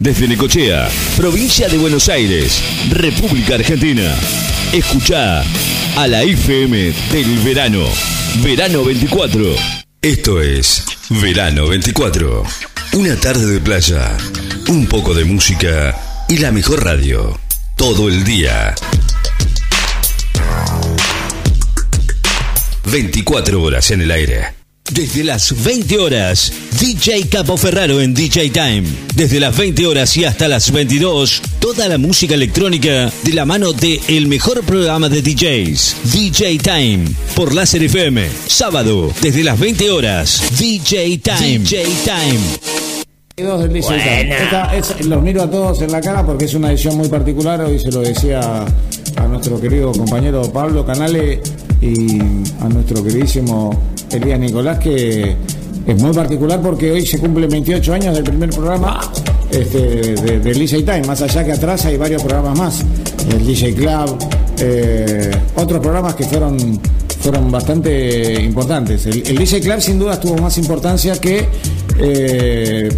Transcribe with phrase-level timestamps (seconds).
[0.00, 4.14] Desde Necochea, provincia de Buenos Aires, República Argentina.
[4.72, 5.42] Escucha
[5.96, 7.84] a la IFM del verano.
[8.40, 9.56] Verano 24.
[10.00, 12.44] Esto es Verano 24.
[12.92, 14.16] Una tarde de playa,
[14.68, 15.96] un poco de música
[16.28, 17.36] y la mejor radio.
[17.76, 18.76] Todo el día.
[22.84, 24.57] 24 horas en el aire.
[24.92, 28.84] Desde las 20 horas, DJ Capo Ferraro en DJ Time.
[29.14, 33.72] Desde las 20 horas y hasta las 22, toda la música electrónica de la mano
[33.72, 37.04] de el mejor programa de DJs, DJ Time,
[37.36, 38.28] por Láser FM.
[38.46, 41.58] Sábado, desde las 20 horas, DJ Time.
[41.58, 42.40] DJ Time.
[44.42, 47.60] Esta es- los miro a todos en la cara porque es una edición muy particular.
[47.60, 48.40] Hoy se lo decía
[49.16, 51.40] a nuestro querido compañero Pablo Canale
[51.80, 52.18] y
[52.60, 53.70] a nuestro queridísimo
[54.10, 55.36] Elías Nicolás que
[55.86, 59.00] es muy particular porque hoy se cumplen 28 años del primer programa
[59.50, 59.78] este,
[60.14, 61.02] de, del DJ Time.
[61.06, 62.84] Más allá que atrás hay varios programas más.
[63.30, 64.18] El DJ Club,
[64.60, 66.80] eh, otros programas que fueron
[67.20, 69.06] fueron bastante importantes.
[69.06, 71.46] El, el DJ Club sin duda tuvo más importancia que
[71.98, 72.88] eh,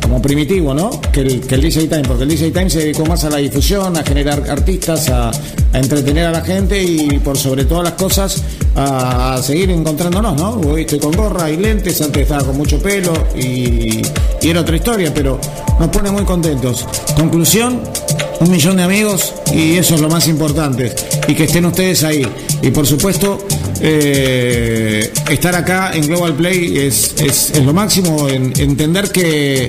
[0.00, 0.90] como primitivo, ¿no?
[1.12, 3.38] Que el, que el DJ Time, porque el DJ Time se dedicó más a la
[3.38, 5.30] difusión, a generar artistas, a,
[5.72, 8.42] entretener a la gente y por sobre todas las cosas
[8.74, 10.60] a, seguir encontrándonos, ¿no?
[10.68, 14.02] Hoy estoy con gorra y lentes, antes estaba con mucho pelo y
[14.42, 15.38] era otra historia, pero
[15.78, 16.86] nos pone muy contentos.
[17.16, 17.80] Conclusión,
[18.40, 20.94] un millón de amigos y eso es lo más importante.
[21.28, 22.26] Y que estén ustedes ahí.
[22.62, 23.46] Y por supuesto,
[23.80, 29.68] eh, estar acá en Global Play es, es- es lo máximo, en- entender que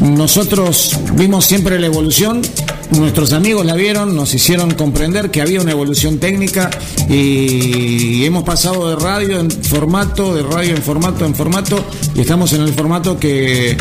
[0.00, 2.42] nosotros vimos siempre la evolución,
[2.90, 6.70] nuestros amigos la vieron, nos hicieron comprender que había una evolución técnica
[7.08, 12.52] y hemos pasado de radio en formato, de radio en formato, en formato y estamos
[12.52, 13.76] en el formato que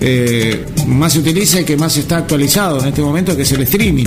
[0.00, 3.62] eh, más se utiliza y que más está actualizado en este momento, que es el
[3.62, 4.06] streaming.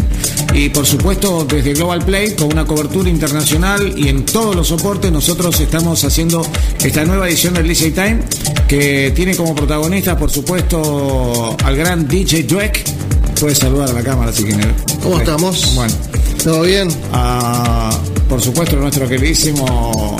[0.53, 5.11] Y por supuesto desde Global Play, con una cobertura internacional y en todos los soportes,
[5.11, 6.45] nosotros estamos haciendo
[6.83, 8.19] esta nueva edición del DJ Time,
[8.67, 12.83] que tiene como protagonista, por supuesto, al gran DJ Dweck.
[13.39, 14.67] Puedes saludar a la cámara si quieres.
[15.01, 15.73] ¿Cómo estamos?
[15.75, 15.93] Bueno,
[16.43, 16.89] ¿Todo bien?
[17.13, 17.89] a,
[18.27, 20.17] por supuesto, nuestro queridísimo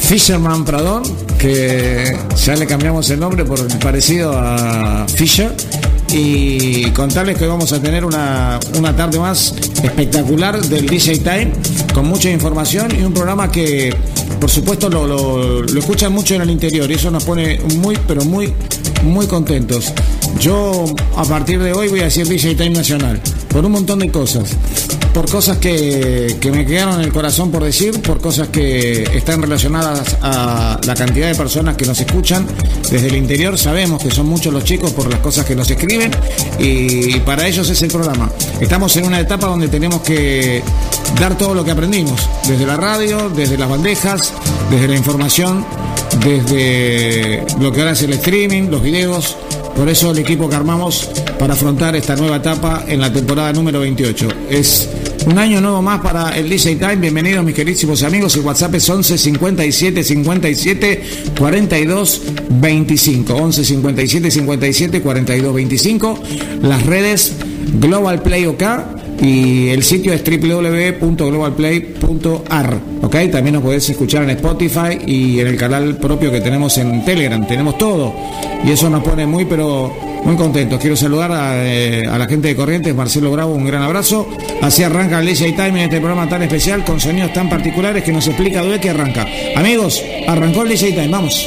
[0.00, 1.02] Fisherman Pradón,
[1.38, 5.54] que ya le cambiamos el nombre por parecido a Fisher.
[6.10, 11.52] Y contarles que vamos a tener una, una tarde más espectacular del DJ Time,
[11.92, 13.94] con mucha información y un programa que,
[14.40, 15.06] por supuesto, lo,
[15.62, 18.54] lo escuchan mucho en el interior y eso nos pone muy, pero muy,
[19.02, 19.92] muy contentos.
[20.40, 20.84] Yo,
[21.16, 24.56] a partir de hoy, voy a decir DJ Time Nacional, por un montón de cosas
[25.18, 29.42] por cosas que, que me quedaron en el corazón por decir, por cosas que están
[29.42, 32.46] relacionadas a la cantidad de personas que nos escuchan
[32.88, 33.58] desde el interior.
[33.58, 36.12] Sabemos que son muchos los chicos por las cosas que nos escriben
[36.58, 38.30] y para ellos es el programa.
[38.60, 40.62] Estamos en una etapa donde tenemos que
[41.18, 44.32] dar todo lo que aprendimos, desde la radio, desde las bandejas,
[44.70, 45.64] desde la información,
[46.24, 49.36] desde lo que ahora es el streaming, los videos.
[49.78, 51.08] Por eso el equipo que armamos
[51.38, 54.26] para afrontar esta nueva etapa en la temporada número 28.
[54.50, 54.88] Es
[55.24, 56.96] un año nuevo más para el DJ Time.
[56.96, 58.34] Bienvenidos mis queridísimos amigos.
[58.34, 61.02] El WhatsApp es 11 57 57
[61.38, 63.34] 42 25.
[63.34, 66.22] 11 57 57 42 25.
[66.62, 67.36] Las redes
[67.78, 68.62] Global Play OK
[69.20, 72.80] y el sitio es www.globalplay.ar.
[73.02, 73.16] ¿Ok?
[73.30, 77.44] También nos podés escuchar en Spotify y en el canal propio que tenemos en Telegram.
[77.46, 78.14] Tenemos todo.
[78.64, 79.92] Y eso nos pone muy, pero
[80.24, 80.80] muy contentos.
[80.80, 84.28] Quiero saludar a, eh, la gente de Corrientes, Marcelo Bravo, un gran abrazo.
[84.62, 88.12] Así arranca el DJ Time en este programa tan especial con sonidos tan particulares que
[88.12, 89.26] nos explica Due que arranca.
[89.56, 91.46] Amigos, arrancó el DJ Time, vamos.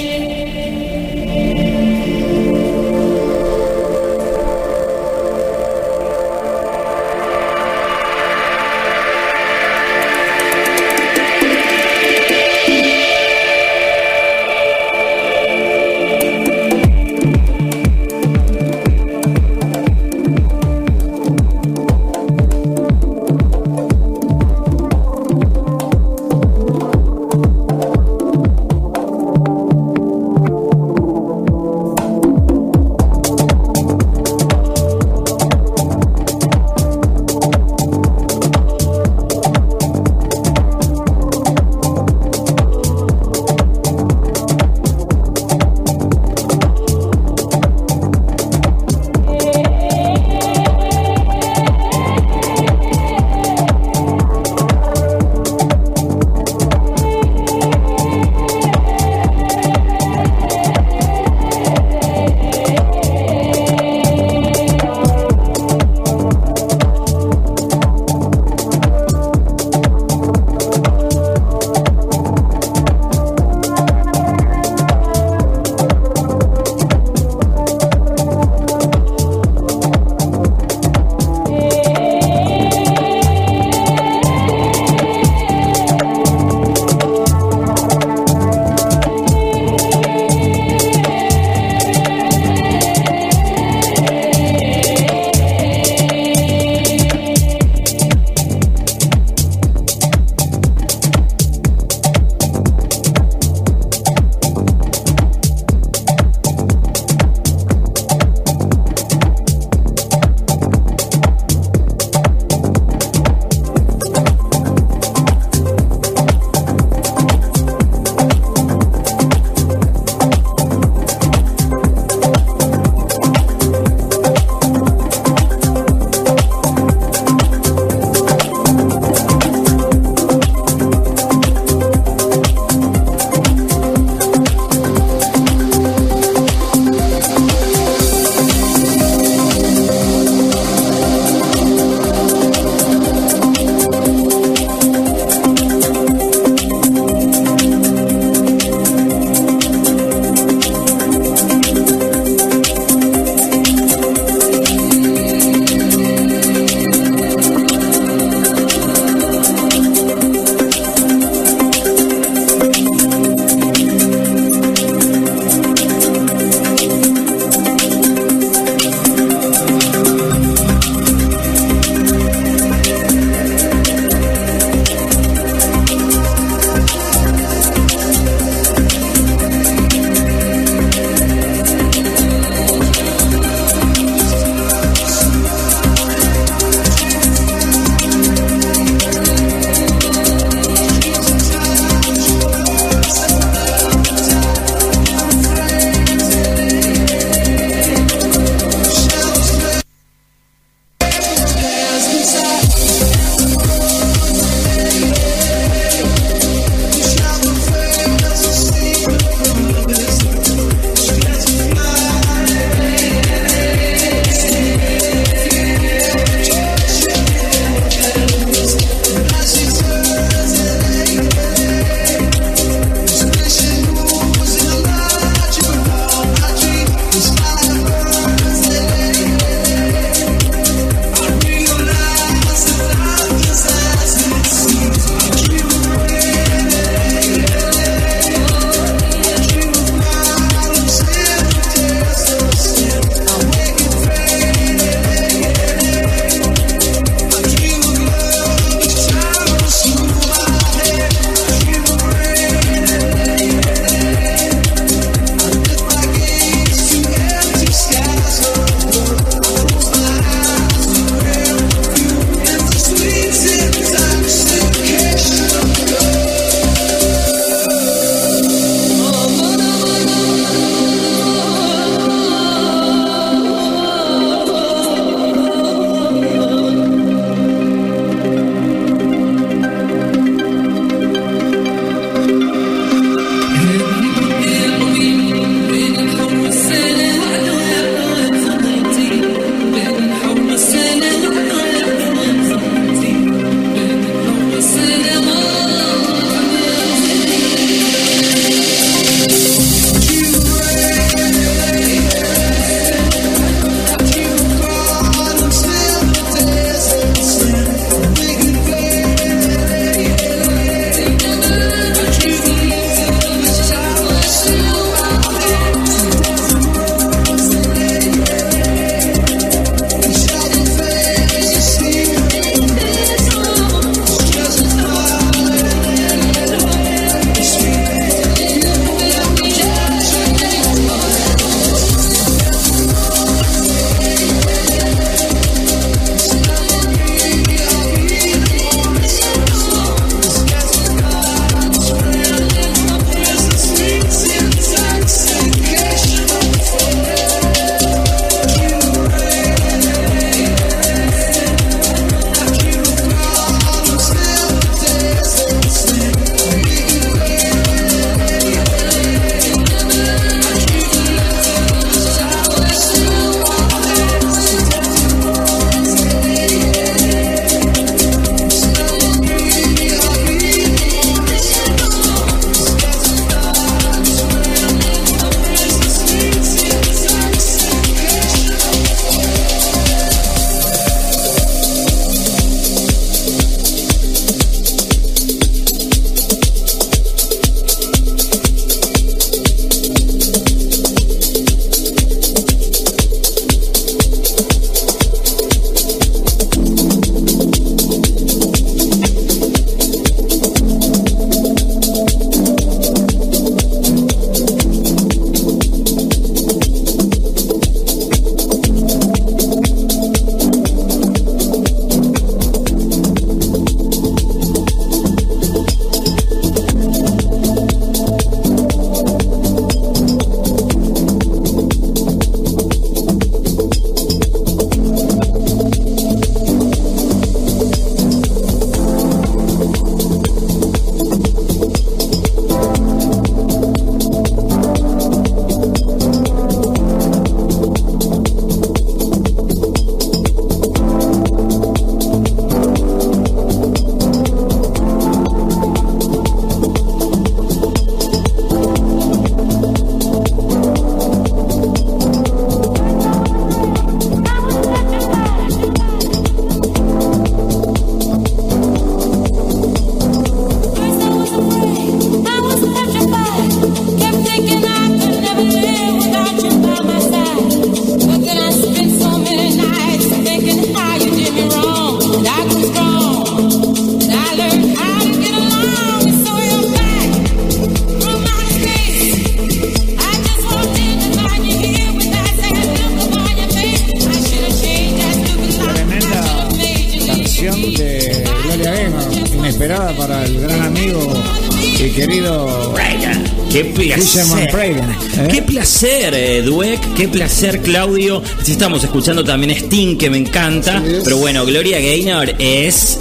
[497.49, 498.21] Claudio.
[498.43, 500.81] Si estamos escuchando también Sting, que me encanta.
[501.03, 502.99] Pero bueno, Gloria Gaynor es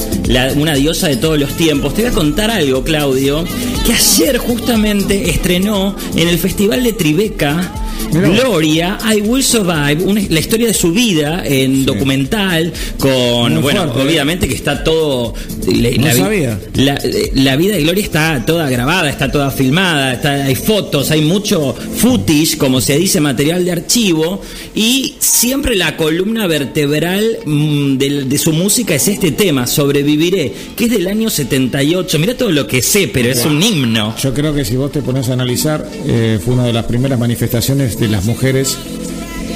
[0.56, 1.94] una diosa de todos los tiempos.
[1.94, 3.44] Te voy a contar algo, Claudio,
[3.84, 7.70] que ayer justamente estrenó en el Festival de Tribeca
[8.12, 14.02] Gloria, I Will Survive, la historia de su vida en documental, con, bueno, ¿eh?
[14.02, 15.34] obviamente que está todo...
[15.66, 16.58] La, sabía.
[16.74, 21.74] La, vida de Gloria está toda grabada, está toda filmada, está, hay fotos, hay mucho
[21.74, 24.40] footage, como se dice, material de archivo,
[24.74, 30.90] y siempre la columna vertebral mm, de, su música es este tema, Sobreviviré, que es
[30.90, 32.18] del año 78.
[32.18, 34.14] Mira todo lo que sé, pero es un himno.
[34.16, 37.18] Yo creo que si vos te pones a analizar, eh, fue una de las primeras
[37.18, 38.78] manifestaciones de las mujeres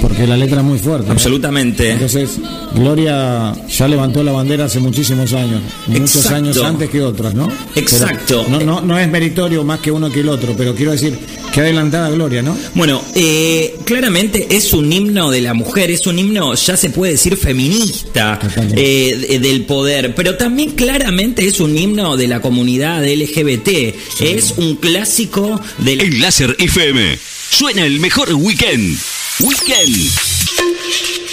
[0.06, 1.10] porque la letra es muy fuerte.
[1.10, 1.92] Absolutamente.
[1.92, 2.38] Entonces,
[2.74, 7.48] Gloria ya levantó la bandera hace muchísimos años, muchos años antes que otras, ¿no?
[7.74, 8.44] Exacto.
[8.50, 11.18] no, no, no es meritorio más que uno que el otro, pero quiero decir
[11.54, 12.54] que adelantada Gloria, ¿no?
[12.74, 17.12] Bueno, eh, claramente es un himno de la mujer, es un himno, ya se puede
[17.12, 18.38] decir, feminista
[18.76, 23.68] eh, del poder, pero también claramente es un himno de la comunidad LGBT.
[24.20, 26.02] Es un clásico del...
[26.02, 27.18] El Láser FM.
[27.48, 28.98] Suena el mejor weekend.
[29.40, 31.23] Weekend.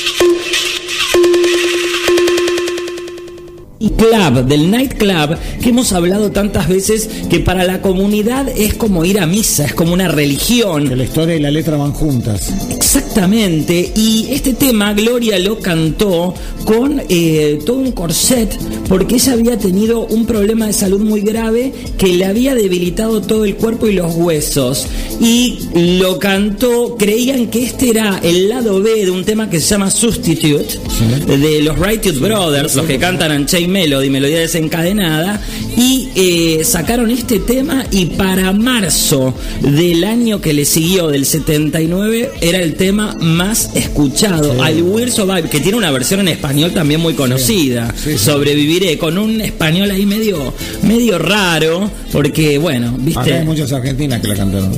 [3.82, 9.04] Y club, del nightclub, que hemos hablado tantas veces que para la comunidad es como
[9.06, 10.88] ir a misa, es como una religión.
[10.88, 12.54] Que la historia y la letra van juntas.
[12.70, 18.56] Exactamente, y este tema Gloria lo cantó con eh, todo un corset
[18.88, 23.46] porque ella había tenido un problema de salud muy grave que le había debilitado todo
[23.46, 24.86] el cuerpo y los huesos.
[25.20, 29.70] Y lo cantó, creían que este era el lado B de un tema que se
[29.70, 30.78] llama Substitute,
[31.26, 35.42] de los Righteous Brothers, los que cantan Unchained Melody, melodía desencadenada,
[35.78, 42.32] y eh, sacaron este tema y para marzo del año que le siguió, del 79,
[42.42, 47.02] era el tema más escuchado, I Will Survive, que tiene una versión en español también
[47.02, 53.34] muy conocida, Sobreviviré, con un español ahí medio, medio raro, porque bueno, viste...
[53.34, 54.72] hay muchas argentinas que la cantaron.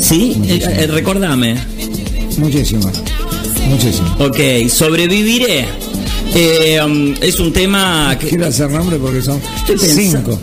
[0.00, 1.56] Sí, eh, eh, recordame.
[2.38, 3.02] Muchísimas.
[3.68, 4.20] Muchísimas.
[4.20, 5.66] Ok, sobreviviré.
[6.34, 8.28] Eh, um, es un tema que.
[8.28, 9.40] Quiero hacer nombre porque son
[9.76, 10.38] cinco.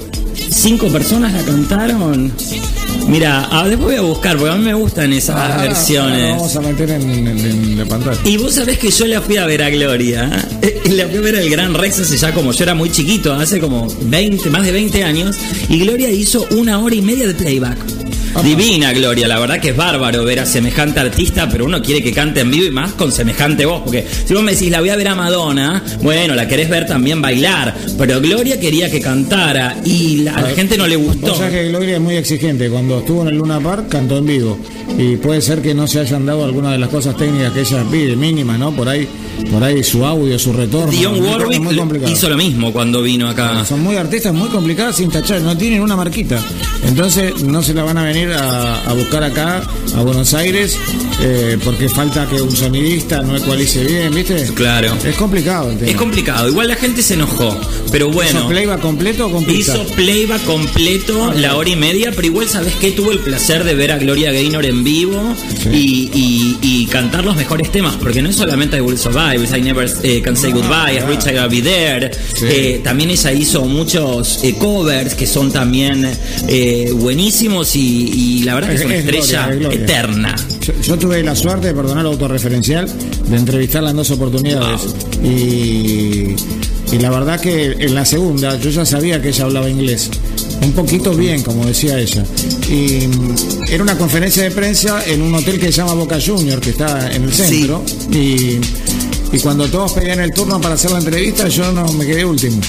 [0.49, 2.31] ¿Cinco personas la cantaron?
[3.07, 6.35] Mira, ah, después voy a buscar, porque a mí me gustan esas ah, versiones.
[6.35, 8.19] vamos a meter en, la pantalla.
[8.23, 10.29] Y vos sabés que yo la fui a ver a Gloria.
[10.61, 10.81] ¿eh?
[10.89, 13.59] La fui a ver al Gran Rex hace ya como yo era muy chiquito, hace
[13.59, 15.37] como 20, más de 20 años.
[15.69, 17.98] Y Gloria hizo una hora y media de playback.
[18.43, 22.13] Divina Gloria, la verdad que es bárbaro ver a semejante artista, pero uno quiere que
[22.13, 24.89] cante en vivo y más con semejante voz, porque si vos me decís la voy
[24.89, 29.75] a ver a Madonna, bueno, la querés ver también bailar, pero Gloria quería que cantara
[29.83, 31.33] y a la gente no le gustó.
[31.33, 34.25] O sea que Gloria es muy exigente, cuando estuvo en el Luna Park cantó en
[34.25, 34.57] vivo
[34.97, 37.83] y puede ser que no se hayan dado algunas de las cosas técnicas que ella
[37.91, 38.71] pide, mínimas, ¿no?
[38.71, 39.07] Por ahí
[39.51, 40.91] por ahí su audio, su retorno.
[40.91, 43.63] Dion Warwick hizo lo mismo cuando vino acá.
[43.65, 46.39] Son muy artistas muy complicadas sin tachar, no tienen una marquita.
[46.85, 49.63] Entonces no se la van a venir a, buscar acá,
[49.95, 50.77] a Buenos Aires,
[51.21, 54.45] eh, porque falta que un sonidista no ecualice bien, ¿viste?
[54.53, 54.95] Claro.
[55.03, 56.49] Es complicado Es complicado.
[56.49, 57.57] Igual la gente se enojó,
[57.91, 58.39] pero bueno.
[58.39, 62.91] ¿Hizo playback completo o Hizo playback completo la hora y media, pero igual, ¿sabes qué?
[62.91, 65.35] Tuvo el placer de ver a Gloria Gaynor en vivo
[65.71, 70.35] y, cantar los mejores temas, porque no es solamente I Will I Never eh, Can
[70.35, 72.11] Say Goodbye, I Rich I Be There.
[72.41, 76.09] Eh, también ella hizo muchos eh, covers que son también
[76.95, 78.08] buenísimos y,
[78.43, 80.35] la verdad que es, una estrella eterna.
[80.83, 82.87] Yo, tuve la suerte, de perdonar autorreferencial,
[83.29, 84.81] de entrevistarla en dos oportunidades.
[85.23, 86.35] Y,
[86.91, 90.09] y la verdad que en la segunda yo ya sabía que ella hablaba inglés
[90.61, 92.23] un poquito bien, como decía ella.
[92.69, 93.07] Y
[93.71, 97.11] era una conferencia de prensa en un hotel que se llama Boca Junior, que está
[97.13, 97.83] en el centro.
[98.11, 98.59] Y
[99.31, 102.59] y cuando todos pedían el turno para hacer la entrevista, yo no me quedé último.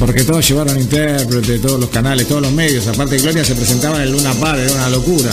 [0.00, 2.86] Porque todos llevaron intérprete, todos los canales, todos los medios.
[2.88, 5.30] Aparte de Gloria se presentaba en el Luna Par, era una locura.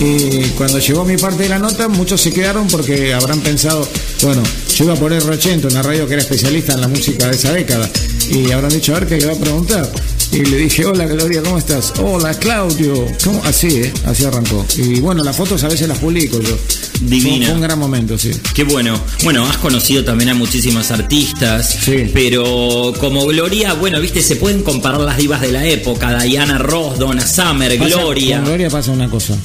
[0.00, 3.86] Y cuando llegó mi parte de la nota, muchos se quedaron porque habrán pensado,
[4.22, 4.42] bueno,
[4.74, 7.52] yo iba a poner Rochento, una radio que era especialista en la música de esa
[7.52, 7.90] década.
[8.30, 9.92] Y habrán dicho, a ver qué va a preguntar.
[10.32, 11.92] Y le dije, hola Gloria, ¿cómo estás?
[11.98, 13.06] Hola Claudio.
[13.24, 13.42] ¿Cómo?
[13.44, 13.92] Así, ¿eh?
[14.04, 14.64] Así arrancó.
[14.76, 16.56] Y bueno, las fotos a veces las publico yo.
[17.00, 17.46] Divina.
[17.46, 18.30] Fue un gran momento, sí.
[18.54, 19.00] Qué bueno.
[19.24, 21.78] Bueno, has conocido también a muchísimos artistas.
[21.84, 22.10] Sí.
[22.14, 26.22] Pero como Gloria, bueno, viste, se pueden comparar las divas de la época.
[26.22, 28.36] Diana Ross, Donna Summer, Gloria.
[28.36, 29.36] Con Gloria pasa una cosa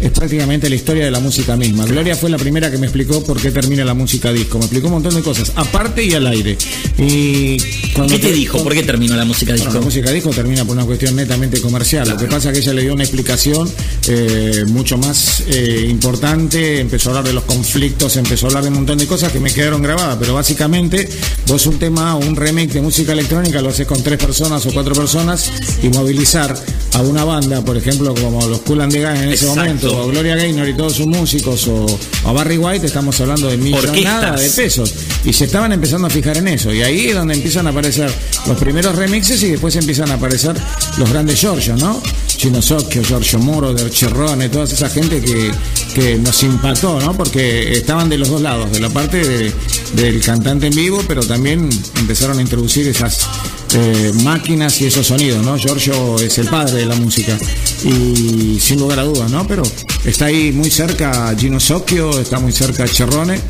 [0.00, 1.86] es prácticamente la historia de la música misma.
[1.86, 4.58] Gloria fue la primera que me explicó por qué termina la música disco.
[4.58, 6.56] Me explicó un montón de cosas, aparte y al aire.
[6.98, 8.62] Y ¿Qué te, dijo?
[8.62, 9.72] ¿Por qué terminó la música disco?
[9.72, 12.08] la música disco termina por una cuestión netamente comercial.
[12.08, 13.70] Lo que pasa es que ella le dio una explicación
[14.08, 18.68] eh, mucho más eh, importante, empezó a hablar de los conflictos, empezó a hablar de
[18.68, 21.08] un montón de cosas que me quedaron grabadas, pero básicamente
[21.46, 24.94] vos un tema, un remake de música electrónica lo haces con tres personas o cuatro
[24.94, 25.50] personas
[25.82, 26.54] y movilizar
[26.92, 30.36] a una banda, por ejemplo, como los Cool and the en ese momento, o Gloria
[30.36, 31.86] Gaynor y todos sus músicos, o,
[32.24, 34.94] a Barry White, estamos hablando de millonadas de pesos.
[35.24, 36.72] Y se estaban empezando a fijar en eso.
[36.72, 38.10] Y ahí es donde empiezan a aparecer
[38.46, 40.56] los primeros remixes y después empiezan a aparecer
[40.98, 42.00] los grandes Giorgio, ¿no?
[42.36, 45.50] Chino Socchio, Giorgio Moro, de Cherrone, toda esa gente que,
[45.94, 47.16] que nos impactó, ¿no?
[47.16, 49.52] Porque estaban de los dos lados, de la parte
[49.94, 51.68] del cantante en vivo, pero también
[51.98, 53.26] empezaron a introducir esas
[53.74, 55.56] eh, máquinas y esos sonidos, ¿no?
[55.56, 57.36] Giorgio es el padre de la música
[57.84, 59.46] y sin lugar a dudas, ¿no?
[59.46, 59.62] Pero
[60.04, 63.40] está ahí muy cerca Gino Socchio, está muy cerca Cherrone,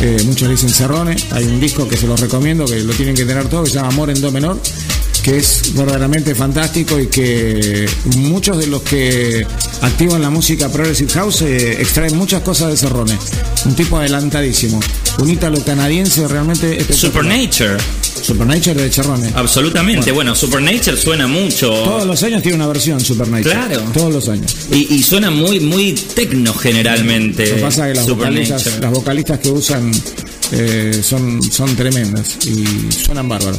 [0.00, 3.24] eh, muchos dicen Cerrone, hay un disco que se los recomiendo, que lo tienen que
[3.24, 4.60] tener todos, que se llama Amor en Do menor,
[5.22, 9.46] que es verdaderamente fantástico y que muchos de los que
[9.80, 13.18] activan la música Progressive House eh, extraen muchas cosas de Cerrone.
[13.64, 14.80] Un tipo adelantadísimo.
[15.18, 17.78] Un ítalo canadiense realmente Supernature.
[18.22, 19.30] Supernature de Cherrone.
[19.34, 20.12] Absolutamente.
[20.12, 21.68] Bueno, Supernature suena mucho.
[21.70, 23.54] Todos los años tiene una versión Supernature.
[23.54, 23.80] Claro.
[23.92, 24.54] Todos los años.
[24.70, 27.46] Y, suena muy, muy tecno generalmente.
[27.46, 29.92] Lo que pasa es que las vocalistas, las vocalistas que usan
[30.52, 33.58] eh, son, son tremendas y suenan bárbaros.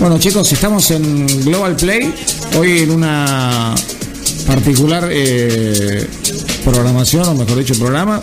[0.00, 2.12] Bueno chicos, estamos en Global Play,
[2.58, 3.74] hoy en una
[4.46, 6.06] particular eh,
[6.64, 8.20] programación, o mejor dicho programa,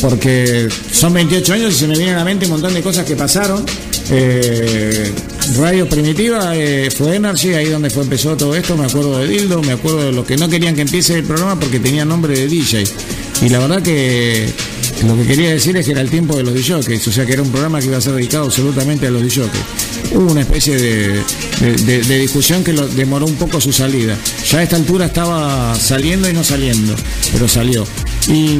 [0.00, 3.04] porque son 28 años y se me viene a la mente un montón de cosas
[3.04, 3.64] que pasaron.
[4.10, 5.12] Eh,
[5.56, 6.52] Radio Primitiva
[6.96, 10.12] fue Energy, ahí donde fue empezó todo esto, me acuerdo de Dildo, me acuerdo de
[10.12, 12.84] los que no querían que empiece el programa porque tenía nombre de DJ.
[13.42, 14.48] Y la verdad que
[15.06, 17.32] lo que quería decir es que era el tiempo de los DJs, o sea que
[17.32, 19.48] era un programa que iba a ser dedicado absolutamente a los DJs.
[20.12, 24.16] Hubo una especie de, discusión que lo, demoró un poco su salida.
[24.50, 26.94] Ya a esta altura estaba saliendo y no saliendo,
[27.32, 27.86] pero salió.
[28.26, 28.58] Y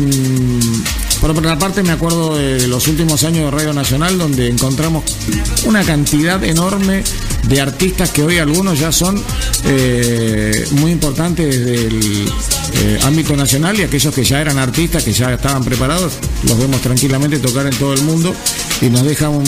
[1.20, 5.04] por otra parte me acuerdo de los últimos años de Radio Nacional donde encontramos
[5.64, 7.02] una cantidad enorme
[7.48, 9.20] de artistas que hoy algunos ya son
[9.64, 12.33] eh, muy importantes desde el
[12.74, 16.81] eh, ámbito nacional y aquellos que ya eran artistas, que ya estaban preparados, los vemos
[16.81, 18.35] tranquilamente tocar en todo el mundo
[18.81, 19.44] y nos deja un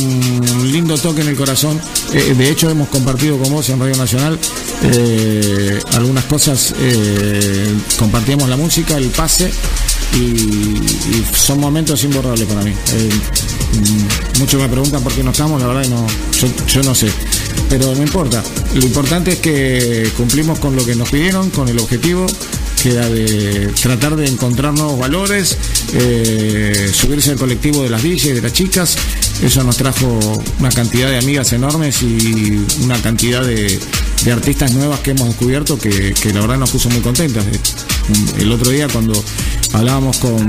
[0.73, 1.81] lindo toque en el corazón.
[2.13, 4.39] Eh, de hecho, hemos compartido con vos en Radio Nacional
[5.95, 6.75] algunas cosas,
[7.99, 9.51] compartíamos la música, el pase
[10.15, 12.71] y, son momentos imborrables para mí.
[12.71, 16.07] Mm, muchos me preguntan por qué no estamos, la verdad, no,
[16.67, 17.11] yo no sé
[17.71, 18.43] pero no importa.
[18.75, 22.27] Lo importante es que cumplimos con lo que nos pidieron, con el objetivo
[22.83, 25.57] que era de tratar de encontrar nuevos valores,
[25.93, 28.97] eh, subirse al colectivo de las villas y de las chicas.
[29.43, 30.19] Eso nos trajo
[30.59, 33.79] una cantidad de amigas enormes y una cantidad de,
[34.29, 37.45] artistas nuevas que hemos descubierto que, que, la verdad nos puso muy contentas.
[38.39, 39.13] El otro día cuando
[39.73, 40.49] hablábamos con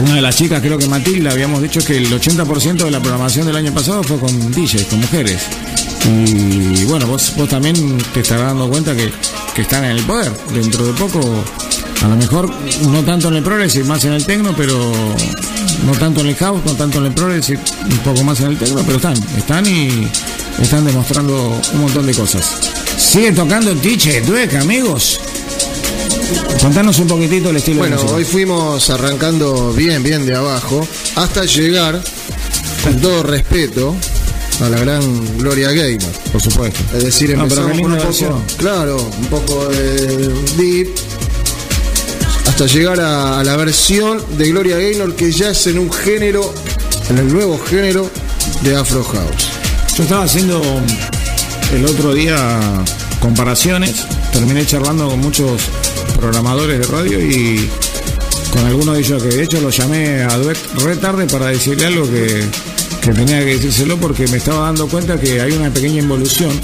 [0.00, 3.46] una de las chicas, creo que Matilda, habíamos dicho que el 80% de la programación
[3.46, 5.42] del año pasado fue con DJs, con mujeres.
[6.06, 9.12] Y bueno, vos, vos también te estarás dando cuenta que,
[9.60, 10.32] están en el poder.
[10.54, 11.20] Dentro de poco,
[12.02, 12.50] a lo mejor
[12.88, 14.74] no tanto en el progressive, más en el tecno, pero
[15.84, 18.56] no tanto en el house, no tanto en el progressive, un poco más en el
[18.56, 20.08] tecno, pero están, están y
[20.60, 22.56] están demostrando un montón de cosas.
[22.96, 25.20] Sigue tocando el DJ Dueca, amigos.
[26.60, 27.78] Contanos un poquitito el estilo.
[27.78, 30.86] Bueno, hoy fuimos arrancando bien, bien de abajo,
[31.16, 32.02] hasta llegar,
[32.84, 33.96] con todo respeto,
[34.60, 36.10] a la gran Gloria Gaynor.
[36.32, 36.80] Por supuesto.
[36.94, 40.88] Es decir, empezamos con un poco, claro, un poco de deep,
[42.46, 46.52] hasta llegar a, la versión de Gloria Gaynor que ya es en un género,
[47.08, 48.10] en el nuevo género
[48.62, 49.49] de Afro House.
[50.00, 50.62] Yo estaba haciendo
[51.74, 52.82] el otro día
[53.20, 55.60] comparaciones, terminé charlando con muchos
[56.16, 57.68] programadores de radio y
[58.50, 61.84] con algunos de ellos que de hecho lo llamé a Duet re tarde para decirle
[61.84, 62.48] algo que
[63.02, 66.58] que tenía que decírselo porque me estaba dando cuenta que hay una pequeña involución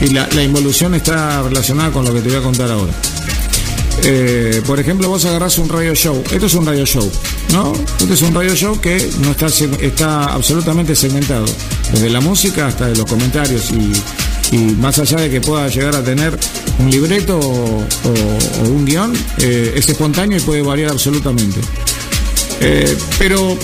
[0.00, 2.92] y la, involución está relacionada con lo que te voy a contar ahora.
[4.04, 6.22] Eh, por ejemplo, vos agarrás un radio show.
[6.32, 7.10] Esto es un radio show,
[7.52, 7.72] ¿no?
[8.00, 11.46] Esto es un radio show que no está, está absolutamente segmentado.
[11.92, 13.92] Desde la música hasta de los comentarios y,
[14.78, 16.38] más allá de que pueda llegar a tener
[16.78, 17.86] un libreto o,
[18.66, 21.60] un guion, eh, es espontáneo y puede variar absolutamente.
[22.60, 23.56] Eh, pero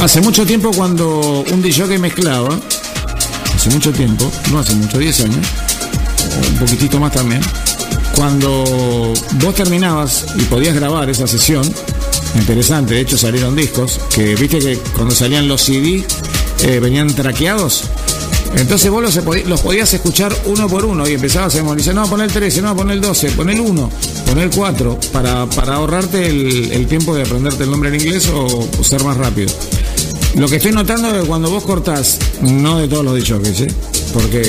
[0.00, 2.58] Hace mucho tiempo cuando un DJ mezclaba,
[3.54, 5.46] hace mucho tiempo, no hace mucho, 10 años,
[6.52, 7.42] un poquitito más también,
[8.16, 11.64] cuando vos terminabas y podías grabar esa sesión,
[12.34, 16.04] interesante, de hecho salieron discos, que viste que cuando salían los CD
[16.62, 17.84] eh, venían traqueados,
[18.56, 22.30] Entonces vos los, podías escuchar uno por uno y empezabas a decir, no, pon el
[22.30, 23.90] 13, no, pon el 12, pon el 1,
[24.26, 28.68] pon el 4, para, para ahorrarte el, tiempo de aprenderte el nombre en inglés o,
[28.82, 29.52] ser más rápido.
[30.34, 33.68] Lo que estoy notando es que cuando vos cortás, no de todos los DJs, ¿eh?
[34.12, 34.42] Porque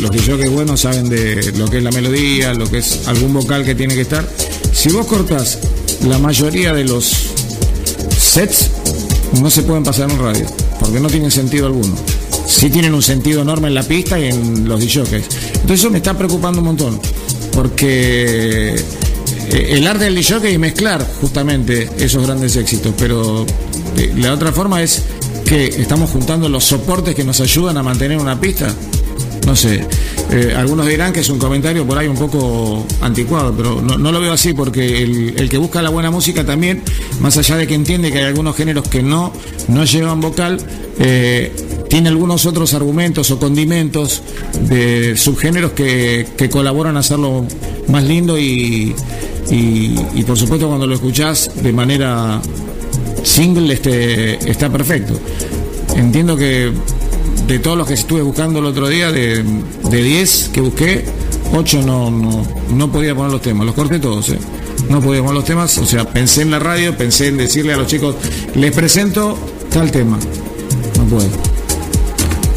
[0.00, 3.64] los DJs buenos saben de lo que es la melodía, lo que es algún vocal
[3.64, 4.28] que tiene que estar.
[4.72, 5.58] Si vos cortás
[6.06, 7.12] la mayoría de los
[8.16, 8.70] sets,
[9.40, 10.46] no se pueden pasar en radio,
[10.78, 11.96] porque no tienen sentido alguno
[12.50, 15.12] sí tienen un sentido enorme en la pista y en los DJs.
[15.12, 17.00] Entonces eso me está preocupando un montón,
[17.52, 23.46] porque eh, el arte del DJ es mezclar justamente esos grandes éxitos, pero
[23.96, 25.02] eh, la otra forma es
[25.44, 28.74] que estamos juntando los soportes que nos ayudan a mantener una pista.
[29.46, 29.84] No sé,
[30.30, 34.20] eh, algunos dirán que es un comentario por ahí un poco anticuado, pero no, lo
[34.20, 36.82] veo así porque el, que busca la buena música también,
[37.20, 39.32] más allá de que entiende que hay algunos géneros que no,
[39.68, 40.58] no llevan vocal,
[41.00, 41.52] eh,
[41.88, 44.22] tiene algunos otros argumentos o condimentos
[44.68, 47.44] de subgéneros que, colaboran a hacerlo
[47.88, 48.94] más lindo y,
[49.50, 52.40] y, por supuesto cuando lo escuchás de manera
[53.24, 55.18] single este, está perfecto.
[55.96, 56.72] Entiendo que
[57.46, 59.44] de todos los que estuve buscando el otro día, de,
[59.90, 61.04] 10 que busqué,
[61.52, 64.28] 8 no, no, no podía poner los temas, los corté todos.
[64.30, 64.38] ¿eh?
[64.88, 67.76] No podía poner los temas, o sea, pensé en la radio, pensé en decirle a
[67.76, 68.16] los chicos,
[68.54, 69.38] les presento
[69.70, 70.18] tal tema.
[70.98, 71.49] No puedo.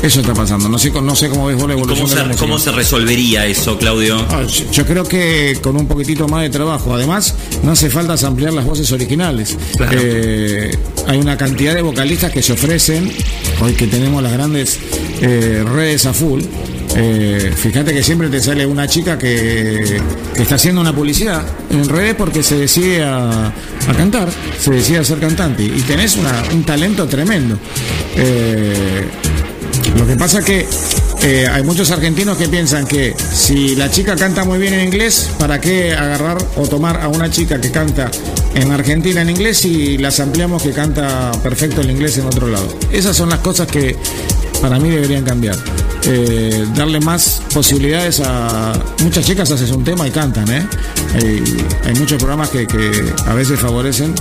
[0.03, 0.67] Eso está pasando.
[0.67, 2.09] No sé, no sé cómo ves vos la evolución.
[2.09, 4.17] ¿Cómo, se, ¿Cómo se resolvería eso, Claudio?
[4.29, 6.93] Ah, yo, creo que con un poquitito más de trabajo.
[6.93, 9.57] Además, no hace falta ampliar las voces originales.
[9.93, 13.13] Eh, hay una cantidad de vocalistas que se ofrecen,
[13.61, 14.77] hoy que tenemos las grandes
[15.21, 16.41] eh, redes a full.
[16.97, 20.01] Eh, fíjate que siempre te sale una chica que,
[20.35, 23.53] está haciendo una publicidad en redes porque se decide a,
[23.95, 24.27] cantar,
[24.59, 26.17] se decide a ser cantante y tenés
[26.51, 27.57] un talento tremendo.
[29.97, 30.67] Lo que pasa es que
[31.23, 35.29] eh, hay muchos argentinos que piensan que si la chica canta muy bien en inglés,
[35.39, 38.10] ¿para qué agarrar o tomar a una chica que canta
[38.56, 42.67] en Argentina en inglés y las ampliamos que canta perfecto el inglés en otro lado?
[42.91, 43.95] Esas son las cosas que
[44.62, 45.56] para mí deberían cambiar.
[46.06, 50.67] Eh, darle más posibilidades a muchas chicas haces un tema y cantan ¿eh?
[51.86, 52.67] hay, muchos programas que,
[53.25, 54.13] a veces favorecen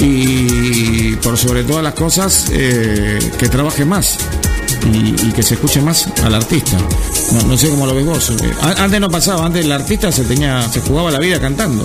[0.00, 4.16] y por sobre todas las cosas que trabaje más
[4.84, 6.78] y, que se escuche más al artista.
[7.46, 8.30] No, sé cómo lo ves vos.
[8.30, 11.84] Eh, antes no pasaba, antes el artista se tenía, se jugaba la vida cantando.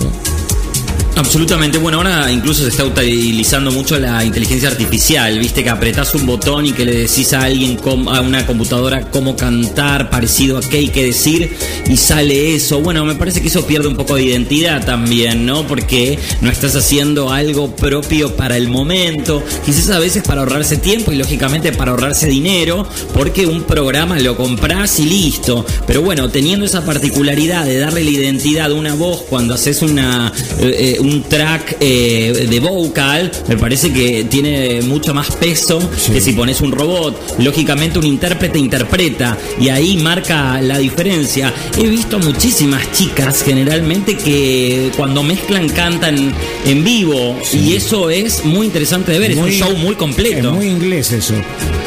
[1.14, 6.24] Absolutamente, bueno, ahora incluso se está utilizando mucho la inteligencia artificial, viste que apretás un
[6.24, 10.78] botón y que le decís a alguien, a una computadora cómo cantar, parecido a qué
[10.78, 11.54] hay que decir,
[11.86, 12.80] y sale eso.
[12.80, 15.66] Bueno, me parece que eso pierde un poco de identidad también, ¿no?
[15.66, 21.12] Porque no estás haciendo algo propio para el momento, quizás a veces para ahorrarse tiempo
[21.12, 25.66] y lógicamente para ahorrarse dinero, porque un programa lo compras y listo.
[25.86, 30.32] Pero bueno, teniendo esa particularidad de darle la identidad a una voz cuando haces una...
[30.58, 35.78] Eh, eh, un track eh, de vocal, me parece que tiene mucho más peso
[36.12, 37.38] que si pones un robot.
[37.38, 41.52] Lógicamente un intérprete interpreta y ahí marca la diferencia.
[41.76, 46.32] He visto muchísimas chicas generalmente que cuando mezclan cantan
[46.64, 50.48] en vivo y eso es muy interesante de ver, es un show muy completo.
[50.48, 51.34] Es muy inglés eso.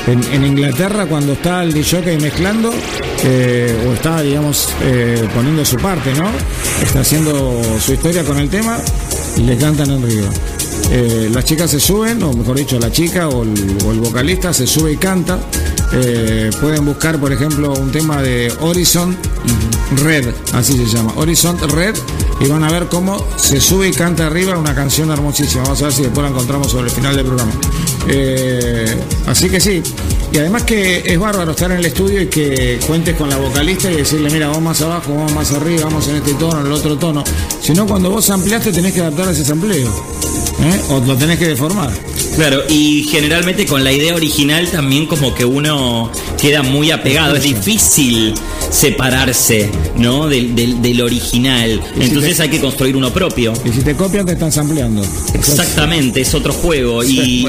[0.08, 2.72] En, Inglaterra cuando está el DJ mezclando
[3.24, 6.30] eh, o está digamos eh, poniendo su parte, ¿no?
[6.84, 8.78] Está haciendo su historia con el tema
[9.38, 10.30] le cantan en río.
[10.92, 14.94] Eh, las chicas se suben, o mejor dicho, la chica o el, vocalista se sube
[14.94, 15.40] y canta.
[15.94, 19.16] Eh, pueden buscar, por ejemplo, un tema de Horizon
[20.04, 21.96] Red, así se llama, Horizon Red,
[22.40, 25.64] y van a ver cómo se sube y canta arriba una canción hermosísima.
[25.64, 27.52] Vamos a ver si después la encontramos sobre el final del programa.
[28.08, 28.96] Eh,
[29.28, 29.82] así que sí,
[30.36, 33.90] y además que es bárbaro estar en el estudio y que cuentes con la vocalista
[33.90, 36.74] y decirle, mira, vamos más abajo, vamos más arriba, vamos en este tono, en el
[36.74, 37.24] otro tono.
[37.62, 39.88] Si no, cuando vos ampliaste tenés que adaptar a ese sampleo.
[39.88, 40.82] ¿eh?
[40.90, 41.90] O lo tenés que deformar.
[42.36, 47.36] Claro, y generalmente con la idea original también como que uno queda muy apegado.
[47.36, 48.34] Es difícil
[48.70, 50.28] separarse, ¿no?
[50.28, 51.82] Del, original.
[52.00, 53.54] Entonces hay que construir uno propio.
[53.64, 55.04] Y si te copian te están ampliando.
[55.34, 57.04] Exactamente, es otro juego.
[57.16, 57.48] Y,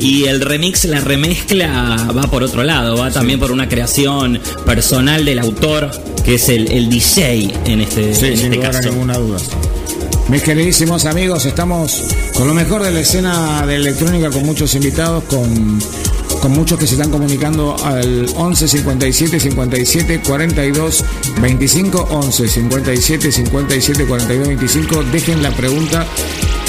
[0.00, 5.24] y, el remix, la remezcla va por otro lado, va también por una creación personal
[5.24, 5.90] del autor,
[6.24, 8.90] que es el, el DJ en este, sí, en este caso.
[8.90, 9.38] ninguna duda.
[10.28, 12.02] Mis queridísimos amigos, estamos
[12.34, 15.78] con lo mejor de la escena de electrónica, con muchos invitados, con,
[16.40, 21.04] con muchos que se están comunicando al 11 57 57 42
[21.40, 25.04] 25 11 57 57 42 25.
[25.04, 26.04] Dejen la pregunta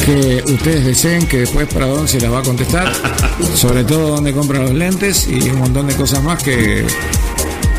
[0.06, 2.94] que ustedes deseen, que después para dónde se las va a contestar,
[3.56, 6.86] sobre todo dónde compran los lentes y un montón de cosas más que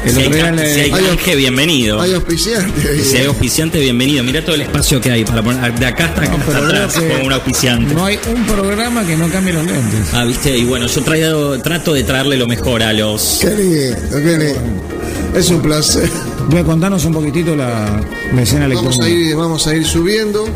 [0.06, 2.00] si, hay, canje, bienvenido.
[2.00, 3.04] Hay auspiciante.
[3.04, 4.22] Si hay auspiciante, bienvenido.
[4.22, 5.78] Mira todo el espacio que hay para poner.
[5.78, 7.94] De acá hasta, atrás un auspiciante.
[7.94, 10.08] No hay un programa que no cambie los lentes.
[10.12, 10.56] Ah, viste.
[10.56, 13.38] Y bueno, yo traigo, trato de traerle lo mejor a los.
[13.40, 14.88] Qué lindo, qué lindo.
[15.34, 16.08] Es un placer.
[16.48, 18.00] Voy a contarnos un poquitito la,
[18.40, 18.98] escena electrónica.
[18.98, 20.46] Vamos a, ir, vamos a ir subiendo.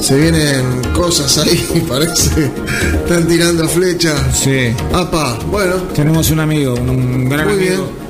[0.00, 2.50] Se vienen cosas ahí, parece.
[2.94, 4.20] Están tirando flechas.
[4.32, 4.72] Sí.
[4.92, 5.74] Apa, bueno.
[5.94, 7.84] Tenemos un amigo, un gran Muy amigo.
[7.84, 8.07] Bien.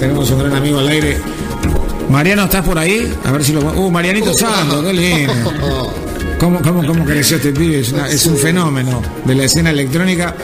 [0.00, 1.18] Tenemos un gran amigo al aire.
[2.08, 3.12] Mariano, ¿estás por ahí?
[3.22, 3.60] A ver si lo.
[3.60, 5.32] Uh, Marianito Santo, qué lindo.
[6.38, 7.80] ¿Cómo, cómo, cómo creció este pibe?
[7.80, 10.34] Es, un fenómeno de la escena electrónica.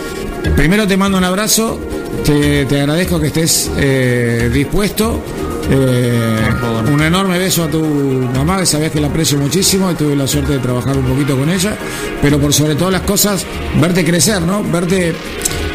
[0.54, 1.80] Primero te mando un abrazo.
[2.24, 5.22] Te, agradezco que estés eh, dispuesto
[5.70, 6.48] eh,
[6.92, 10.26] un enorme beso a tu mamá, que sabías que la aprecio muchísimo y tuve la
[10.26, 11.76] suerte de trabajar un poquito con ella,
[12.22, 13.44] pero por sobre todas las cosas,
[13.80, 14.62] verte crecer, ¿no?
[14.62, 15.14] Verte.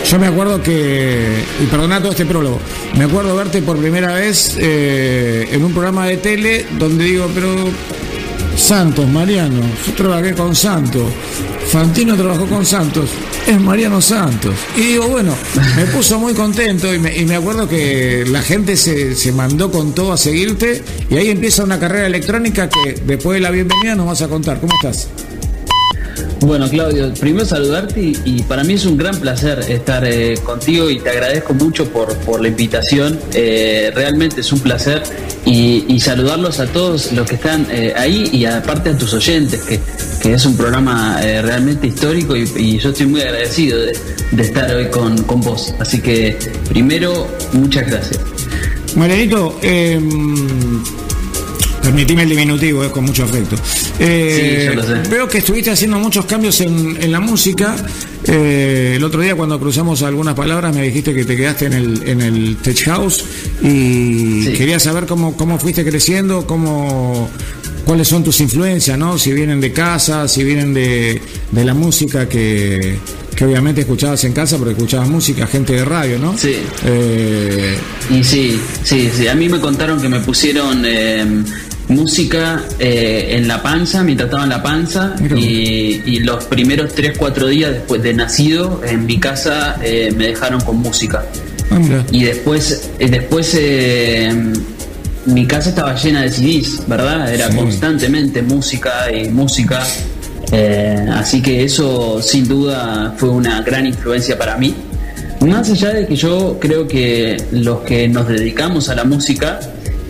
[0.10, 2.60] Yo me acuerdo que, y perdona todo este prólogo,
[2.98, 7.56] me acuerdo verte por primera vez eh, en un programa de tele donde digo, pero
[8.58, 11.04] Santos, Mariano, yo trabajé con Santos,
[11.72, 13.10] Fantino trabajó con Santos,
[13.48, 14.54] es Mariano Santos.
[14.76, 15.34] Y digo, bueno,
[15.78, 20.12] me puso muy contento y me, acuerdo que la gente se, se, mandó con todo
[20.12, 24.22] a seguirte y ahí empieza una carrera electrónica que después de la bienvenida nos vas
[24.22, 24.60] a contar.
[24.60, 25.08] ¿Cómo estás?
[26.42, 31.00] Bueno, Claudio, primero saludarte y, para mí es un gran placer estar eh, contigo y
[31.00, 33.20] te agradezco mucho por, por la invitación.
[33.34, 35.04] Eh, realmente es un placer
[35.46, 39.80] y, saludarlos a todos los que están eh, ahí y aparte a tus oyentes, que,
[40.34, 43.94] es un programa realmente histórico y, yo estoy muy agradecido de,
[44.42, 45.76] estar hoy con, con, vos.
[45.80, 48.20] Así que primero, muchas gracias.
[48.96, 50.84] Marianito, em,
[51.82, 53.56] Permitime el diminutivo, es con mucho afecto.
[54.00, 54.76] Eh,
[55.10, 57.76] veo que estuviste haciendo muchos cambios en, la música.
[58.26, 62.08] Eh, el otro día cuando cruzamos algunas palabras me dijiste que te quedaste en el,
[62.08, 63.26] en el Tech House
[63.64, 67.30] y quería saber cómo, cómo fuiste creciendo, cómo,
[67.86, 69.18] cuáles son tus influencias, ¿no?
[69.18, 71.20] Si vienen de casa, si vienen de,
[71.52, 73.00] de la música que,
[73.36, 76.38] que obviamente escuchabas en casa porque escuchabas música, gente de radio, ¿no?
[76.38, 76.58] Sí.
[76.86, 77.78] Eh,
[78.10, 79.28] y sí, sí, sí.
[79.28, 80.86] A mí me contaron que me pusieron
[81.92, 87.72] música eh, en la panza, mientras estaba en la panza, y, los primeros 3-4 días
[87.72, 91.26] después de nacido, en mi casa eh, me dejaron con música.
[91.72, 91.80] Ah,
[92.12, 93.58] y después, eh, después
[95.26, 97.34] mi casa estaba llena de CDs, ¿verdad?
[97.34, 99.84] Era constantemente música y música.
[101.14, 104.76] así que eso sin duda fue una gran influencia para mí.
[105.42, 109.60] Más allá de que yo creo que los que nos dedicamos a la música,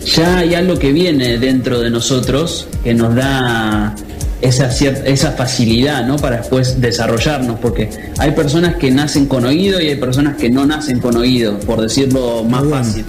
[0.04, 3.94] ya hay algo que viene dentro de nosotros que nos da
[4.40, 6.16] esa, esa facilidad ¿no?
[6.16, 7.88] para después desarrollarnos, porque
[8.18, 11.80] hay personas que nacen con oído y hay personas que no nacen con oído, por
[11.80, 13.04] decirlo más fácil.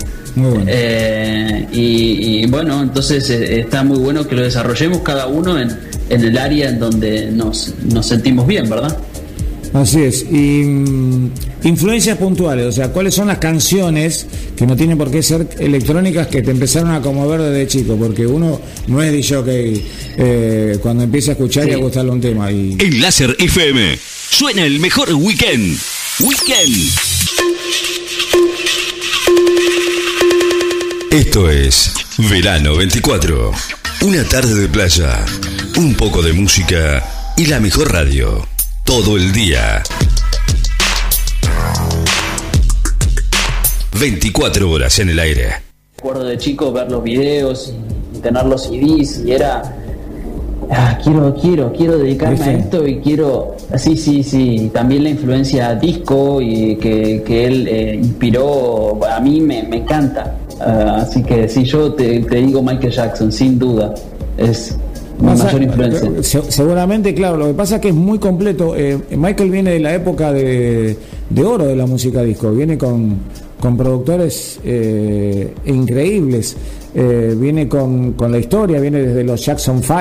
[0.67, 5.77] Eh, y, bueno, entonces eh, está muy bueno que lo desarrollemos cada uno en,
[6.10, 8.97] en el área en donde nos, nos sentimos bien, ¿verdad?
[9.74, 10.22] Así es.
[10.22, 11.32] Y mm,
[11.64, 16.28] influencias puntuales, o sea, ¿cuáles son las canciones que no tienen por qué ser electrónicas
[16.28, 17.96] que te empezaron a conmover desde chico?
[17.96, 19.84] Porque uno no es DJ
[20.18, 22.52] eh, cuando empieza a escuchar y a gustarle un tema.
[22.52, 22.78] Y...
[22.80, 23.98] En Láser FM
[24.30, 25.78] suena el mejor weekend.
[26.20, 26.92] Weekend.
[31.10, 31.92] Esto es
[32.30, 33.52] Verano 24.
[34.02, 35.26] Una tarde de playa,
[35.78, 37.04] un poco de música
[37.38, 38.53] y la mejor radio
[39.01, 39.82] todo el día.
[43.99, 45.47] 24 horas en el aire.
[45.97, 47.73] Recuerdo de chico ver los videos
[48.15, 49.63] y tener los CDs y era
[50.69, 55.73] ah, quiero, quiero, quiero dedicarme a esto y quiero, sí, sí, sí, también la influencia
[55.73, 60.36] disco y que, él eh, inspiró, a mí me, encanta.
[60.62, 63.95] Ah, así que sí, yo te, te, digo Michael Jackson, sin duda.
[64.38, 64.77] Es
[65.24, 66.42] mayor influencia.
[66.50, 68.76] seguramente, claro, lo que pasa es que es muy completo.
[68.76, 70.98] Eh, Michael viene de la época de,
[71.44, 73.18] oro de la música disco, viene con,
[73.60, 76.56] con productores eh, increíbles,
[76.94, 79.98] eh, viene con, la historia, viene desde los Jackson 5.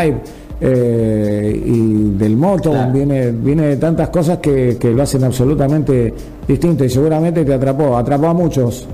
[0.60, 6.14] y del moto, viene, viene de tantas cosas que, que, lo hacen absolutamente
[6.46, 8.86] distinto y seguramente te atrapó, atrapó a muchos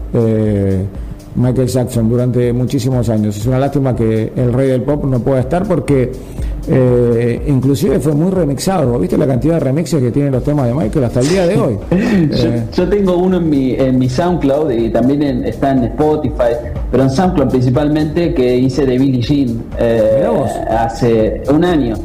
[1.37, 3.37] Michael Jackson durante muchísimos años.
[3.37, 6.13] Es una lástima que el rey del pop no pueda estar porque
[6.71, 8.99] eh, inclusive fue muy remixado.
[8.99, 11.57] ¿Viste la cantidad de remixes que tienen los temas de Michael hasta el día de
[11.59, 11.79] hoy?
[12.77, 16.55] yo, tengo uno en mi, en mi SoundCloud y también está en Spotify,
[16.91, 20.27] pero en SoundCloud principalmente que hice de Billie Jean eh,
[20.71, 21.97] hace un año.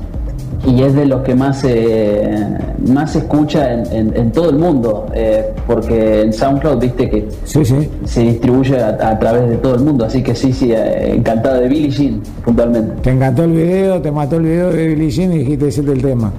[0.66, 5.52] Y es de los que más, eh, más se escucha en, todo el mundo, eh,
[5.68, 10.34] porque en SoundCloud viste que se distribuye a, través de todo el mundo, así que
[10.36, 12.94] sí, sí, eh, encantado de Billie Jean, puntualmente.
[13.02, 16.02] Te encantó el video, te mató el video de Billie Jean y dijiste ese el
[16.02, 16.32] tema.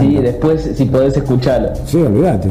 [0.00, 1.70] Sí, después si podés escucharlo.
[1.86, 2.50] Sí, olvídate.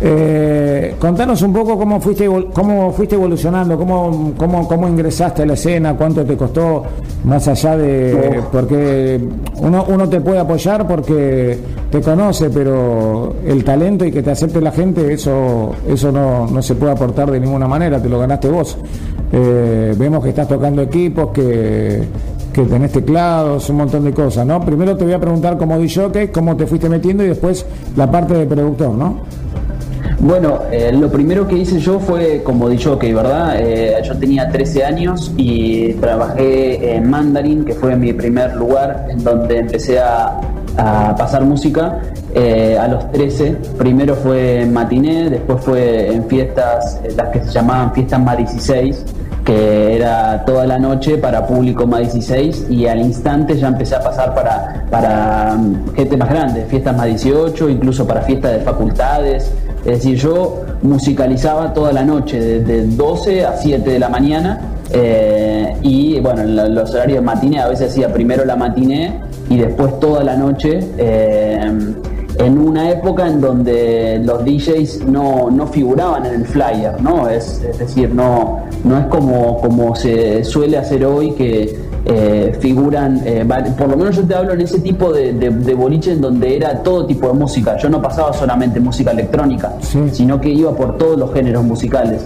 [0.00, 5.54] Eh, contanos un poco cómo fuiste cómo fuiste evolucionando, cómo, cómo, cómo ingresaste a la
[5.54, 6.82] escena, cuánto te costó,
[7.24, 8.42] más allá de...
[8.50, 9.20] Porque
[9.58, 11.58] uno, uno te puede apoyar porque
[11.90, 16.62] te conoce, pero el talento y que te acepte la gente, eso, eso no, no
[16.62, 18.76] se puede aportar de ninguna manera, te lo ganaste vos.
[19.32, 22.02] Eh, vemos que estás tocando equipos, que
[22.56, 24.58] que tenés teclados, un montón de cosas, ¿no?
[24.64, 27.66] Primero te voy a preguntar como DJ, cómo te fuiste metiendo y después
[27.96, 29.20] la parte de productor, ¿no?
[30.20, 33.56] Bueno, eh, lo primero que hice yo fue como DJ, ¿verdad?
[33.60, 39.22] Eh, yo tenía 13 años y trabajé en Mandarin, que fue mi primer lugar en
[39.22, 40.40] donde empecé a,
[41.18, 42.00] pasar música
[42.34, 43.56] eh, a los 13.
[43.78, 49.04] Primero fue en matiné, después fue en fiestas, las que se llamaban fiestas más 16
[49.46, 54.00] que era toda la noche para público más 16 y al instante ya empecé a
[54.00, 59.52] pasar para, para um, gente más grande, fiestas más 18, incluso para fiestas de facultades.
[59.84, 64.58] Es decir, yo musicalizaba toda la noche, de, 12 a 7 de la mañana.
[64.90, 69.58] Eh, y bueno, en los horarios de matiné a veces hacía primero la matiné y
[69.58, 70.80] después toda la noche.
[70.98, 71.94] Eh,
[72.38, 77.28] en una época en donde los DJs no, no figuraban en el flyer, ¿no?
[77.28, 83.20] Es, es decir, no, no es como, como se suele hacer hoy que eh, figuran,
[83.24, 83.44] eh,
[83.76, 86.82] por lo menos yo te hablo en ese tipo de, de, boliche en donde era
[86.82, 87.76] todo tipo de música.
[87.78, 89.72] Yo no pasaba solamente música electrónica,
[90.12, 92.22] sino que iba por todos los géneros musicales.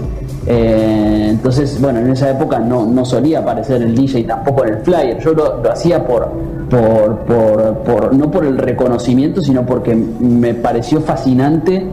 [0.46, 4.80] Eh, entonces, bueno, en esa época no, no, solía aparecer el DJ tampoco en el
[4.80, 5.18] flyer.
[5.20, 6.28] Yo lo, hacía por,
[6.70, 11.86] por, por, por, no por el reconocimiento, sino porque me pareció fascinante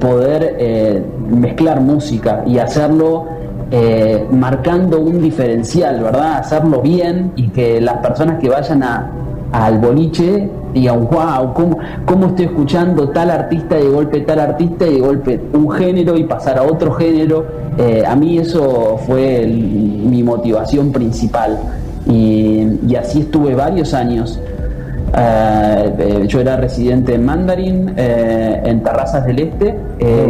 [0.00, 3.26] poder mezclar música y hacerlo
[3.72, 6.38] eh, marcando un diferencial, ¿verdad?
[6.38, 9.12] Hacerlo bien y que las personas que vayan a,
[9.52, 14.86] al boliche digan, wow, ¿cómo, ¿cómo, estoy escuchando tal artista y de golpe tal artista
[14.86, 17.46] y de golpe un género y pasar a otro género.
[17.78, 21.58] Eh, a mí eso fue mi motivación principal
[22.08, 24.40] y, así estuve varios años.
[25.16, 29.76] Eh, yo era residente en Mandarin, en Terrazas del Este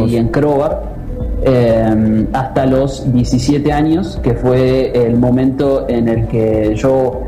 [0.07, 0.91] y en Crobar
[1.43, 7.23] eh, hasta los 17 años, que fue el momento en el que yo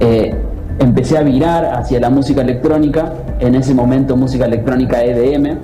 [0.00, 0.34] eh,
[0.80, 5.58] empecé a virar hacia la música electrónica, en ese momento música electrónica EDM,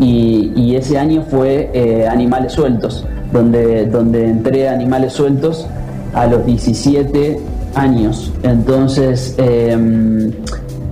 [0.00, 5.66] y, ese año fue eh, Animales Sueltos, donde, donde entré a Animales Sueltos
[6.12, 7.38] a los 17
[7.76, 8.32] años.
[8.42, 10.32] Entonces, em,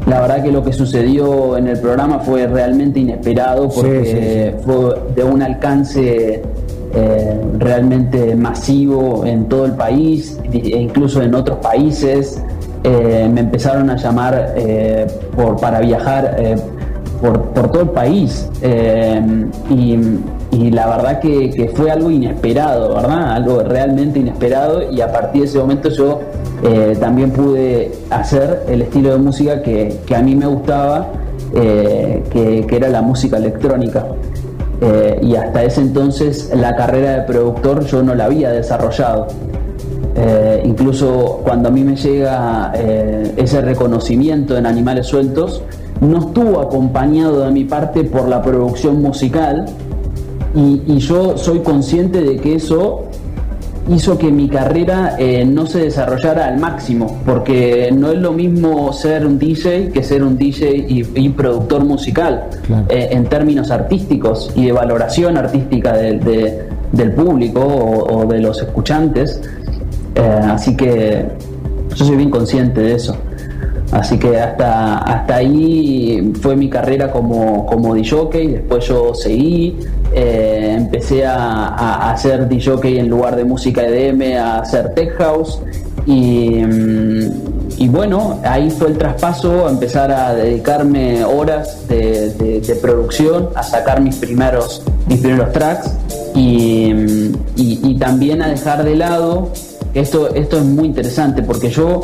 [0.07, 5.25] la verdad que lo que sucedió en el programa fue realmente inesperado porque fue de
[5.25, 6.43] un alcance
[6.95, 12.43] eh, realmente masivo en todo el país e incluso en otros países.
[12.85, 16.37] Eh, me empezaron a llamar eh, por, para viajar
[17.21, 18.51] por, todo el país
[19.71, 23.33] y, la verdad que, que, fue algo inesperado, ¿verdad?
[23.33, 26.21] Algo realmente inesperado y a partir de ese momento yo
[27.01, 31.09] también pude hacer el estilo de música que, a mí me gustaba,
[31.55, 34.07] eh, que, era la música electrónica.
[34.85, 39.29] Eh, y hasta ese entonces la carrera de productor yo no la había desarrollado.
[40.65, 45.63] incluso cuando a mí me llega ese reconocimiento en Animales Sueltos,
[46.01, 49.67] no estuvo acompañado de mi parte por la producción musical
[50.55, 53.07] y yo soy consciente de que eso
[53.91, 58.93] hizo que mi carrera eh, no se desarrollara al máximo, porque no es lo mismo
[58.93, 62.49] ser un DJ que ser un DJ y, productor musical
[62.89, 69.41] eh, en términos artísticos y de valoración artística del público o, de los escuchantes.
[70.15, 71.27] Eh, así que
[71.95, 73.17] yo soy bien consciente de eso.
[73.93, 79.77] Así que hasta, hasta ahí fue mi carrera como, como DJ, después yo seguí,
[80.15, 85.61] eh, empecé a, hacer DJ en lugar de música EDM, a hacer tech house
[86.07, 87.31] y, mm,
[87.77, 94.01] y, bueno, ahí fue el traspaso, a empezar a dedicarme horas de, producción, a sacar
[94.01, 95.91] mis primeros, mis primeros tracks
[96.35, 99.51] y, mm, y, también a dejar de lado,
[99.93, 102.01] esto, esto es muy interesante porque yo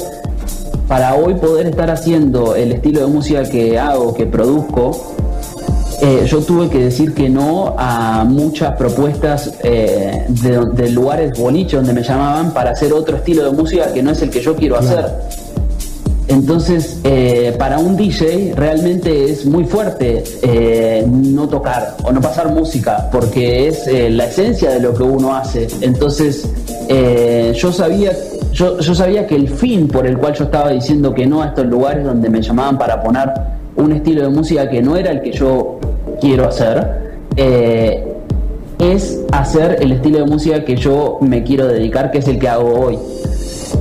[0.89, 5.15] para hoy poder estar haciendo el estilo de música que hago, que produzco,
[6.01, 11.93] eh, yo tuve que decir que no a muchas propuestas eh, de, lugares bolichos donde
[11.93, 14.79] me llamaban para hacer otro estilo de música que no es el que yo quiero
[14.79, 15.07] hacer.
[16.29, 20.23] Entonces, eh, para un DJ realmente es muy fuerte
[21.11, 25.67] no tocar o no pasar música, porque es la esencia de lo que uno hace.
[25.81, 26.49] Entonces,
[27.55, 28.13] yo sabía,
[28.53, 31.67] yo, sabía que el fin por el cual yo estaba diciendo que no a estos
[31.67, 33.31] lugares donde me llamaban para poner
[33.77, 35.79] un estilo de música que no era el que yo
[36.21, 42.29] quiero hacer, es hacer el estilo de música que yo me quiero dedicar, que es
[42.29, 42.99] el que hago hoy.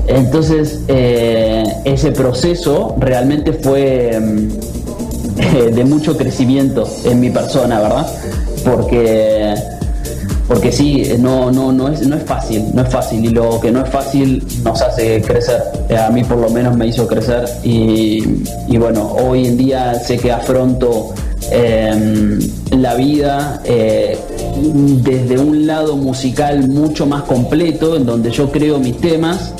[0.07, 8.07] Entonces, eh, ese proceso realmente fue mm, de mucho crecimiento en mi persona, ¿verdad?
[8.63, 9.53] Porque,
[10.47, 13.71] porque sí, no, no, no, es, no es fácil, no es fácil, y lo que
[13.71, 15.61] no es fácil nos hace crecer.
[15.97, 18.23] A mí por lo menos me hizo crecer y,
[18.77, 21.13] bueno, hoy en día sé que afronto
[21.51, 22.39] em,
[22.71, 24.17] la vida eh,
[25.03, 29.53] desde un lado musical mucho más completo, en donde yo creo mis temas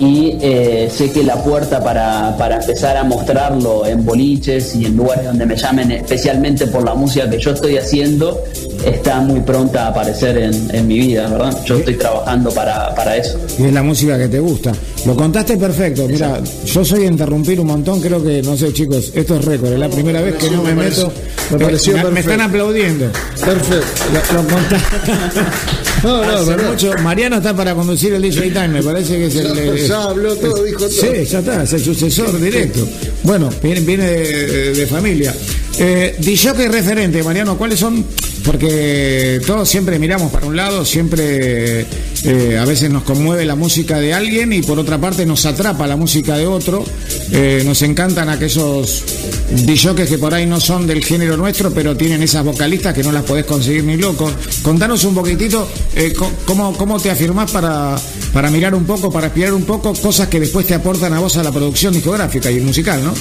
[0.00, 4.96] y eh, sé que la puerta para, para, empezar a mostrarlo en boliches y en
[4.96, 8.42] lugares donde me llamen especialmente por la música que yo estoy haciendo
[8.84, 11.54] está muy pronta a aparecer en, en mi vida, ¿verdad?
[11.66, 13.38] Yo estoy trabajando para, para, eso.
[13.58, 14.72] Y es la música que te gusta.
[15.06, 16.06] Lo contaste perfecto.
[16.06, 19.78] Mira, yo soy interrumpir un montón, creo que, no sé chicos, esto es récord, es
[19.78, 21.12] la primera vez que no me meto.
[21.50, 23.10] Me, pareció me, me están aplaudiendo.
[23.44, 23.86] Perfecto.
[24.34, 25.12] Lo, contaste.
[26.02, 26.94] No, no, mucho.
[27.02, 29.86] Mariano está para conducir el DJ Time, me parece que es el.
[29.86, 30.88] Ya, habló todo, dijo todo.
[30.88, 32.88] Sí, ya está, es el sucesor directo.
[33.22, 35.34] Bueno, viene, viene de, de familia.
[35.78, 38.04] Eh, DJ referente, Mariano, ¿cuáles son?
[38.44, 41.86] Porque todos siempre miramos para un lado, siempre
[42.24, 45.86] eh, a veces nos conmueve la música de alguien y por otra parte nos atrapa
[45.86, 46.84] la música de otro.
[47.32, 49.04] Eh, nos encantan aquellos
[49.50, 53.12] DJs que por ahí no son del género nuestro, pero tienen esas vocalistas que no
[53.12, 54.30] las podés conseguir ni loco.
[54.62, 56.14] Contanos un poquitito eh,
[56.46, 57.96] cómo, cómo te afirmás para,
[58.32, 61.36] para mirar un poco, para espiar un poco cosas que después te aportan a vos
[61.36, 63.12] a la producción discográfica y musical, ¿no?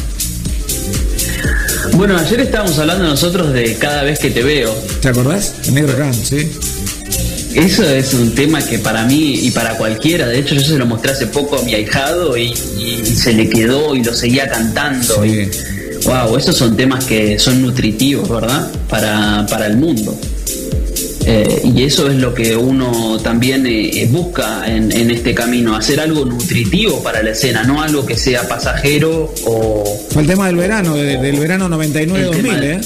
[1.94, 4.74] Bueno, ayer estábamos hablando nosotros de cada vez que te veo.
[5.02, 5.56] ¿Te acordás?
[5.72, 6.52] Negro Can, sí.
[7.54, 10.86] Eso es un tema que para mí y para cualquiera, de hecho yo se lo
[10.86, 15.26] mostré hace poco a mi ahijado y, se le quedó y lo seguía cantando.
[15.26, 15.50] Y,
[16.06, 18.72] wow, esos son temas que son nutritivos, ¿verdad?
[18.88, 20.18] Para, para el mundo.
[21.32, 26.26] Eh, y eso es lo que uno también eh, busca en, este camino, hacer algo
[26.26, 29.84] nutritivo para la escena, no algo que sea pasajero o...
[30.10, 32.82] Fue el tema del verano, del verano 99-2000, ¿eh?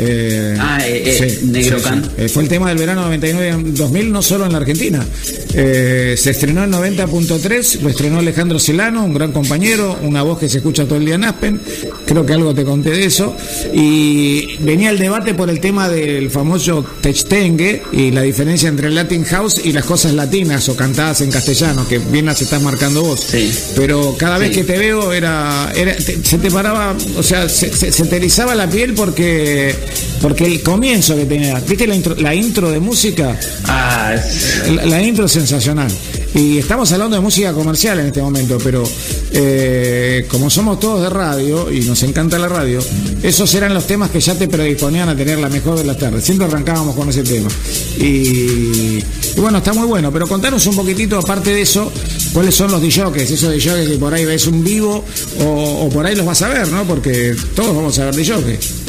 [0.00, 1.78] Eh, ah, eh, eh Negro
[2.16, 5.04] eh, fue el tema del verano 99-2000, no solo en la Argentina.
[5.50, 10.58] se estrenó en 90.3, lo estrenó Alejandro Celano, un gran compañero, una voz que se
[10.58, 11.60] escucha todo el día en Aspen.
[12.06, 13.36] Creo que algo te conté de eso.
[13.74, 18.94] Y venía el debate por el tema del famoso Techtengue y la diferencia entre el
[18.94, 23.02] Latin House y las cosas latinas o cantadas en castellano, que bien las estás marcando
[23.02, 23.26] vos.
[23.74, 25.72] Pero cada vez que te veo era,
[26.22, 29.74] se te paraba, o sea, se, se te erizaba la piel porque
[30.20, 33.38] porque el comienzo que tenía, ¿viste la intro, la intro de música?
[33.64, 34.14] Ah,
[34.84, 35.90] la, intro sensacional.
[36.34, 38.84] Y estamos hablando de música comercial en este momento, pero
[39.32, 42.80] eh, como somos todos de radio y nos encanta la radio,
[43.22, 46.24] esos eran los temas que ya te predisponían a tener la mejor de las tardes.
[46.24, 47.48] Siempre arrancábamos con ese tema.
[47.98, 49.02] Y,
[49.36, 51.90] bueno, está muy bueno, pero contanos un poquitito, aparte de eso,
[52.32, 55.04] cuáles son los DJs, esos DJs que por ahí ves un vivo
[55.40, 56.84] o, por ahí los vas a ver, ¿no?
[56.84, 58.87] Porque todos vamos a ver DJs.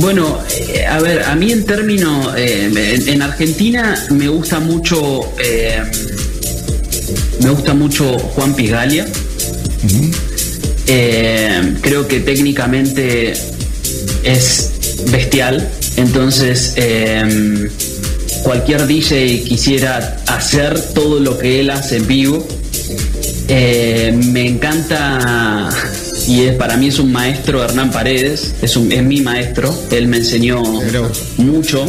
[0.00, 5.82] Bueno, eh, a ver, a mí en términos, eh, en, Argentina me gusta mucho, eh,
[7.42, 9.06] me gusta mucho Juan Pigalia.
[11.82, 13.32] creo que técnicamente
[14.22, 14.72] es
[15.10, 16.74] bestial, entonces
[18.44, 22.46] cualquier DJ quisiera hacer todo lo que él hace en vivo.
[23.48, 25.70] me encanta
[26.28, 30.08] y es, para mí es un maestro Hernán Paredes, es, un, es mi maestro, él
[30.08, 30.62] me enseñó
[31.38, 31.86] mucho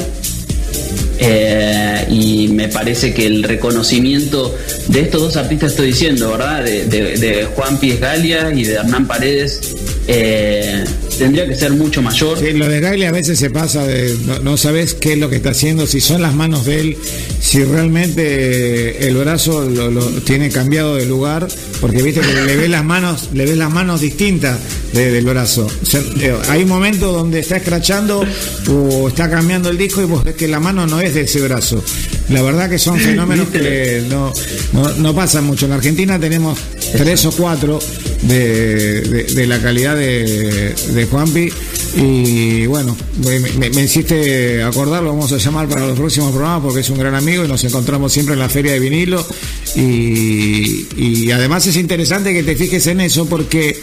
[1.19, 4.55] eh, y me parece que el reconocimiento
[4.87, 6.63] de estos dos artistas estoy diciendo, ¿verdad?
[6.63, 9.75] De, Juan Pies Galia y de Hernán Paredes,
[10.07, 10.85] eh,
[11.19, 12.39] tendría que ser mucho mayor.
[12.39, 15.35] Sí, lo de Galia a veces se pasa de no, sabes qué es lo que
[15.35, 16.97] está haciendo, si son las manos de él,
[17.41, 21.47] si realmente el brazo lo, tiene cambiado de lugar,
[21.81, 24.57] porque viste que le ves las manos, le ves las manos distintas
[24.93, 25.67] del brazo.
[26.19, 28.25] Eh, hay un momento donde está escrachando
[28.69, 31.41] o está cambiando el disco y vos ves que la mano no es de ese
[31.41, 31.83] brazo.
[32.29, 34.31] La verdad que son fenómenos que no,
[34.97, 35.65] no, pasan mucho.
[35.65, 36.59] En Argentina tenemos
[36.95, 37.79] tres o cuatro
[38.23, 41.49] de, la calidad de, de Juanpi.
[41.95, 42.95] Y bueno,
[43.25, 46.99] me, me, hiciste acordar, lo vamos a llamar para los próximos programas porque es un
[46.99, 49.25] gran amigo y nos encontramos siempre en la feria de vinilo.
[49.75, 53.81] Y, y además es interesante que te fijes en eso porque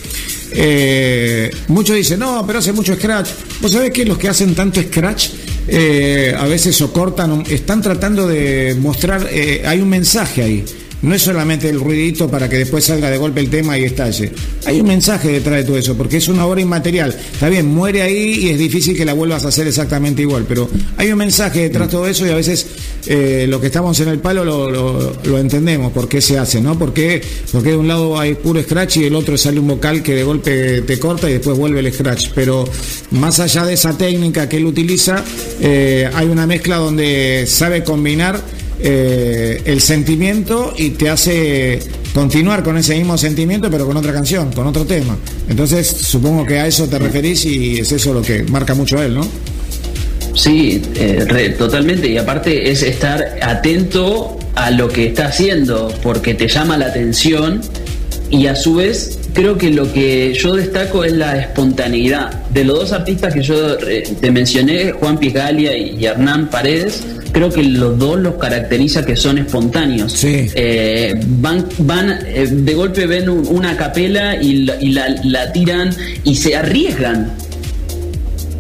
[0.52, 3.30] eh, muchos dicen, no, pero hace mucho scratch.
[3.60, 5.30] ¿Vos sabés que los que hacen tanto scratch
[5.68, 10.64] eh, a veces o cortan, están tratando de mostrar, eh, hay un mensaje ahí.
[11.06, 14.32] No es solamente el ruidito para que después salga de golpe el tema y estalle.
[14.64, 17.16] Hay un mensaje detrás de todo eso, porque es una obra inmaterial.
[17.32, 20.68] Está bien, muere ahí y es difícil que la vuelvas a hacer exactamente igual, pero
[20.96, 22.66] hay un mensaje detrás de todo eso y a veces
[23.06, 26.76] eh, lo que estamos en el palo lo, entendemos, por qué se hace, ¿no?
[26.76, 30.12] Porque, porque de un lado hay puro scratch y del otro sale un vocal que
[30.12, 32.30] de golpe te corta y después vuelve el scratch.
[32.34, 32.64] Pero
[33.12, 35.22] más allá de esa técnica que él utiliza,
[35.60, 38.42] eh, hay una mezcla donde sabe combinar
[38.80, 41.80] eh, el sentimiento y te hace
[42.12, 45.16] continuar con ese mismo sentimiento, pero con otra canción, con otro tema.
[45.48, 49.04] Entonces, supongo que a eso te referís y es eso lo que marca mucho a
[49.04, 49.26] él, ¿no?
[50.34, 52.08] Sí, eh, totalmente.
[52.08, 57.60] Y aparte es estar atento a lo que está haciendo, porque te llama la atención
[58.30, 62.32] y a su vez creo que lo que yo destaco es la espontaneidad.
[62.50, 67.04] De los dos artistas que yo eh, te mencioné, Juan Pigalia y Hernán Paredes,
[67.36, 70.24] creo que los dos los caracteriza que son espontáneos.
[70.24, 77.30] Eh, van, van eh, de golpe ven una capela y, la, tiran y se arriesgan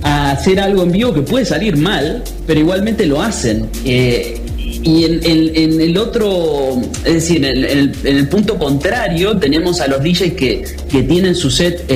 [0.02, 3.66] a hacer algo en vivo que puede salir mal, pero igualmente lo hacen.
[3.86, 10.34] Eh, y en, el otro, es decir, en el, punto contrario, tenemos a los DJs
[10.34, 11.90] que, que tienen su set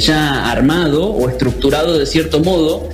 [0.00, 2.88] ya armado o estructurado de cierto modo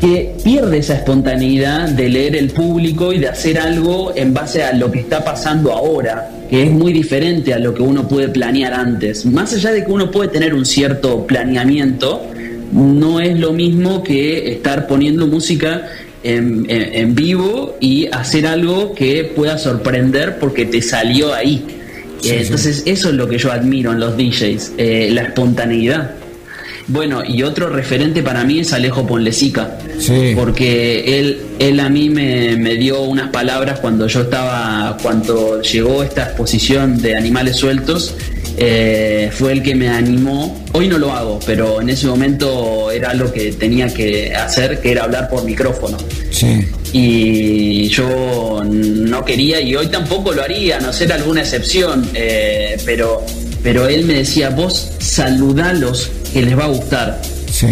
[0.00, 4.72] que pierde esa espontaneidad de leer el público y de hacer algo en base a
[4.72, 8.74] lo que está pasando ahora, que es muy diferente a lo que uno puede planear
[8.74, 9.24] antes.
[9.26, 12.26] Más allá de que uno puede tener un cierto planeamiento,
[12.72, 15.88] no es lo mismo que estar poniendo música
[16.22, 21.64] en, vivo y hacer algo que pueda sorprender porque te salió ahí.
[22.24, 26.10] Entonces eso es lo que yo admiro en los DJs, eh, la espontaneidad.
[26.88, 29.76] Bueno, y otro referente para mí es Alejo Ponlecica,
[30.36, 36.04] porque él, él a mí me, me, dio unas palabras cuando yo estaba, cuando llegó
[36.04, 38.14] esta exposición de animales sueltos,
[38.58, 40.64] eh, fue el que me animó.
[40.72, 44.92] Hoy no lo hago, pero en ese momento era algo que tenía que hacer, que
[44.92, 45.98] era hablar por micrófono.
[46.30, 46.66] Sí.
[46.92, 52.78] Y yo no quería, y hoy tampoco lo haría, a no ser alguna excepción, eh,
[52.84, 53.24] pero,
[53.62, 57.20] pero él me decía, vos saludalos que les va a gustar.
[57.50, 57.68] Sí.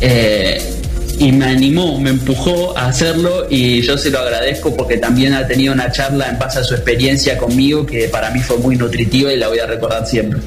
[0.00, 0.74] Eh,
[1.18, 5.46] y me animó, me empujó a hacerlo y yo se lo agradezco porque también ha
[5.46, 9.32] tenido una charla en base a su experiencia conmigo que para mí fue muy nutritiva
[9.32, 10.40] y la voy a recordar siempre.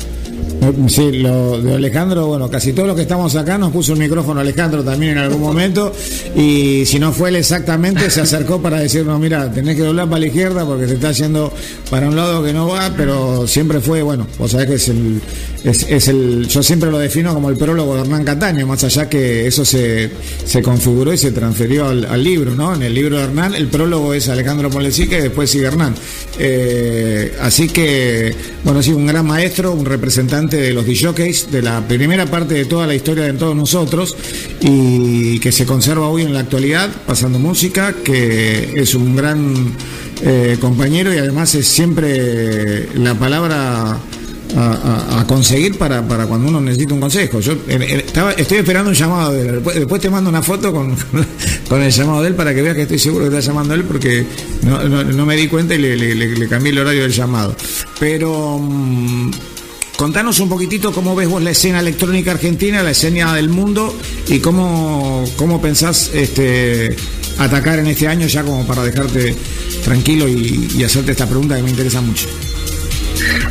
[0.87, 4.41] Sí, lo de Alejandro, bueno, casi todos los que estamos acá nos puso el micrófono
[4.41, 5.93] Alejandro también en algún momento
[6.35, 10.19] y si no fue él exactamente se acercó para decirnos, mira, tenés que doblar para
[10.21, 11.53] la izquierda porque se está yendo
[11.89, 15.21] para un lado que no va, pero siempre fue, bueno, vos sabés que es el,
[15.63, 19.47] es, el, yo siempre lo defino como el prólogo de Hernán Cataño, más allá que
[19.47, 20.09] eso se,
[20.45, 22.73] se configuró y se transfirió al, libro, ¿no?
[22.73, 25.95] En el libro de Hernán el prólogo es Alejandro Polesica y después sigue Hernán.
[26.39, 31.87] Eh, así que, bueno, sí, un gran maestro, un representante de los DJs, de la
[31.87, 34.15] primera parte de toda la historia de todos nosotros
[34.61, 39.73] y que se conserva hoy en la actualidad, pasando música, que es un gran
[40.23, 43.99] eh, compañero y además es siempre la palabra
[44.55, 47.39] a, conseguir para, cuando uno necesita un consejo.
[47.39, 49.63] Yo estaba, estoy esperando un llamado de él.
[49.63, 50.95] Después, te mando una foto con,
[51.69, 53.83] con, el llamado de él para que veas que estoy seguro que está llamando él
[53.83, 54.25] porque
[54.63, 57.55] no, me di cuenta y le, cambié el horario del llamado.
[57.99, 58.59] Pero...
[58.59, 59.31] Mm,
[59.97, 64.37] Contanos un poquitito cómo ves vos la escena electrónica argentina, la escena del mundo y
[64.37, 66.95] cómo, cómo pensás este,
[67.39, 69.35] atacar en este año ya como para dejarte
[69.83, 72.27] tranquilo y, hacerte esta pregunta que me interesa mucho.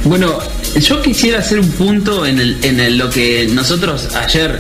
[0.05, 0.39] Bueno,
[0.81, 4.57] yo quisiera hacer un punto en, el, en lo que nosotros ayer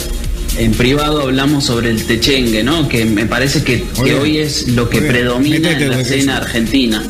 [0.58, 2.88] en privado hablamos sobre el techengue, ¿no?
[2.88, 7.04] Que me parece que, hoy es lo que predomina en la escena argentina.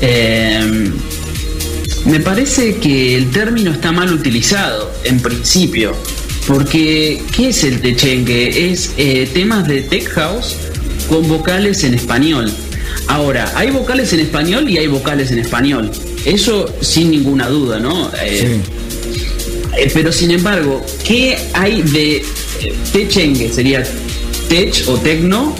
[0.00, 0.92] Eh,
[2.08, 5.94] me parece que el término está mal utilizado, en principio,
[6.46, 8.70] porque ¿qué es el techengue?
[8.70, 10.56] Es eh, temas de tech house
[11.08, 12.50] con vocales en español.
[13.08, 15.90] Ahora, hay vocales en español y hay vocales en español.
[16.24, 18.10] Eso sin ninguna duda, ¿no?
[18.22, 18.58] Eh,
[19.76, 22.24] eh, pero sin embargo, ¿qué hay de
[22.90, 23.52] techengue?
[23.52, 23.84] Sería
[24.48, 25.54] tech o tecno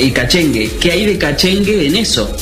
[0.00, 0.70] y cachengue.
[0.80, 2.34] ¿Qué hay de cachengue en eso?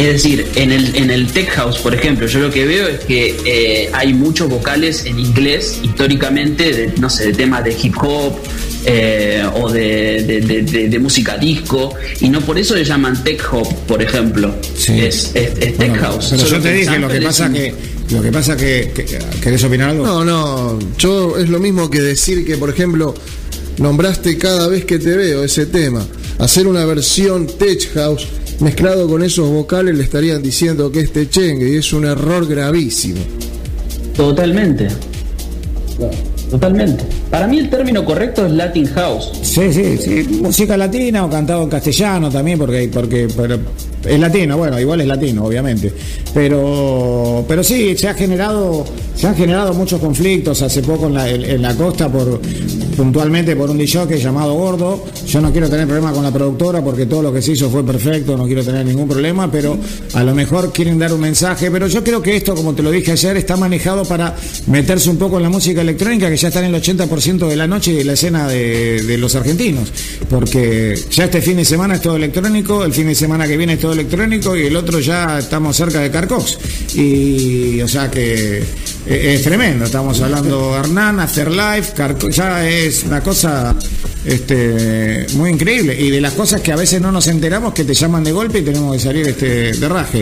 [0.00, 3.00] Es decir, en el, en el tech house, por ejemplo, yo lo que veo es
[3.00, 7.94] que eh, hay muchos vocales en inglés históricamente, de, no sé, de temas de hip
[8.00, 8.32] hop
[8.86, 14.54] eh, o de, música disco, y no por eso le llaman tech hop, por ejemplo.
[14.88, 16.28] Es, tech house.
[16.30, 17.74] Pero yo te dije, lo que pasa que
[18.08, 20.06] lo que pasa que, que, ¿querés opinar algo?
[20.06, 23.14] No, no, yo es lo mismo que decir que, por ejemplo,
[23.76, 26.06] nombraste cada vez que te veo ese tema.
[26.38, 28.26] Hacer una versión tech house
[28.60, 33.20] mezclado con esos vocales le estarían diciendo que es techengue y es un error gravísimo.
[34.16, 34.88] Totalmente.
[36.50, 37.04] Totalmente.
[37.30, 39.30] Para mí el término correcto es Latin House.
[39.42, 40.40] Sí, sí, sí.
[40.42, 43.28] Música latina o cantado en castellano también, porque, porque
[44.04, 45.92] es latino, bueno, igual es latino, obviamente.
[46.32, 48.84] Pero, pero sí, se ha generado,
[49.14, 52.40] se han generado muchos conflictos hace poco en la, costa por
[52.96, 55.04] puntualmente por un DJ llamado Gordo.
[55.26, 57.84] Yo no quiero tener problema con la productora porque todo lo que se hizo fue
[57.84, 59.76] perfecto, no quiero tener ningún problema, pero
[60.14, 61.70] a lo mejor quieren dar un mensaje.
[61.70, 64.34] Pero yo creo que esto, como te lo dije ayer, está manejado para
[64.66, 67.66] meterse un poco en la música electrónica, que ya está en el 80% de la
[67.66, 69.92] noche de la escena de, de los argentinos.
[70.28, 73.74] Porque ya este fin de semana es todo electrónico, el fin de semana que viene
[73.74, 76.58] es todo electrónico y el otro ya estamos cerca de Carcox.
[76.94, 83.20] Y o sea que eh, es, tremendo, estamos hablando Hernán, Afterlife, Carcox, ya es una
[83.20, 83.74] cosa
[84.24, 87.94] este, muy increíble y de las cosas que a veces no nos enteramos que te
[87.94, 90.20] llaman de golpe y tenemos que salir este, de raje.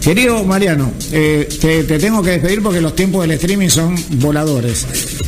[0.00, 4.86] Querido Mariano, eh, te, tengo que despedir porque los tiempos del streaming son voladores.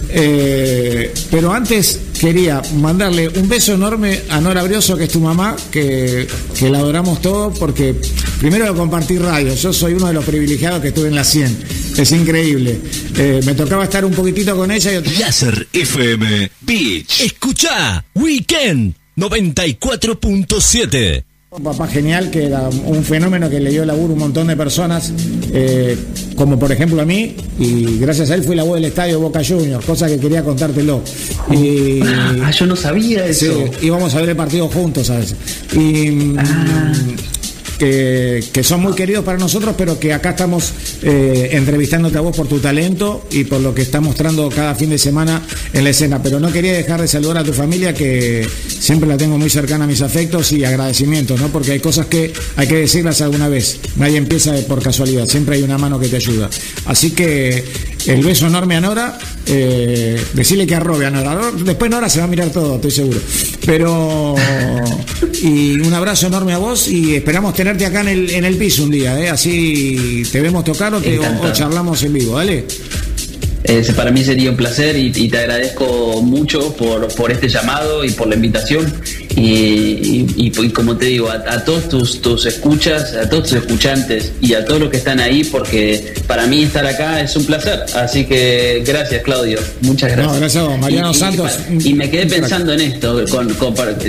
[0.08, 5.56] Eh, pero antes quería mandarle un beso enorme a Nora Brioso, que es tu mamá,
[5.72, 6.28] que,
[6.70, 7.96] la adoramos todos, porque
[8.38, 9.52] primero lo compartí radio.
[9.52, 11.64] Yo soy uno de los privilegiados que estuve en la 100.
[11.98, 12.78] Es increíble.
[13.16, 14.92] Eh, me tocaba estar un poquitito con ella.
[14.92, 15.18] Y...
[15.18, 17.22] Láser FM Beach.
[17.22, 21.24] Escucha Weekend 94.7.
[21.54, 24.56] Un papá genial que era un fenómeno que le dio laburo a un montón de
[24.56, 25.12] personas,
[25.52, 25.98] eh,
[26.34, 29.42] como por ejemplo a mí, y gracias a él fui la voz del estadio Boca
[29.46, 31.02] Juniors, cosa que quería contártelo.
[31.50, 32.00] Y,
[32.42, 33.44] ah, yo no sabía eso.
[33.44, 35.36] Sí, íbamos a ver el partido juntos a veces.
[35.74, 36.92] Y, ah
[37.78, 42.46] que, son muy queridos para nosotros, pero que acá estamos eh, entrevistándote a vos por
[42.46, 45.42] tu talento y por lo que estás mostrando cada fin de semana
[45.72, 46.22] en la escena.
[46.22, 49.84] Pero no quería dejar de saludar a tu familia, que siempre la tengo muy cercana
[49.84, 51.48] a mis afectos y agradecimientos, ¿no?
[51.48, 53.78] Porque hay cosas que hay que decirlas alguna vez.
[53.96, 56.48] Nadie empieza por casualidad, siempre hay una mano que te ayuda.
[56.86, 57.64] Así que
[58.06, 59.18] el beso enorme a Nora.
[59.46, 61.50] Eh, decirle que arrobe a Nora.
[61.64, 63.20] Después Nora se va a mirar todo, estoy seguro.
[63.66, 64.34] Pero.
[65.42, 68.82] Y un abrazo enorme a vos y esperamos tenerte acá en el, en el piso
[68.82, 69.28] un día, ¿eh?
[69.28, 72.64] Así te vemos tocar o, te, o charlamos en vivo, ¿vale?
[73.94, 78.26] Para mí sería un placer y, te agradezco mucho por, por, este llamado y por
[78.26, 78.92] la invitación.
[79.36, 84.64] Y, como te digo, a, todos tus, tus, escuchas, a todos tus escuchantes y a
[84.64, 87.84] todos los que están ahí, porque para mí estar acá es un placer.
[87.94, 89.60] Así que gracias, Claudio.
[89.82, 90.38] Muchas gracias.
[90.40, 91.60] gracias Mariano Santos.
[91.84, 93.24] Y, me quedé pensando en esto.
[93.30, 93.54] Con,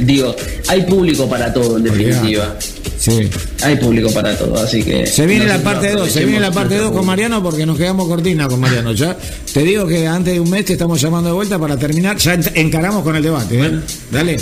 [0.01, 0.35] digo,
[0.67, 2.57] hay público para todo, en definitiva.
[3.03, 3.29] Sí.
[3.61, 5.05] Hay público para todo, así que.
[5.05, 8.07] Se viene la parte 2, se viene la parte 2 con Mariano porque nos quedamos
[8.07, 8.93] cortina con Mariano.
[8.93, 9.17] Ya
[9.53, 12.15] te digo que antes de un mes te estamos llamando de vuelta para terminar.
[12.15, 13.71] Ya encaramos con el debate, ¿eh?
[14.09, 14.37] Dale.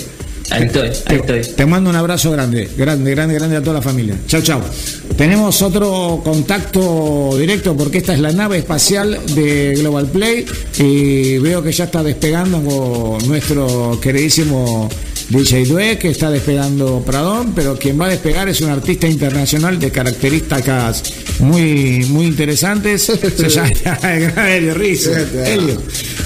[0.51, 1.41] Ahí estoy, ahí estoy.
[1.55, 4.15] Te mando un abrazo grande, grande, grande, grande a toda la familia.
[4.27, 4.61] Chao, chao.
[5.17, 10.45] Tenemos otro contacto directo porque esta es la nave espacial de Global Play
[10.77, 14.87] y veo que ya está despegando nuestro queridísimo
[15.31, 19.79] DJ Due, que está despegando Pradón, pero quien va a despegar es un artista internacional
[19.79, 21.03] de características
[21.39, 23.03] muy, muy interesantes.
[23.37, 23.69] Se llama
[24.49, 25.11] Helio Rizzo.
[25.15, 25.81] Helio.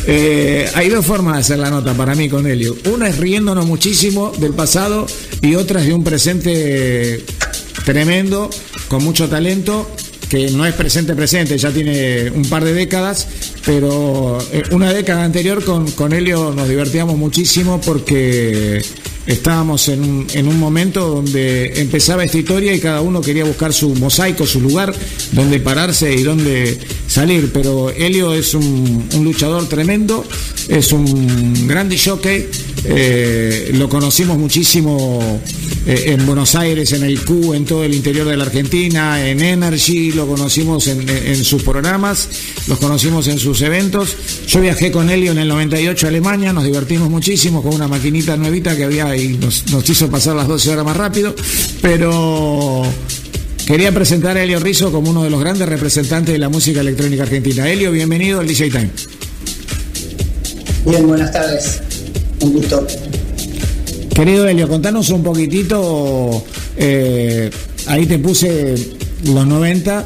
[0.08, 2.76] Eh, hay dos formas de hacer la nota para mí con Helio.
[2.92, 5.06] Una es riéndonos muchísimo del pasado
[5.40, 7.24] y otra es de un presente
[7.86, 8.50] tremendo,
[8.88, 9.88] con mucho talento
[10.30, 13.28] que no es presente presente, ya tiene un par de décadas,
[13.66, 18.82] pero eh, una década anterior con, con Helio nos divertíamos muchísimo porque
[19.28, 23.74] estábamos en un, en un momento donde empezaba esta historia y cada uno quería buscar
[23.74, 24.94] su mosaico, su lugar
[25.32, 27.52] donde pararse y donde salir.
[27.52, 30.24] Pero Helio es un, luchador tremendo,
[30.68, 32.48] es un grande jockey,
[32.88, 35.42] eh, lo conocimos muchísimo
[35.86, 39.42] eh, en Buenos Aires, en el Q, en todo el interior de la Argentina, en
[39.42, 42.28] Energy, lo conocimos en, sus programas,
[42.68, 44.16] los conocimos en sus eventos.
[44.48, 48.38] Yo viajé con Helio en el 98 a Alemania, nos divertimos muchísimo con una maquinita
[48.38, 51.36] nuevita que había y nos, hizo pasar las 12 horas más rápido,
[51.82, 52.84] pero
[53.66, 57.24] quería presentar a Elio Rizzo como uno de los grandes representantes de la música electrónica
[57.24, 57.70] argentina.
[57.70, 58.90] Elio, bienvenido al DJ Time.
[60.86, 61.82] Bien, buenas tardes.
[62.42, 62.86] Un gusto.
[64.14, 66.44] Querido Elio, contanos un poquitito,
[66.78, 67.50] eh,
[67.88, 68.76] ahí te puse
[69.26, 70.06] los 90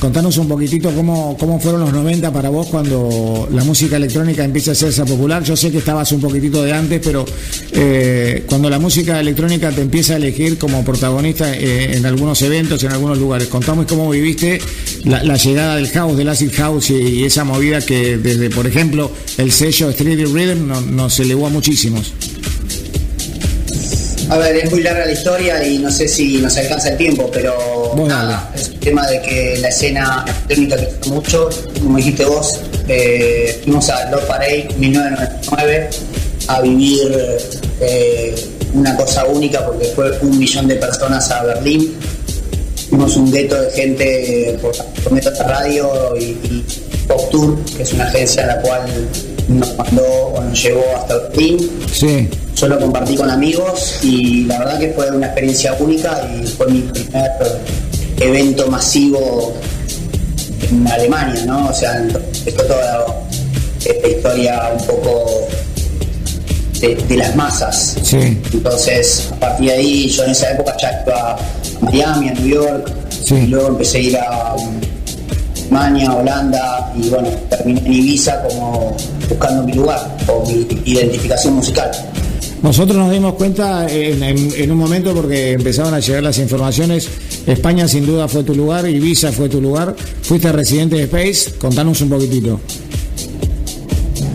[0.00, 4.70] Contanos un poquitito cómo, cómo fueron los 90 para vos cuando la música electrónica empieza
[4.70, 5.42] a hacerse popular.
[5.44, 7.26] Yo sé que estabas un poquitito de antes, pero
[7.72, 12.82] eh, cuando la música electrónica te empieza a elegir como protagonista eh, en algunos eventos,
[12.82, 13.48] en algunos lugares.
[13.48, 14.58] Contamos cómo viviste
[15.04, 19.52] la, llegada del house, del acid house y, esa movida que desde, por ejemplo, el
[19.52, 22.14] sello Street Rhythm nos elevó a muchísimos.
[24.30, 27.28] A ver, es muy larga la historia y no sé si nos alcanza el tiempo,
[27.32, 27.52] pero
[28.06, 31.48] nada, es un tema de que la escena electrónica creció mucho.
[31.80, 35.90] Como dijiste vos, eh, fuimos a Lord Parade 1999
[36.48, 37.38] a vivir
[37.80, 38.34] eh,
[38.74, 41.94] una cosa única porque fue un millón de personas a Berlín.
[42.88, 44.72] Fuimos un gueto de gente por,
[45.04, 46.66] por de radio y, y
[47.06, 48.82] Pop Tour, que es una agencia a la cual
[49.48, 51.70] nos mandó o nos llevó hasta Berlín.
[51.92, 52.28] Sí
[52.60, 56.66] yo lo compartí con amigos y la verdad que fue una experiencia única y fue
[56.66, 57.30] mi primer
[58.20, 59.54] evento masivo
[60.70, 61.68] en Alemania, ¿no?
[61.68, 62.06] O sea,
[62.46, 63.06] esto toda
[63.84, 65.48] esta historia un poco
[66.80, 67.96] de, las masas.
[68.02, 68.38] Sí.
[68.52, 71.38] Entonces, a partir de ahí, yo en esa época ya iba a
[71.80, 72.92] Miami, a New York,
[73.30, 74.56] y luego empecé a ir a
[75.70, 78.96] Alemania, Holanda, y bueno, terminé en Ibiza como
[79.28, 81.90] buscando mi lugar o mi identificación musical.
[82.62, 87.08] Nosotros nos dimos cuenta en, un momento porque empezaron a llegar las informaciones.
[87.52, 89.94] España sin duda fue tu lugar, Ibiza fue tu lugar.
[90.22, 92.60] Fuiste residente de Space, contanos un poquitito.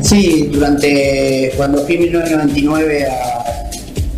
[0.01, 3.05] Sí, durante cuando fui en 1999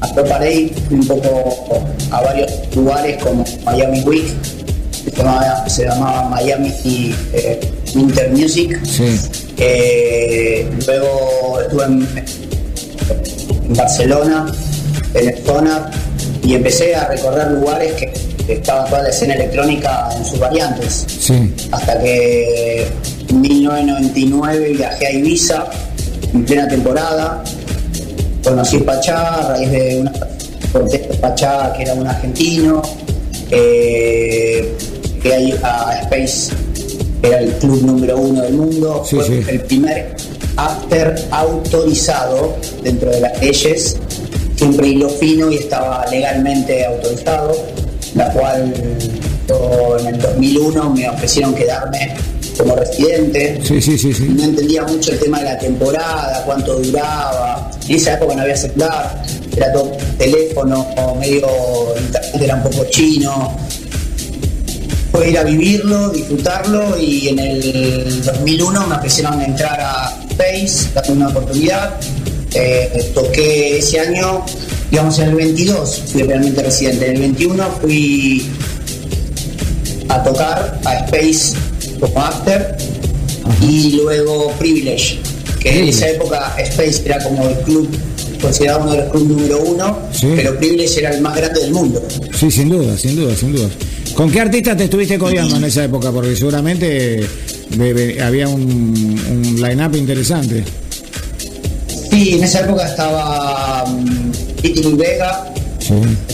[0.01, 0.39] a, a
[0.87, 4.25] fui un poco a varios lugares como Miami Week,
[5.67, 6.73] se llamaba, Miami
[7.33, 7.59] eh,
[7.95, 8.79] Winter Music.
[8.83, 9.17] Sí.
[9.57, 12.07] Eh, luego estuve en
[13.67, 14.45] en Barcelona,
[15.13, 15.81] en Stoner,
[16.43, 18.13] y empecé a recorrer lugares que,
[18.47, 21.05] estaba toda la escena electrónica en sus variantes.
[21.71, 22.87] Hasta que
[23.29, 25.65] en 1999 viajé a Ibiza
[26.33, 27.43] en plena temporada,
[28.43, 30.11] conocí Pachá a raíz de una
[30.91, 32.81] de Pachá que era un argentino,
[33.51, 34.75] eh,
[35.21, 36.53] que hay a Space,
[37.21, 40.15] que era el club número uno del mundo, fue el primer
[40.57, 43.97] after autorizado dentro de las leyes,
[44.55, 47.55] siempre hilo fino y estaba legalmente autorizado,
[48.17, 48.73] la cual
[49.99, 52.15] en el 2001 me ofrecieron quedarme
[52.57, 53.59] como residente.
[53.63, 57.69] Sí, sí, sí, No entendía mucho el tema de la temporada, cuánto duraba.
[57.87, 59.23] En esa época no había celular,
[59.55, 60.87] era todo teléfono,
[61.19, 61.47] medio
[61.97, 63.55] internet era un poco chino.
[65.11, 71.11] Fue ir a vivirlo, disfrutarlo y en el 2001 me ofrecieron entrar a Space, dame
[71.11, 71.95] una oportunidad.
[72.53, 74.43] Eh, toqué ese año,
[74.91, 77.07] digamos en el 22, fui realmente residente.
[77.07, 78.45] En el 21 fui
[80.09, 81.55] a tocar a Space
[81.99, 82.77] como After
[83.61, 85.19] y luego Privilege,
[85.59, 87.89] que en esa época Space era como el club
[88.41, 92.01] considerado uno de los clubes número uno, pero Privilege era el más grande del mundo.
[92.37, 93.69] Sí, sin duda, sin duda, sin duda.
[94.13, 96.11] ¿Con qué artistas te estuviste codeando en esa época?
[96.11, 97.27] Porque seguramente
[98.21, 100.63] había un, un line-up interesante.
[102.09, 105.53] Sí, en esa época estaba um, Vega,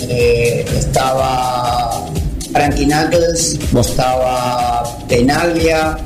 [0.10, 2.06] eh, estaba
[2.52, 5.98] Frankie Knuckles, estaba Penalvia,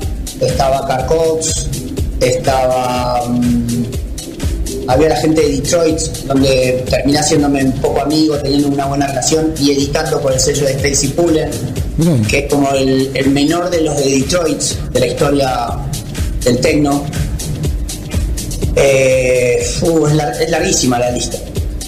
[0.42, 1.68] estaba Carcox,
[2.22, 3.26] estaba.
[3.28, 3.84] Mm,
[4.88, 9.54] había la gente de Detroit, donde terminé haciéndome un poco amigo, teniendo una buena relación
[9.60, 11.50] y editando por el sello de Stacy Pullen,
[12.30, 14.62] que es como el, menor de los de Detroit,
[14.94, 15.68] de la historia
[16.44, 17.04] del techno.
[18.78, 21.38] Eh, es, larguísima la lista.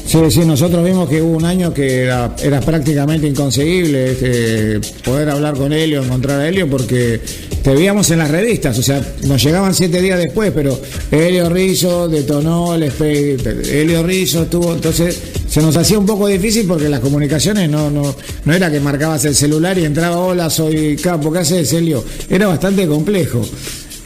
[0.06, 2.34] Sí, sí, nosotros vimos que hubo un año que era,
[2.66, 7.22] prácticamente inconseguible este, poder hablar con Helio, encontrar a Helio, porque
[7.62, 10.82] te veíamos en las revistas, o sea, nos llegaban siete días después, pero
[11.12, 15.16] Helio Rizzo detonó el Helio Rizzo estuvo, entonces
[15.48, 18.16] se nos hacía un poco difícil porque las comunicaciones no, no,
[18.46, 22.04] no era que marcabas el celular y entraba, hola, soy Capo, ¿qué haces, Helio?
[22.28, 23.46] Era bastante complejo.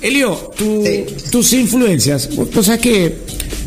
[0.04, 0.51] Elio,
[1.32, 3.16] tus influencias, vos sabés que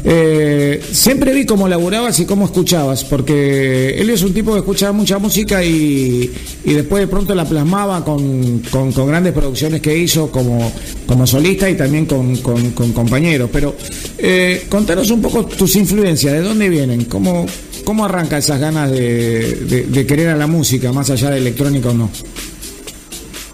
[0.05, 4.93] eh, siempre vi cómo laburabas y cómo escuchabas, porque Elio es un tipo que escuchaba
[4.93, 6.31] mucha música y,
[6.63, 8.63] después de pronto la plasmaba con,
[9.09, 10.71] grandes producciones que hizo como,
[11.07, 13.49] como solista y también con, compañeros.
[13.51, 13.75] Pero
[14.19, 17.07] eh, contanos un poco tus influencias, ¿de dónde vienen?
[17.07, 17.47] ¿Cómo,
[17.83, 21.95] cómo arranca esas ganas de, de querer a la música, más allá de electrónica o
[21.95, 22.11] no?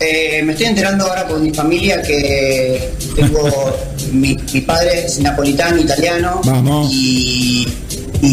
[0.05, 3.49] Eh, me estoy enterando ahora con mi familia que tengo
[4.13, 6.41] mi, padre es napolitano, italiano,
[6.91, 7.67] Y,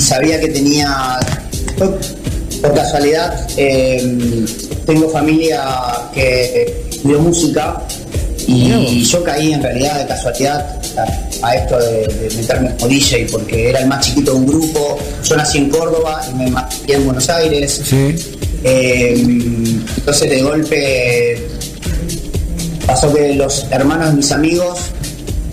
[0.01, 1.19] sabía que tenía
[1.77, 4.45] por casualidad em,
[4.85, 5.61] tengo familia
[6.13, 7.81] que estudió música
[8.47, 10.81] y yo caí en realidad de casualidad
[11.43, 14.97] a, esto de, meterme como DJ porque era el más chiquito de un grupo.
[15.23, 17.81] Yo nací en Córdoba y me maté en Buenos Aires.
[18.63, 21.58] Em, entonces de golpe
[22.89, 24.79] pasó que los hermanos de mis amigos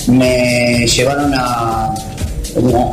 [0.07, 1.93] me llevaron a
[2.55, 2.93] como,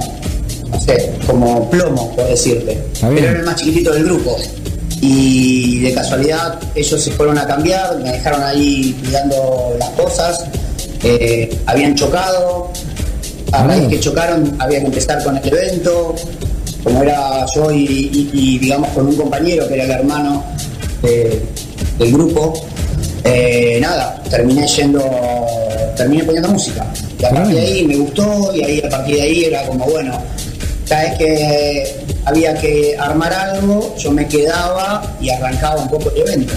[0.70, 2.78] no sé, como plomo, por decirte.
[3.00, 4.36] Pero era el más chiquitito del grupo.
[5.00, 10.44] Y de casualidad ellos se fueron a cambiar, me dejaron ahí cuidando las cosas,
[11.04, 12.70] eh, habían chocado,
[13.54, 16.16] a raíz que chocaron había que empezar con el evento,
[16.84, 20.44] como era yo y, digamos con un compañero que era el hermano
[21.02, 22.54] del grupo,
[23.24, 25.02] eh, nada, terminé yendo,
[25.96, 26.86] terminé poniendo música.
[27.20, 29.86] Y a partir de ahí me gustó y ahí a partir de ahí era como
[29.86, 30.22] bueno,
[30.88, 36.22] cada vez que había que armar algo, yo me quedaba y arrancaba un poco el
[36.22, 36.54] evento.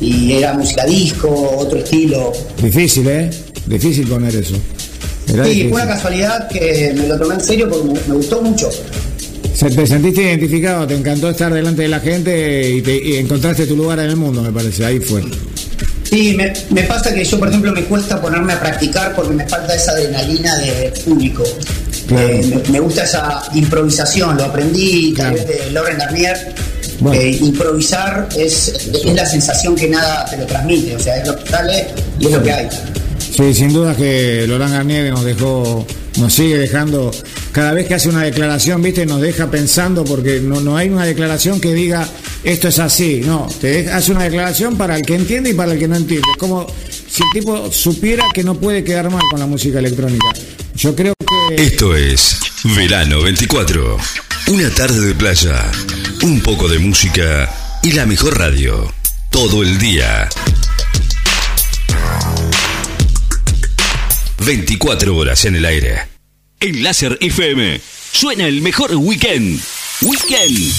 [0.00, 2.32] Y era música disco, otro estilo.
[2.62, 3.30] Difícil, ¿eh?
[3.66, 4.54] Difícil poner eso.
[5.26, 8.70] sí, fue una casualidad que me lo tomé en serio porque me, gustó mucho.
[9.58, 10.86] ¿Te sentiste identificado?
[10.86, 14.40] ¿Te encantó estar delante de la gente y, te, encontraste tu lugar en el mundo,
[14.40, 14.84] me parece?
[14.84, 15.22] Ahí fue.
[16.08, 19.46] Sí, me, me, pasa que yo, por ejemplo, me cuesta ponerme a practicar porque me
[19.46, 21.44] falta esa adrenalina de público.
[22.10, 26.54] Eh, me, gusta esa improvisación, lo aprendí través de Lauren Garnier.
[27.40, 31.50] improvisar es, es, la sensación que nada te lo transmite, o sea, es lo que
[31.50, 31.86] sale
[32.18, 32.68] y es lo que hay.
[33.36, 35.86] Sí, sin duda que Laurent Garnier nos dejó,
[36.18, 37.10] nos sigue dejando,
[37.52, 41.06] cada vez que hace una declaración, viste, nos deja pensando, porque no, no hay una
[41.06, 42.08] declaración que diga
[42.44, 45.78] esto es así, no, te hace una declaración para el que entiende y para el
[45.78, 46.28] que no entiende.
[46.38, 46.66] Como
[47.10, 50.26] si el tipo supiera que no puede quedar mal con la música electrónica.
[50.74, 51.62] Yo creo que...
[51.62, 52.38] Esto es
[52.76, 53.96] Verano 24.
[54.48, 55.70] Una tarde de playa,
[56.22, 57.52] un poco de música
[57.82, 58.92] y la mejor radio.
[59.30, 60.28] Todo el día.
[64.48, 66.08] 24 horas en el aire.
[66.58, 67.78] En Láser FM
[68.12, 69.60] suena el mejor weekend.
[70.00, 70.72] Weekend.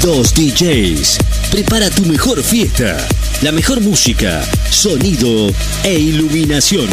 [0.00, 1.18] Dos DJs.
[1.52, 3.06] Prepara tu mejor fiesta.
[3.42, 5.54] La mejor música, sonido
[5.84, 6.88] e iluminación.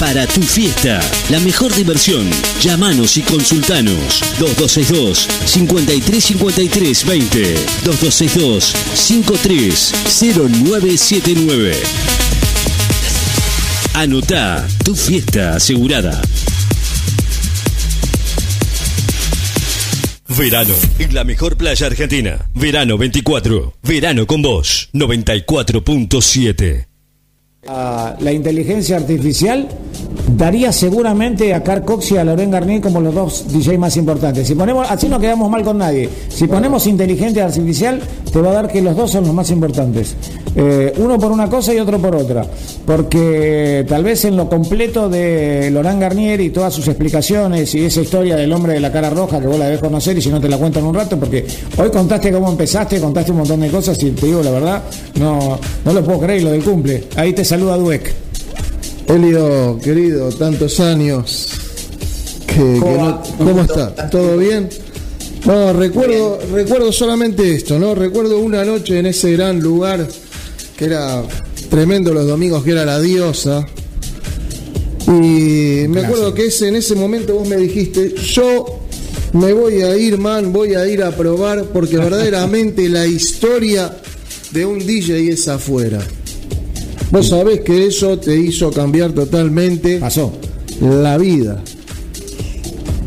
[0.00, 2.30] Para tu fiesta, la mejor diversión.
[2.60, 4.22] Llámanos y consultanos.
[4.38, 11.76] 2262 535320 2262 530979
[13.94, 16.22] Anota tu fiesta asegurada.
[20.28, 22.48] Verano en la mejor playa argentina.
[22.54, 23.74] Verano 24.
[23.82, 24.90] Verano con vos.
[24.92, 26.87] 94.7.
[27.64, 29.68] la inteligencia artificial
[30.36, 34.46] daría seguramente a Carl Cox y a Loren Garnier como los dos DJ más importantes.
[34.46, 36.08] Si ponemos, así no quedamos mal con nadie.
[36.28, 38.00] Si ponemos inteligencia artificial,
[38.32, 40.14] te va a dar que los dos son los más importantes.
[40.54, 42.44] Eh, uno por una cosa y otro por otra.
[42.86, 48.00] Porque tal vez en lo completo de Laurent Garnier y todas sus explicaciones y esa
[48.00, 50.40] historia del hombre de la cara roja que vos la debes conocer y si no
[50.40, 51.46] te la cuento en un rato, porque
[51.76, 54.82] hoy contaste cómo empezaste, contaste un montón de cosas y te digo la verdad,
[55.18, 57.04] no, no lo puedo creer lo del cumple.
[57.16, 58.12] Ahí te saluda Dueck.
[59.06, 61.48] Elio, querido, tantos años.
[62.46, 64.10] Que, ¿Cómo, está?
[64.10, 64.68] ¿Todo bien?
[65.46, 67.94] No, recuerdo, recuerdo solamente esto, ¿no?
[67.94, 70.06] Recuerdo una noche en ese gran lugar
[70.76, 71.22] que era
[71.70, 73.66] tremendo los domingos, que era la diosa.
[75.06, 78.80] Y me acuerdo que ese, en ese momento vos me dijiste, yo
[79.32, 83.96] me voy a ir, man, voy a ir a probar, porque verdaderamente la historia
[84.50, 86.06] de un DJ es afuera.
[87.10, 90.32] Vos sabés que eso te hizo cambiar totalmente Pasó.
[90.80, 91.62] la vida.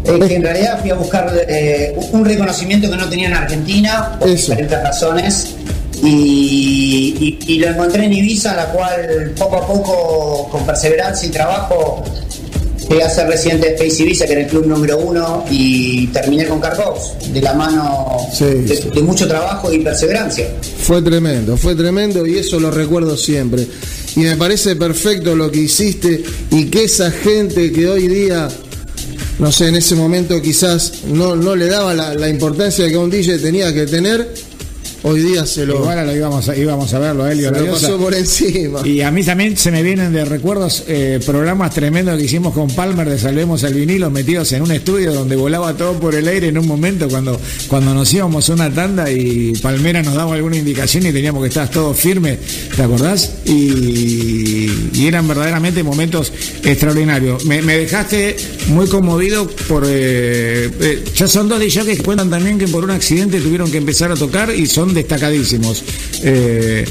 [0.03, 4.17] Es que en realidad fui a buscar eh, un reconocimiento que no tenía en Argentina
[4.19, 5.55] por diferentes razones
[6.03, 12.03] y, lo encontré en Ibiza, la cual poco a poco, con perseverancia y trabajo,
[12.91, 16.45] llegué a ser residente de Space Ibiza, que era el club número uno, y terminé
[16.45, 20.47] con Carcos, de la mano de mucho trabajo y perseverancia.
[20.81, 23.65] Fue tremendo, fue tremendo y eso lo recuerdo siempre.
[24.15, 26.21] Y me parece perfecto lo que hiciste
[26.51, 28.49] y que esa gente que hoy día,
[29.39, 33.39] no sé, en ese momento quizás no, no le daba la, importancia que un DJ
[33.39, 34.33] tenía que tener,
[35.03, 35.75] hoy día se lo.
[35.75, 37.53] Igual lo íbamos a, íbamos a verlo, Helio.
[37.53, 38.87] Se lo pasó por encima.
[38.87, 42.69] Y a mí también se me vienen de recuerdos eh, programas tremendos que hicimos con
[42.69, 46.47] Palmer de Salvemos al Vinilo, metidos en un estudio donde volaba todo por el aire
[46.47, 50.57] en un momento cuando, cuando nos íbamos a una tanda y Palmera nos daba alguna
[50.57, 52.39] indicación y teníamos que estar todos firmes,
[52.75, 53.31] ¿te acordás?
[53.45, 54.69] Y,
[55.01, 56.31] eran verdaderamente momentos
[56.63, 57.43] extraordinarios.
[57.45, 58.37] Me, dejaste
[58.67, 59.83] muy conmovido por.
[59.85, 63.77] Eh, eh, ya son dos de que cuentan también que por un accidente tuvieron que
[63.77, 65.83] empezar a tocar y son destacadísimos.
[66.23, 66.85] Eh,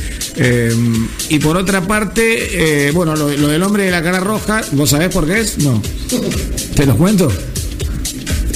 [1.29, 5.27] y por otra parte, bueno, lo, del hombre de la cara roja, ¿vos sabés por
[5.27, 5.59] qué es?
[5.59, 5.83] No.
[6.75, 7.31] ¿Te los cuento?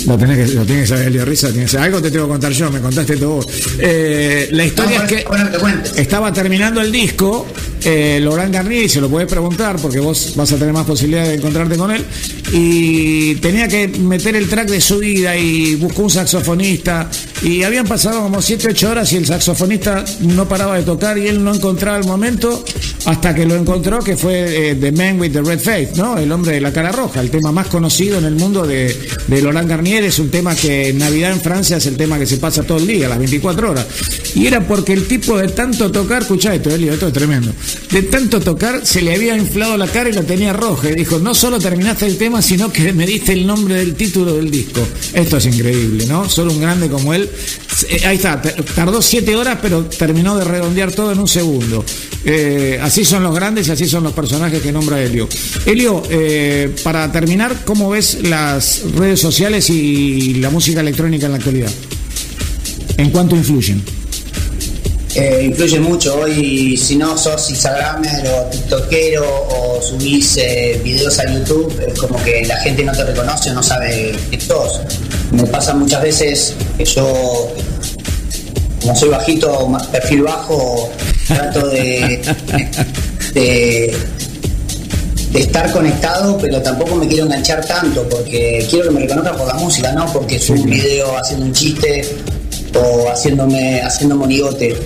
[0.06, 1.48] Lo tenés que, lo tienes que saber, Elio Risa.
[1.78, 3.40] algo te tengo que contar yo, me contaste todo.
[3.78, 5.24] la historia es que
[5.96, 7.46] estaba terminando el disco
[7.84, 11.34] eh, Laurent Garnier, se lo puedes preguntar porque vos vas a tener más posibilidad de
[11.34, 12.04] encontrarte con él.
[12.52, 17.10] Y tenía que meter el track de su vida y buscó un saxofonista.
[17.42, 21.26] Y habían pasado como 7, 8 horas y el saxofonista no paraba de tocar y
[21.26, 22.64] él no encontraba el momento
[23.04, 26.16] hasta que lo encontró, que fue eh, The Man with the Red Face, ¿no?
[26.16, 29.42] El hombre de la cara roja, el tema más conocido en el mundo de, de
[29.42, 30.04] Laurent Garnier.
[30.04, 32.78] Es un tema que en Navidad en Francia es el tema que se pasa todo
[32.78, 33.86] el día, las 24 horas.
[34.34, 37.52] Y era porque el tipo de tanto tocar, escuchá esto, Elio, esto es tremendo
[37.90, 40.90] de tanto tocar se le había inflado la cara y la tenía roja.
[40.90, 44.34] Y dijo, no solo terminaste el tema, sino que me diste el nombre del título
[44.34, 44.80] del disco.
[45.12, 46.28] Esto es increíble, ¿no?
[46.28, 47.28] Solo un grande como él.
[47.88, 51.84] Eh, ahí está, tardó siete horas, pero terminó de redondear todo en un segundo.
[52.24, 55.28] Eh, así son los grandes y así son los personajes que nombra Helio.
[55.66, 61.38] Helio, eh, para terminar, ¿cómo ves las redes sociales y la música electrónica en la
[61.38, 61.70] actualidad?
[62.96, 63.82] ¿En cuánto influyen?
[65.14, 66.18] Eh, influye mucho.
[66.20, 72.22] Hoy, si no sos Instagramer o TikTokero o subís eh, videos a YouTube, es como
[72.22, 74.80] que la gente no te reconoce o no sabe que sos.
[75.30, 77.52] Me pasa muchas veces que yo,
[78.80, 80.90] como soy bajito, perfil bajo,
[81.28, 82.20] trato de,
[83.34, 83.96] de,
[85.30, 89.46] de estar conectado, pero tampoco me quiero enganchar tanto porque quiero que me reconozcan por
[89.48, 92.04] la música, no porque subo un video haciendo un chiste
[92.74, 94.76] o haciéndome, haciendo monigote.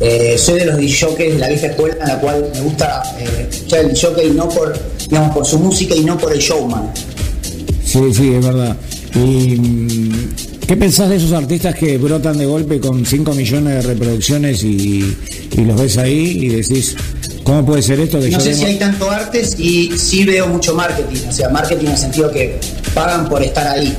[0.00, 3.48] Eh, soy de los DJs de la vieja escuela en la cual me gusta eh,
[3.50, 4.78] escuchar el DJ no por,
[5.08, 6.92] digamos, por su música y no por el showman.
[7.84, 8.76] Sí, sí, es verdad.
[9.14, 10.34] ¿Y mm,
[10.66, 15.16] qué pensás de esos artistas que brotan de golpe con 5 millones de reproducciones y,
[15.56, 16.94] los ves ahí y decís,
[17.42, 18.18] ¿cómo puede ser esto?
[18.18, 21.92] no sé si hay tanto arte y sí veo mucho marketing, o sea, marketing en
[21.92, 22.60] el sentido que
[22.94, 23.96] pagan por estar ahí.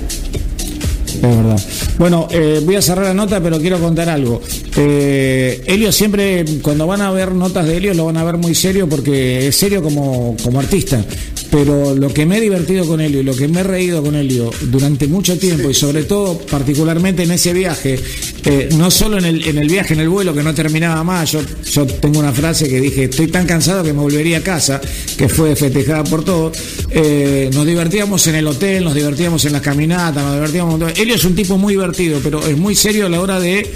[1.16, 1.60] Es verdad.
[1.98, 4.42] Bueno, eh, voy a cerrar la nota, pero quiero contar algo.
[4.78, 8.88] Eh, siempre, cuando van a ver notas de Helio, lo van a ver muy serio
[8.88, 11.04] porque es serio como, como artista
[11.52, 14.16] pero lo que me he divertido con Helio y lo que me he reído con
[14.16, 18.00] Helio durante mucho tiempo y sobre todo particularmente en ese viaje,
[18.46, 21.32] eh, no solo en el, en el viaje, en el vuelo que no terminaba más,
[21.32, 24.82] yo, yo tengo una frase que dije, estoy tan cansado que me volvería a casa,
[25.18, 26.58] que fue festejada por todos,
[26.92, 30.80] eh, nos divertíamos en el hotel, nos divertíamos en las caminatas, nos divertíamos...
[30.98, 33.70] Helio es un tipo muy divertido, pero es muy serio a la hora de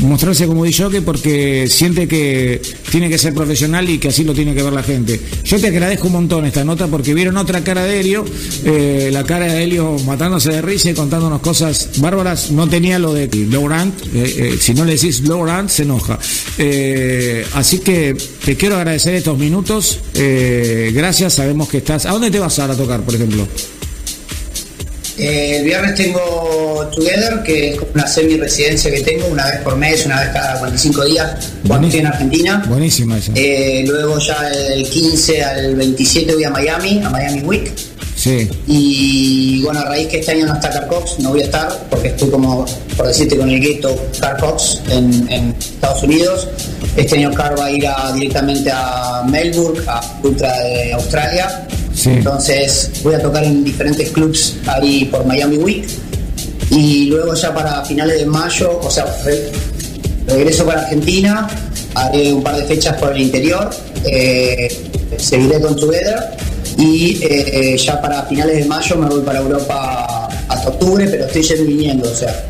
[0.00, 2.60] mostrarse como que porque siente que
[2.90, 5.20] tiene que ser profesional y que así lo tiene que ver la gente.
[5.44, 8.24] Yo te agradezco un montón esta nota porque vieron otra cara de Helio,
[8.64, 12.50] eh, la cara de Helio matándose de risa y contándonos cosas bárbaras.
[12.50, 16.18] No tenía lo de Laurent, eh, eh, si no le decís Laurent se enoja.
[17.54, 20.00] así que te quiero agradecer estos minutos.
[20.14, 22.06] gracias, sabemos que estás.
[22.06, 23.46] ¿A dónde te vas ahora a tocar, por ejemplo?
[25.20, 30.20] el viernes tengo Together, que es una semi-residencia que tengo, una vez por mes, una
[30.20, 32.64] vez cada 45 días, cuando estoy en Argentina.
[32.66, 33.32] Buenísima esa.
[33.34, 37.72] Eh, luego ya el 15 al 27 voy a Miami, a Miami Week.
[38.20, 38.50] Sí.
[38.66, 42.08] Y bueno, a raíz que este año no está Carcox, no voy a estar, porque
[42.08, 46.48] estoy como, por decirte, con el gueto Carcox en, en Estados Unidos.
[46.96, 51.66] Este año Car va a ir directamente a Melbourne, a Ultra de Australia
[52.06, 55.88] entonces voy a tocar en diferentes clubs ahí por Miami Week.
[56.70, 59.04] Y luego ya para finales de mayo, o sea,
[60.26, 61.48] regreso para Argentina,
[61.94, 63.70] haré un par de fechas por el interior,
[64.04, 64.68] eh,
[65.18, 66.36] seguiré con Together
[66.80, 71.42] y eh, ya para finales de mayo me voy para Europa hasta octubre, pero estoy
[71.42, 72.48] yendo viniendo, o sea,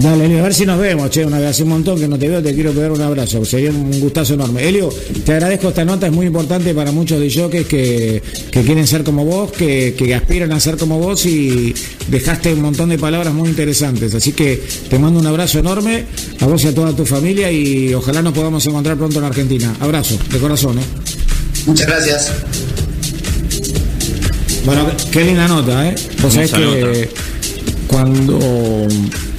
[0.00, 2.18] Dale, Elio, a ver si nos vemos, che, una vez hace un montón que no
[2.18, 4.66] te veo, te quiero pegar un abrazo, sería un gustazo enorme.
[4.66, 4.88] Elio,
[5.26, 9.04] te agradezco esta nota, es muy importante para muchos de jockeys que, que quieren ser
[9.04, 11.74] como vos, que, que aspiran a ser como vos y
[12.08, 14.14] dejaste un montón de palabras muy interesantes.
[14.14, 16.06] Así que te mando un abrazo enorme
[16.40, 19.76] a vos y a toda tu familia y ojalá nos podamos encontrar pronto en Argentina.
[19.80, 20.82] Abrazo, de corazón, ¿eh?
[21.66, 22.32] Muchas gracias.
[24.64, 25.94] Bueno, qué linda nota, ¿eh?
[26.22, 27.10] Vos sabés que
[27.86, 28.86] cuando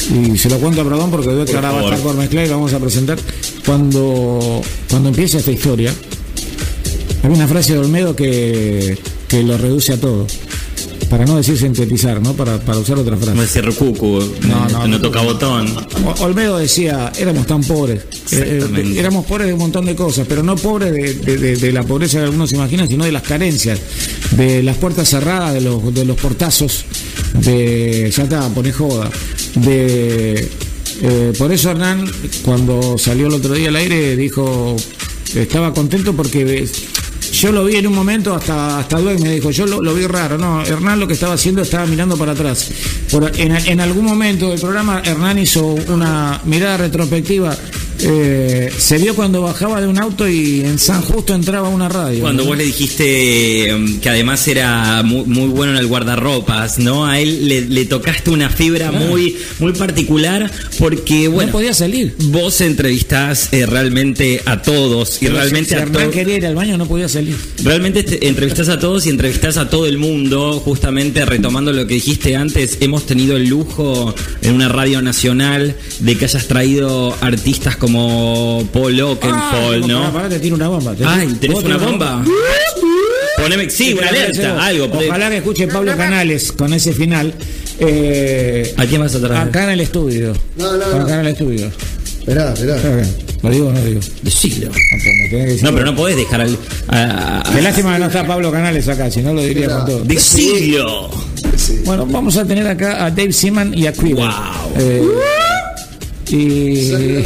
[0.09, 2.45] y se lo cuento a Perdón porque veo que ahora va a estar por mezclar
[2.45, 3.17] y lo vamos a presentar.
[3.65, 5.93] Cuando, cuando empieza esta historia,
[7.23, 8.97] hay una frase de Olmedo que,
[9.27, 10.27] que lo reduce a todo
[11.11, 12.33] para no decir sintetizar, ¿no?
[12.33, 13.35] Para, para usar otra frase.
[13.35, 15.67] No decir cucu, no, no, no, toca botón.
[16.19, 18.03] Olmedo decía, éramos tan pobres.
[18.31, 22.19] Eh, eh, éramos pobres de un montón de cosas, pero no pobres de, la pobreza
[22.19, 23.77] que algunos se imaginan, sino de las carencias,
[24.37, 26.85] de las puertas cerradas, de los, de los portazos,
[27.33, 28.09] de.
[28.15, 29.11] Ya está, pone joda.
[29.55, 30.49] De.
[31.01, 32.09] Eh, por eso Hernán,
[32.45, 34.77] cuando salió el otro día al aire, dijo,
[35.35, 36.65] estaba contento porque
[37.31, 40.37] yo lo vi en un momento, hasta, hasta me dijo, yo lo, vi raro.
[40.37, 42.69] No, Hernán lo que estaba haciendo estaba mirando para atrás.
[43.37, 47.55] en, en algún momento del programa, Hernán hizo una mirada retrospectiva
[48.03, 52.21] eh, se vio cuando bajaba de un auto y en San Justo entraba una radio.
[52.21, 57.05] Cuando vos le dijiste um, que además era muy, bueno en el guardarropas, ¿no?
[57.05, 60.49] A él le, tocaste una fibra muy, muy particular
[60.79, 61.47] porque, bueno.
[61.47, 62.15] No podía salir.
[62.25, 66.07] Vos entrevistás eh, realmente a todos y realmente a todos.
[66.07, 67.35] quería ir al baño, no podía salir.
[67.63, 70.59] Realmente entrevistás a todos y entrevistás a todo el mundo.
[70.63, 76.15] Justamente retomando lo que dijiste antes, hemos tenido el lujo en una radio nacional de
[76.15, 80.13] que hayas traído artistas como como Paul Oakenfold, ah, ¿no?
[80.13, 80.95] Para, te tiro una bomba.
[81.05, 82.23] Ay, ¿tenés una bomba?
[83.37, 84.89] Poneme, sí, una alerta, algo.
[84.93, 87.33] Ojalá que escuche Pablo Canales con ese final.
[87.79, 89.47] Eh, ¿A quién vas a traer?
[89.47, 90.33] Acá en el estudio.
[90.55, 91.71] No, no, Acá en el estudio.
[92.19, 92.77] Esperá, esperá.
[93.41, 93.99] ¿Lo digo o no digo?
[94.21, 94.71] Decilo.
[95.63, 96.57] No, pero no podés dejar al.
[97.51, 100.03] Qué lástima que no está Pablo Canales acá, si no lo diría con todo.
[100.03, 101.09] Decilo.
[101.85, 104.15] Bueno, vamos a tener acá a Dave Seaman y a Quiver.
[104.15, 104.73] Wow.
[104.77, 105.03] Eh,
[106.31, 106.91] y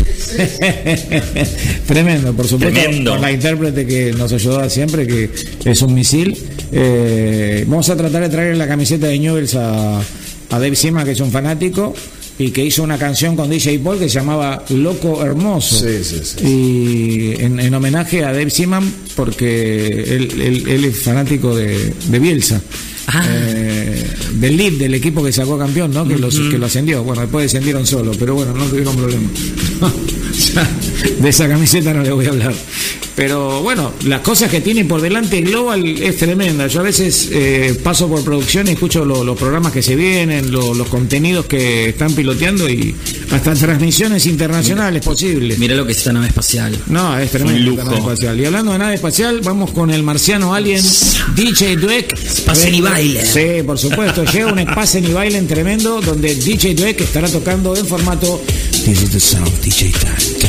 [1.88, 3.18] tremendo, por supuesto, Tremendo.
[3.18, 5.30] la intérprete que nos ayudó siempre, que
[5.64, 6.38] es un misil.
[6.72, 11.12] Eh, vamos a tratar de traer la camiseta de Newells a, a Dave Sima, que
[11.12, 11.93] es un fanático
[12.38, 15.88] y que hizo una canción con DJ Paul que se llamaba Loco Hermoso.
[16.43, 22.62] Y en, homenaje a Dave Seaman, porque él, es fanático de, de Bielsa.
[23.08, 23.24] Ah.
[23.28, 26.08] Eh, del lead del equipo que sacó campeón, ¿no?
[26.08, 27.03] Que, los, que lo ascendió.
[27.03, 29.30] Bueno, después descendieron solo, pero bueno, no tuvieron problema.
[31.20, 32.53] de esa camiseta no le voy a hablar.
[33.16, 36.68] Pero bueno, las cosas que tiene por delante Global es tremenda.
[36.68, 40.88] Yo a veces eh, paso por producción y escucho los programas que se vienen, los
[40.90, 42.94] contenidos que están piloteando y
[43.32, 45.57] hasta transmisiones internacionales posibles.
[45.57, 46.78] Mira lo que es esta nave espacial.
[46.88, 47.84] No, es tremendo.
[47.84, 48.40] Nave espacial.
[48.40, 50.84] Y hablando de nave espacial, vamos con el marciano alien
[51.36, 52.18] DJ Dweck.
[52.45, 53.26] Pasen y bailen.
[53.26, 54.26] Sí, por supuesto.
[54.26, 58.41] Llega un Spasen y bailen tremendo donde DJ Dweck estará tocando en formato
[58.86, 60.16] This is the sound DJ time.
[60.16, 60.44] time, time.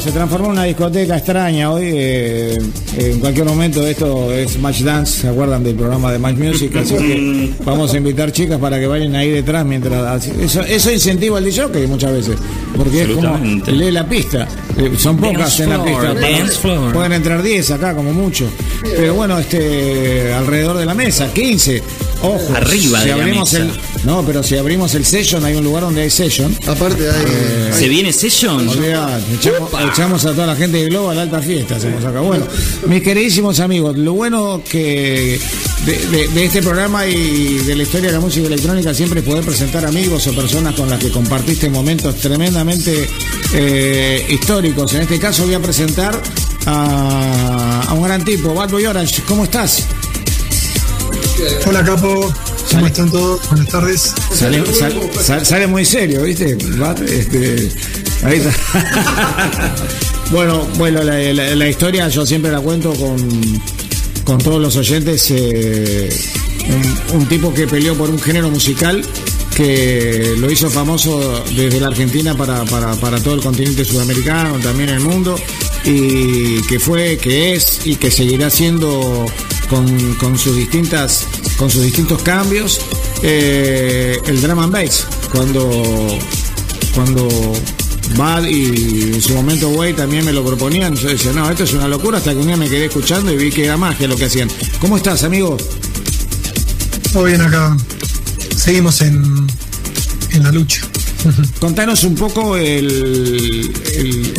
[0.00, 1.90] Bueno, se transformó en una discoteca extraña hoy.
[1.92, 2.58] Eh,
[2.96, 6.74] en cualquier momento esto es Match Dance, ¿se acuerdan del programa de Match Music?
[6.76, 10.26] Así que vamos a invitar chicas para que vayan ahí detrás mientras...
[10.26, 12.36] Eso, eso incentiva al DJ muchas veces,
[12.76, 14.48] porque es como lee la pista.
[14.76, 16.14] Eh, son pocas en la pista.
[16.92, 18.48] pueden entrar 10 acá como mucho.
[18.82, 21.82] Pero bueno, este alrededor de la mesa, 15.
[22.22, 23.70] Ojo, arriba de abrimos El,
[24.04, 26.54] no, pero si abrimos el session, hay un lugar donde hay session.
[26.66, 28.68] Aparte hay, eh, ¿Se viene session?
[29.90, 32.20] echamos, a toda la gente de Globo a la alta fiesta, hacemos acá.
[32.20, 32.46] Bueno,
[32.86, 35.40] mis queridísimos amigos, lo bueno que
[35.86, 39.84] de, este programa y de la historia de la música electrónica siempre es poder presentar
[39.86, 43.08] amigos o personas con las que compartiste momentos tremendamente
[43.54, 44.94] eh, históricos.
[44.94, 46.20] En este caso voy a presentar
[46.66, 49.22] a, un gran tipo, Bad Boy Orange.
[49.26, 49.86] ¿Cómo estás?
[51.66, 52.34] Hola Capo,
[52.70, 53.48] ¿cómo están todos?
[53.48, 54.14] Buenas tardes.
[55.42, 56.58] Sale, muy serio, ¿viste?
[57.06, 57.70] Este,
[58.22, 59.74] ahí está.
[60.30, 63.16] bueno, bueno, la, historia yo siempre la cuento con,
[64.24, 65.30] con todos los oyentes.
[65.30, 66.10] Eh,
[67.14, 69.02] un, tipo que peleó por un género musical
[69.56, 74.90] que lo hizo famoso desde la Argentina para, para, para todo el continente sudamericano, también
[74.90, 75.36] el mundo,
[75.84, 79.26] y que fue, que es y que seguirá siendo
[79.70, 81.26] con, sus distintas
[81.56, 82.80] con sus distintos cambios.
[83.22, 86.18] Eh, el drum and bass cuando
[86.94, 87.28] cuando
[88.16, 91.72] Bad y en su momento Way también me lo proponían yo decía no esto es
[91.74, 94.16] una locura hasta que un día me quedé escuchando y vi que era que lo
[94.16, 94.48] que hacían.
[94.80, 95.56] ¿cómo estás amigo?
[97.12, 97.76] Todo bien acá.
[98.56, 99.46] Seguimos en,
[100.32, 100.89] en la lucha
[101.60, 103.70] Contanos un poco el,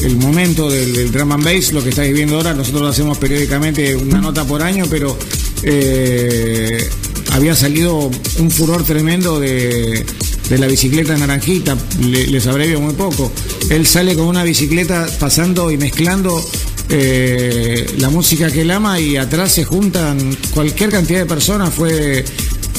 [0.03, 2.53] el, momento del, del, drum and bass, lo que estáis viendo ahora.
[2.53, 5.18] Nosotros hacemos periódicamente una nota por año, pero
[5.64, 6.90] eh,
[7.32, 8.10] había salido
[8.40, 10.06] un furor tremendo de,
[10.49, 13.32] la bicicleta naranjita, les abrevio muy poco.
[13.70, 16.44] Él sale con una bicicleta pasando y mezclando
[16.90, 21.74] eh, la música que él ama y atrás se juntan cualquier cantidad de personas.
[21.74, 22.26] Fue,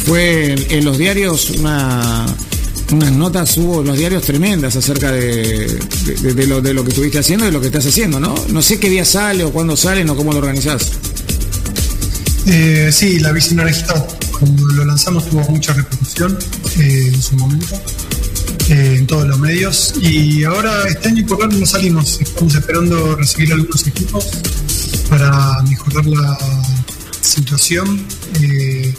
[0.04, 2.26] fue en los diarios una
[2.92, 5.66] unas notas hubo en los diarios tremendas acerca de,
[6.46, 8.34] lo, de lo que estuviste haciendo y de lo que estás haciendo, ¿no?
[8.48, 10.92] No sé qué día sale o cuándo sale o cómo lo organizás.
[12.46, 13.54] Eh, sí, la bici
[14.42, 16.36] cuando lo lanzamos tuvo mucha repercusión
[16.80, 17.76] eh, en su momento,
[18.68, 19.94] eh, en todos los medios.
[20.00, 24.26] Y ahora este año por ahora no salimos, estamos esperando recibir algunos equipos
[25.08, 26.38] para mejorar la
[27.20, 28.04] situación.
[28.40, 28.92] Eh,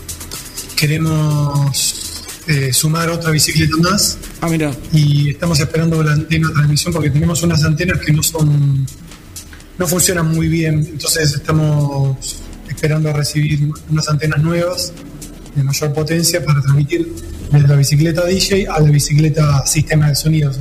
[0.78, 2.03] queremos
[2.48, 4.18] eh, sumar otra bicicleta más.
[4.42, 4.72] Ah, mira.
[4.92, 8.86] Y estamos esperando la antena de transmisión porque tenemos unas antenas que no son.
[9.78, 10.80] no funcionan muy bien.
[10.80, 12.18] Entonces estamos
[12.68, 14.94] esperando a recibir unas antenas nuevas
[15.56, 17.14] de mayor potencia para transmitir
[17.52, 20.52] desde la bicicleta DJ a la bicicleta sistema de sonido.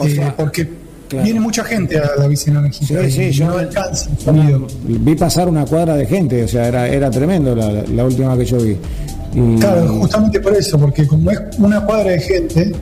[0.00, 0.68] Eh, porque
[1.10, 4.66] viene mucha gente a la bicicleta Sí, sí, yo no alcanza el sonido.
[4.84, 8.44] Vi pasar una cuadra de gente, o sea, era, era tremendo la, la última que
[8.44, 8.76] yo vi.
[9.60, 12.72] Claro, justamente por eso, porque como es una cuadra de gente,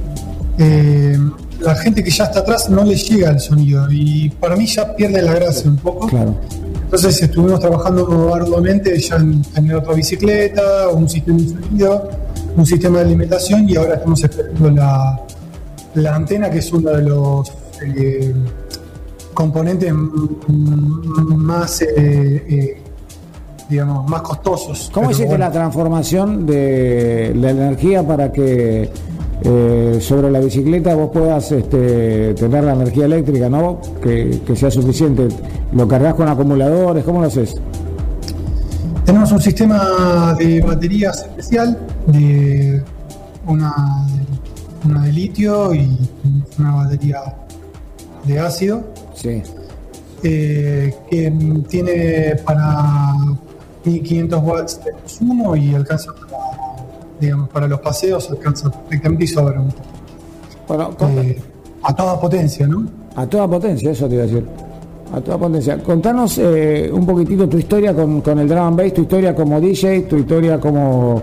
[0.59, 1.19] eh,
[1.61, 4.95] la gente que ya está atrás no le llega el sonido y para mí ya
[4.95, 6.09] pierde la gracia un poco.
[6.85, 12.11] Entonces estuvimos trabajando arduamente ya en tener otra bicicleta, un sistema de sonido,
[12.57, 15.21] un sistema de alimentación y ahora estamos esperando la,
[15.95, 17.53] la antena que es uno de los
[17.83, 18.35] eh,
[19.35, 22.83] componentes más eh,
[23.69, 24.91] digamos, más costosos.
[24.93, 28.91] ¿Cómo hiciste la transformación de la energía para que
[29.43, 33.81] eh, sobre la bicicleta vos puedas este, tener la energía eléctrica, ¿no?
[34.03, 35.29] Que, sea suficiente.
[35.73, 37.05] ¿Lo cargas con acumuladores?
[37.05, 37.55] ¿Cómo lo haces?
[39.05, 42.83] Tenemos un sistema de baterías especial, de
[43.47, 43.73] una,
[44.85, 45.97] una de litio y
[46.59, 47.21] una batería
[48.25, 48.85] de ácido.
[49.15, 49.43] Sí.
[50.23, 51.31] Eh, que
[51.69, 53.15] tiene para
[53.87, 56.43] 1500 watts de consumo y alcanza para,
[57.21, 59.73] digamos, para los paseos, alcanza perfectamente y sobra un
[60.69, 61.41] bueno, eh,
[61.83, 62.87] a toda potencia, ¿no?
[63.15, 64.45] A toda potencia, eso te iba a decir.
[65.13, 65.79] A toda potencia.
[65.79, 69.61] Contanos eh, un poquitito tu historia con, con, el drum and bass, tu historia como
[69.61, 71.23] DJ, tu historia como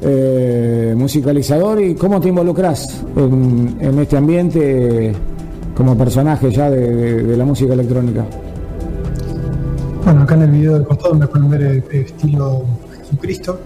[0.00, 5.12] eh, musicalizador y cómo te involucras en, en, este ambiente
[5.76, 8.24] como personaje ya de la música electrónica.
[10.08, 12.64] Bueno, acá en el video del costado me pueden ver el, estilo
[12.98, 13.60] Jesucristo,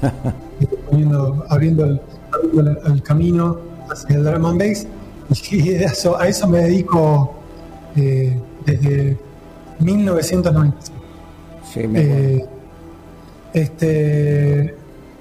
[1.48, 2.00] abriendo,
[2.86, 3.58] el, camino
[3.90, 4.86] hacia el drum and bass.
[5.50, 7.34] Y eso, a eso me dedico
[7.96, 9.18] eh, desde
[9.80, 11.02] 1995.
[11.64, 12.46] Sí, eh,
[13.52, 14.76] este,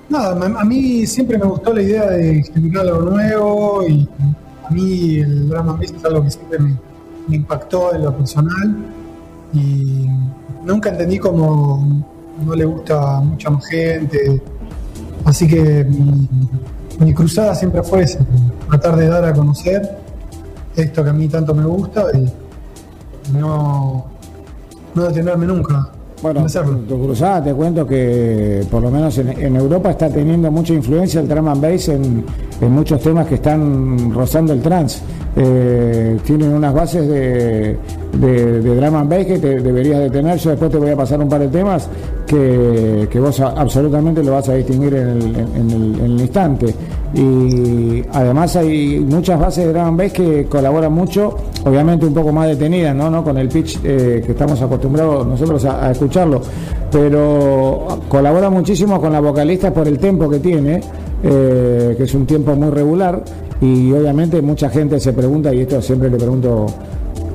[0.09, 4.07] nada, a mí siempre me gustó la idea de generar algo nuevo y
[4.71, 6.77] mí el drama es algo que siempre me,
[7.35, 8.75] impactó en lo personal
[9.53, 10.05] y
[10.63, 12.05] nunca entendí cómo
[12.45, 14.41] no le gusta a mucha gente.
[15.25, 15.85] Así que
[16.99, 18.19] mi, cruzada siempre fue esa,
[18.69, 19.97] tratar de dar a conocer
[20.75, 22.31] esto que a mí tanto me gusta y
[23.37, 24.05] no,
[24.93, 25.91] no detenerme nunca.
[26.21, 26.45] Bueno,
[26.87, 31.27] tu cruzada te cuento que por lo menos en, Europa está teniendo mucha influencia el
[31.27, 32.23] drum and bass en,
[32.69, 34.99] muchos temas que están rozando el trance.
[35.35, 37.77] Eh, tienen unas bases de,
[38.19, 40.37] de, drum and bass que te deberías de tener.
[40.37, 41.89] Yo después te voy a pasar un par de temas
[42.27, 46.73] que, vos absolutamente lo vas a distinguir en el, instante.
[47.13, 51.35] Y además hay muchas bases de drum and bass que colaboran mucho,
[51.65, 53.09] obviamente un poco más detenidas, ¿no?
[53.09, 53.23] ¿No?
[53.23, 56.41] Con el pitch eh, que estamos acostumbrados nosotros a, escucharlo,
[56.89, 60.81] pero colabora muchísimo con la vocalista por el tempo que tiene,
[61.23, 63.23] eh, que es un tiempo muy regular.
[63.59, 66.65] Y obviamente mucha gente se pregunta, y esto siempre le pregunto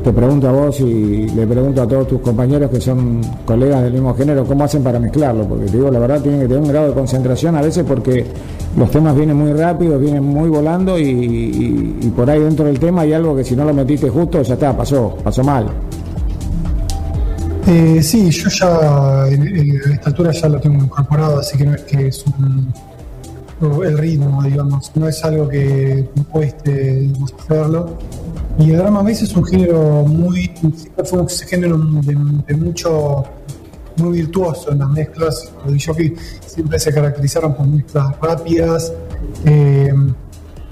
[0.07, 3.95] te pregunto a vos y le pregunto a todos tus compañeros que son colegas del
[3.95, 5.49] mismo género, ¿cómo hacen para mezclarlo?
[5.49, 8.25] Porque te digo, la verdad, tienen que tener un grado de concentración a veces porque
[8.77, 13.15] los temas vienen muy rápidos, vienen muy volando y, por ahí dentro del tema hay
[13.15, 15.67] algo que si no lo metiste justo, ya está, pasó, pasó mal.
[17.67, 21.83] Eh, sí, yo ya en, esta altura ya lo tengo incorporado, así que no es
[21.83, 22.73] que es un,
[23.61, 27.99] el ritmo, digamos, no es algo que cueste hacerlo
[28.59, 30.51] y el drama bass es un género muy,
[31.05, 33.25] fue un género de, mucho,
[33.99, 35.53] muy virtuoso en las mezclas.
[35.67, 35.83] Los
[36.47, 38.93] siempre se caracterizaron por mezclas rápidas,
[39.45, 39.93] eh,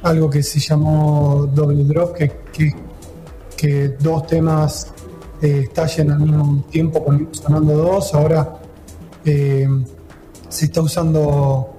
[0.02, 2.32] algo que se llamó double drop, que,
[3.56, 4.92] que, dos temas
[5.42, 8.14] eh, estallen al mismo tiempo sonando dos.
[8.14, 8.56] Ahora
[9.26, 9.68] eh,
[10.48, 11.73] se está usando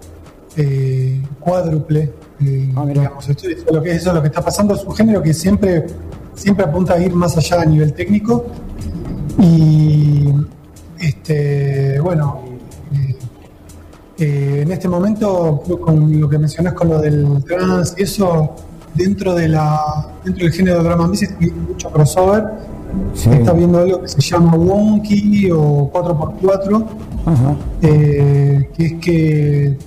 [0.58, 2.12] eh, cuádruple
[2.44, 4.96] eh, ah, digamos, esto, es lo que, eso es lo que está pasando, es un
[4.96, 5.88] género que siempre,
[6.34, 8.46] siempre apunta a ir más allá a nivel técnico.
[9.40, 10.34] Y
[11.00, 12.42] este, bueno,
[12.94, 13.16] eh,
[14.18, 18.54] eh, en este momento, con lo que mencionás con lo del trans y eso,
[18.94, 22.44] dentro de la dentro del género de drama hay mucho crossover.
[23.14, 26.86] Está viendo algo que se llama Wonky o 4x4,
[27.82, 29.78] que es que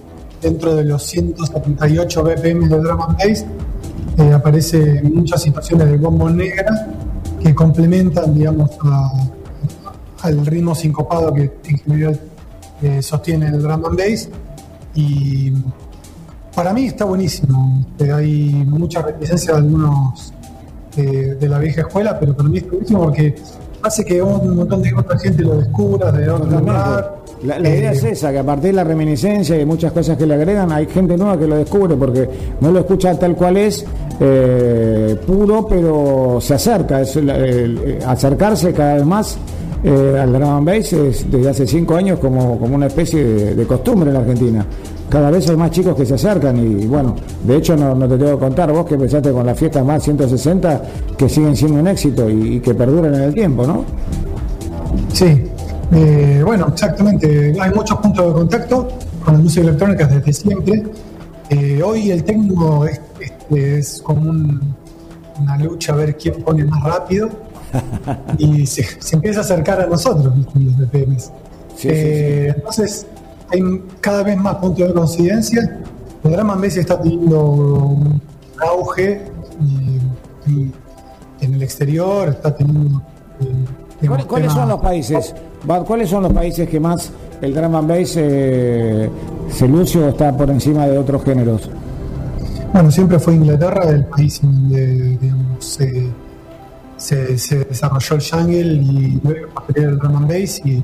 [0.41, 3.45] dentro de los 178 BPM de drum and bass,
[4.19, 6.89] eh, aparece muchas situaciones de bombo negra
[7.41, 8.71] que complementan, digamos,
[10.21, 12.21] al ritmo sincopado que en general
[12.83, 14.29] eh, sostiene el drum and bass.
[14.95, 15.53] Y
[16.55, 17.87] para mí está buenísimo.
[17.99, 20.33] Eh, hay mucha reticencia de algunos
[20.97, 23.37] de la vieja escuela, pero para mí está buenísimo porque
[23.83, 28.03] hace que un montón de otra gente lo descubra de otro lugar la, idea es
[28.03, 31.17] esa, que a partir de la reminiscencia y muchas cosas que le agregan, hay gente
[31.17, 32.29] nueva que lo descubre porque
[32.61, 33.85] no lo escucha tal cual es,
[34.21, 37.01] eh, puro, pero se acerca.
[37.01, 37.19] Es,
[38.05, 39.39] acercarse cada vez más
[39.85, 43.25] eh, al drum and bass es, desde hace cinco años como, como una especie
[43.55, 44.67] de, costumbre en la Argentina.
[45.09, 48.33] Cada vez hay más chicos que se acercan y bueno, de hecho no, te tengo
[48.33, 50.83] que contar, vos que empezaste con las fiestas más 160
[51.17, 53.85] que siguen siendo un éxito y, y que perduran en el tiempo, ¿no?
[55.13, 55.45] Sí,
[55.93, 57.57] eh, bueno, exactamente.
[57.61, 58.89] Hay muchos puntos de contacto
[59.25, 60.85] con la música electrónica desde siempre.
[61.51, 62.87] Eh, hoy el técnico
[63.51, 67.31] es, como una lucha a ver quién pone más rápido
[68.39, 71.33] y se, empieza a acercar a nosotros los BPMs.
[71.85, 73.07] Eh, entonces,
[73.51, 73.63] hay
[74.01, 75.81] cada vez más puntos de coincidencia.
[76.25, 78.21] El drama en está teniendo un
[78.59, 79.23] auge
[81.41, 83.03] en el exterior, está teniendo.
[84.27, 85.35] ¿Cuáles son los países?
[85.67, 87.11] ¿Cuáles son los países que más
[87.41, 91.71] el drum and bass se luce o está por encima de otros géneros?
[92.73, 95.19] Bueno, siempre fue Inglaterra el país donde
[95.59, 99.21] se, desarrolló el jungle y
[99.75, 100.83] el drum and bass y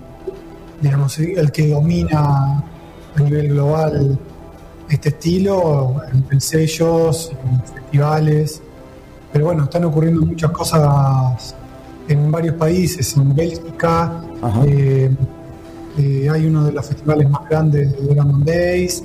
[0.81, 2.63] digamos, el que domina
[3.17, 4.19] a nivel global
[4.89, 5.97] este estilo
[6.31, 8.63] en, sellos, en festivales.
[9.33, 11.55] Pero bueno, están ocurriendo muchas cosas
[12.07, 14.23] en varios países, en Bélgica,
[14.67, 15.11] eh,
[15.99, 19.05] eh, hay uno de los festivales más grandes de Drum Days,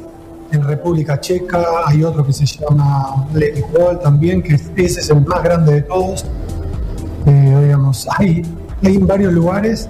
[0.51, 5.21] en República Checa hay otro que se llama Lady Wall también, que ese es el
[5.21, 6.25] más grande de todos.
[7.27, 8.41] Eh, digamos, hay,
[8.83, 9.87] hay en varios lugares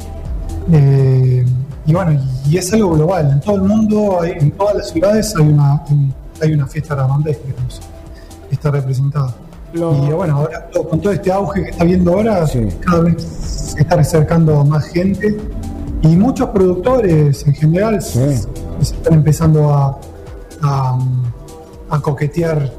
[1.85, 5.47] y bueno, y es algo global, en todo el mundo, en todas las ciudades hay
[5.47, 5.83] una,
[6.41, 9.33] hay una fiesta Drum Days, que está representada.
[9.73, 12.45] Y bueno, ahora con todo este auge que está viendo ahora,
[12.85, 15.37] cada vez se está acercando más gente
[16.01, 18.33] y muchos productores en general se,
[18.81, 19.99] están empezando a,
[20.61, 22.71] a, coquetear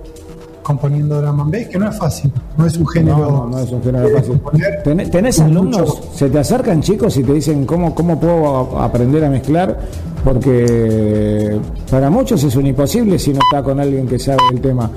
[0.63, 3.49] componiendo drama and bass, que no es fácil, no es un género.
[3.51, 5.11] No, es un género fácil.
[5.11, 6.01] ¿Tenés, alumnos?
[6.15, 9.79] ¿Se te acercan chicos y te dicen cómo, cómo puedo aprender a mezclar?
[10.25, 11.59] Porque
[11.91, 14.91] para muchos es un imposible si no está con alguien que sabe el tema.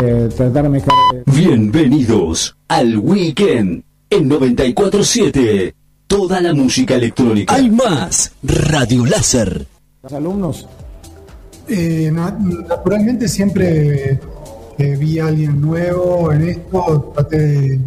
[0.00, 0.96] Eh, tratar de mezclar.
[1.14, 1.22] Eh.
[1.26, 5.74] Bienvenidos al weekend en 947.
[6.06, 7.54] Toda la música electrónica.
[7.54, 8.32] Hay más.
[8.42, 9.66] Radio Láser.
[10.02, 10.66] ¿Los alumnos?
[11.68, 14.18] Eh, naturalmente siempre
[14.78, 17.80] vi a alguien nuevo en esto, traté de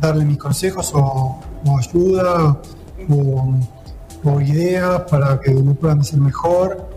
[0.00, 1.40] darle mis consejos o,
[1.78, 2.60] ayuda
[3.08, 6.88] o, ideas para que lo puedan hacer mejor.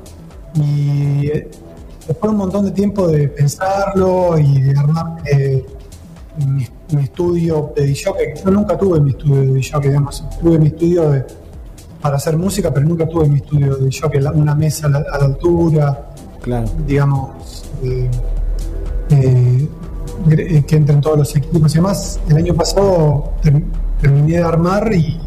[0.55, 1.49] Y eh,
[2.09, 5.63] después de un montón de tiempo de pensarlo y de armar eh,
[6.47, 8.11] mi, estudio de DJ,
[8.43, 11.23] yo nunca tuve mi estudio de DJ, digamos, tuve mi estudio
[12.01, 16.09] para hacer música, pero nunca tuve mi estudio de DJ, una mesa a la, altura,
[16.41, 16.67] claro.
[16.87, 17.63] digamos.
[17.83, 18.09] Eh,
[19.11, 19.67] eh,
[20.67, 22.19] que entren todos los equipos y demás.
[22.27, 23.33] El año pasado
[24.01, 25.17] terminé de armar y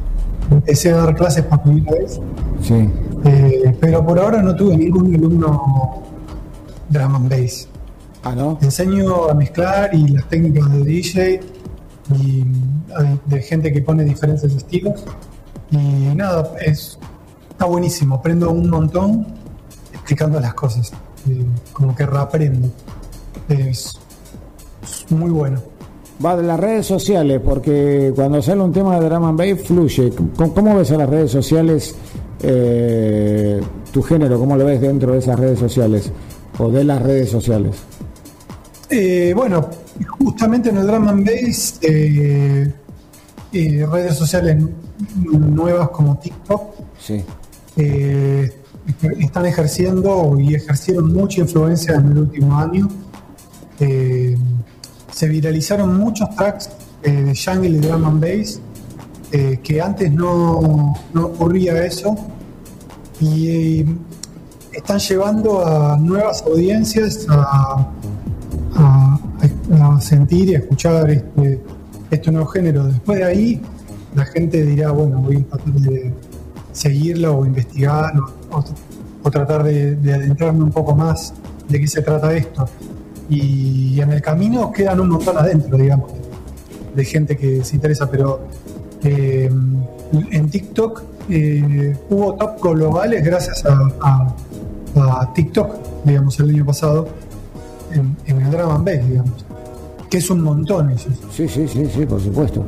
[0.50, 2.20] empecé a dar clases por primera vez.
[2.60, 2.90] Sí.
[3.24, 6.02] Eh, pero por ahora no tuve ningún alumno
[6.93, 7.69] drum and bass.
[8.24, 8.59] Ah, ¿no?
[8.62, 11.40] Enseño a mezclar y las técnicas de DJ
[12.14, 12.44] y
[13.27, 15.02] de gente que pone diferentes estilos.
[15.70, 16.98] Y nada, es,
[17.51, 18.16] está buenísimo.
[18.16, 19.27] Aprendo un montón
[19.93, 20.93] explicando las cosas.
[21.28, 22.69] Eh, como que reaprendo
[23.48, 23.94] es
[25.10, 25.60] muy bueno.
[26.24, 30.12] Va de las redes sociales, porque cuando sale un tema de Drama and Bass fluye.
[30.36, 31.97] ¿Cómo, ves en las redes sociales
[32.40, 33.60] eh,
[33.93, 34.39] tu género?
[34.39, 36.12] ¿Cómo lo ves dentro de esas redes sociales
[36.59, 37.77] o de las redes sociales?
[38.91, 39.69] Eh, bueno,
[40.19, 42.73] justamente en el Drama and Bass, eh,
[43.53, 44.57] redes sociales
[45.24, 46.62] nuevas como TikTok
[49.19, 52.89] están ejerciendo y ejercieron mucha influencia en el último año.
[53.81, 54.37] Eh,
[55.11, 56.70] se viralizaron muchos tracks
[57.03, 58.61] eh, de jungle y drum and bass
[59.33, 62.16] eh, que antes no, ocurría eso.
[63.20, 63.85] Y
[64.73, 67.89] están llevando a nuevas audiencias a,
[70.01, 71.61] sentir y a escuchar este,
[72.11, 72.85] este nuevo género.
[72.86, 73.62] Después de ahí,
[74.15, 76.12] la gente dirá, bueno, voy a tratar de
[76.73, 78.12] seguirlo o investigar
[78.51, 81.32] o, tratar de, de, adentrarme un poco más
[81.69, 82.69] de qué se trata esto
[83.28, 86.12] y en el camino quedan un montón adentro, digamos,
[86.94, 88.47] de gente que se interesa, pero
[89.03, 89.51] eh,
[90.31, 94.35] en TikTok eh, hubo top globales gracias a,
[95.35, 95.70] TikTok,
[96.05, 97.09] digamos, el año pasado,
[97.93, 99.44] en, el Dragon Base, digamos,
[100.10, 101.09] que es un montón eso.
[101.31, 102.64] Sí, sí, sí, sí, por supuesto.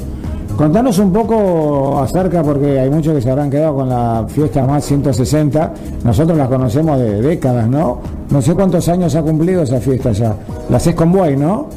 [0.57, 4.85] Contanos un poco acerca, porque hay muchos que se habrán quedado con la fiesta más
[4.85, 5.75] 160.
[6.05, 8.01] Nosotros las conocemos de décadas, ¿no?
[8.31, 10.37] No sé cuántos años ha cumplido esa fiesta ya.
[10.71, 11.69] La haces con Buey, ¿no?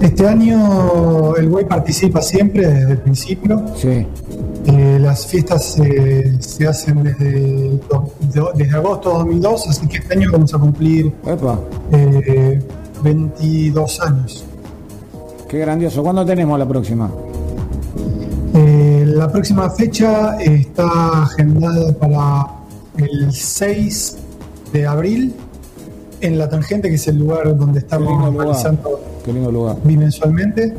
[0.00, 3.62] Este año el Buey participa siempre desde el principio.
[3.76, 4.04] Sí.
[4.66, 5.76] Eh, las fiestas
[6.38, 7.80] se hacen desde,
[8.54, 11.12] desde agosto de 2002, así que este año vamos a cumplir
[13.02, 14.44] 22 eh, años.
[15.48, 16.02] Qué grandioso.
[16.02, 17.10] ¿Cuándo tenemos la próxima?
[18.54, 22.46] Eh, la próxima fecha está agendada para
[22.98, 24.16] el 6
[24.72, 25.34] de abril
[26.20, 29.00] en La Tangente, que es el lugar donde estamos realizando
[29.84, 30.74] bimensualmente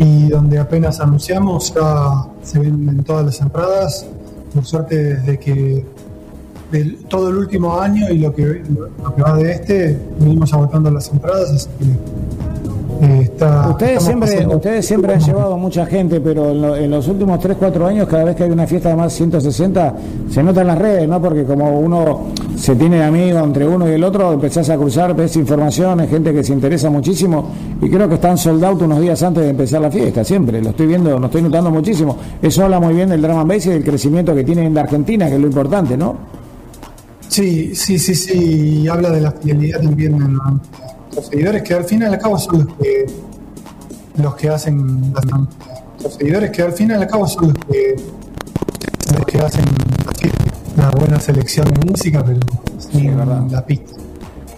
[0.00, 4.06] y donde apenas anunciamos ya se venden todas las entradas.
[4.54, 5.84] Por suerte, desde que
[7.08, 8.62] todo el último año y lo que,
[9.02, 11.84] lo que va de este, venimos agotando las entradas, así que
[13.70, 18.08] ustedes siempre, ustedes siempre han llevado mucha gente, pero en, los últimos 3, 4 años,
[18.08, 19.94] cada vez que hay una fiesta de más de 160,
[20.30, 21.20] se nota en las redes, ¿no?
[21.20, 25.36] Porque como uno se tiene amigos entre uno y el otro, empezás a cruzar, ves
[25.36, 27.50] información, hay gente que se interesa muchísimo,
[27.80, 30.70] y creo que están sold out unos días antes de empezar la fiesta, siempre, lo
[30.70, 32.16] estoy viendo, lo estoy notando muchísimo.
[32.42, 35.28] Eso habla muy bien del drama base y del crecimiento que tiene en la Argentina,
[35.28, 36.40] que es lo importante, ¿no?
[37.28, 40.36] Sí, sí, sí, sí, y habla de la fidelidad también en
[41.14, 43.06] los seguidores que al final y al cabo son los que
[44.16, 45.12] los que hacen
[46.02, 47.96] los seguidores que al final y al cabo son los que
[49.14, 49.64] los que hacen
[50.76, 52.40] una buena selección de música pero
[52.78, 53.16] sin
[53.50, 53.94] la pista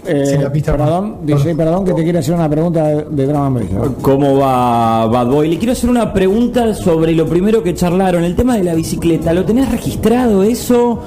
[0.04, 3.60] eh, perdón, DJ, perdón, que te quiero hacer una pregunta de, de Drama
[4.00, 5.48] ¿Cómo va Bad Boy?
[5.48, 9.32] Le quiero hacer una pregunta sobre lo primero que charlaron, el tema de la bicicleta.
[9.32, 11.00] ¿Lo tenés registrado eso?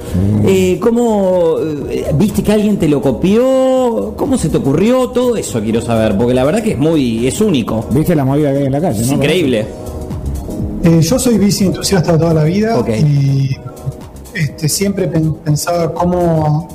[0.46, 1.56] Eh, ¿Cómo
[1.90, 4.14] eh, viste que alguien te lo copió?
[4.16, 5.10] ¿Cómo se te ocurrió?
[5.10, 7.86] Todo eso quiero saber, porque la verdad que es muy, es único.
[7.92, 9.02] ¿Viste la movida que hay en la calle?
[9.02, 9.66] Es increíble.
[11.02, 13.50] yo soy bici entusiasta toda la vida y
[14.34, 15.10] este, siempre
[15.44, 16.70] pensaba cómo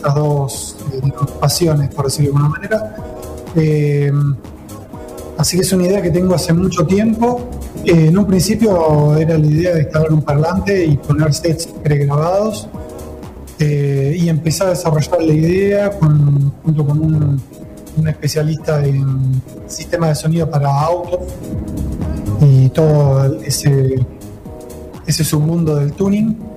[0.00, 2.96] estas dos eh, pasiones, por decirlo de alguna manera,
[3.56, 4.12] Eh,
[5.36, 7.48] así que es una idea que tengo hace mucho tiempo.
[7.84, 12.68] Eh, en un principio era la idea de instalar un parlante y poner sets pregrabados
[13.58, 15.90] eh, y empezar a desarrollar la idea
[16.62, 17.42] junto con un,
[18.06, 21.20] especialista en sistema de sonido para autos
[22.40, 24.06] y todo ese,
[25.06, 26.49] ese submundo del tuning.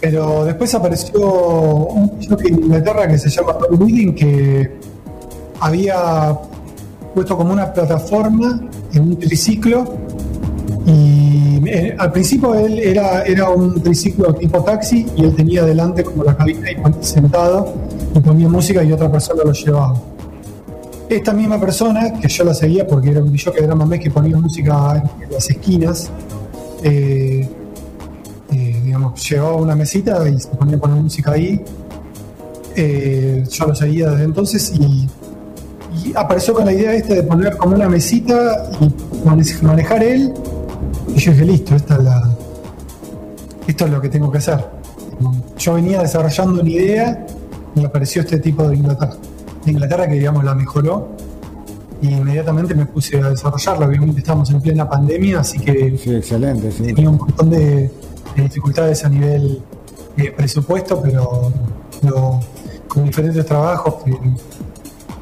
[0.00, 4.78] Pero después apareció un que en Inglaterra que se llama Reading que
[5.60, 6.38] había
[7.14, 8.60] puesto como una plataforma
[8.92, 9.84] en un triciclo
[10.86, 16.02] y eh, al principio él era, era un triciclo tipo taxi y él tenía delante
[16.02, 17.74] como la cabina y sentado
[18.14, 20.00] y ponía música y otra persona lo llevaba.
[21.08, 24.10] Esta misma persona, que yo la seguía porque era un yo que era más que
[24.10, 26.10] ponía música en las esquinas,
[26.82, 27.48] eh,
[29.10, 31.62] eh, digamos, llevaba una mesita y se ponía a poner música ahí.
[32.76, 35.08] yo lo seguía desde entonces y,
[36.04, 40.32] y apareció con la idea esta de poner como una mesita y manejar él
[41.14, 42.36] y yo dije, listo, esta es la,
[43.66, 44.64] esto es lo que tengo que hacer.
[45.58, 47.26] Yo venía desarrollando una idea
[47.74, 49.16] y apareció este tipo de Inglaterra.
[49.64, 51.08] De Inglaterra que, digamos, la mejoró
[52.00, 53.86] y inmediatamente me puse a desarrollarla.
[53.86, 57.90] Obviamente estamos en plena pandemia, así que sí, excelente, tenía un montón de,
[58.36, 59.62] dificultades a nivel
[60.16, 61.52] de presupuesto, pero
[62.88, 63.96] con diferentes trabajos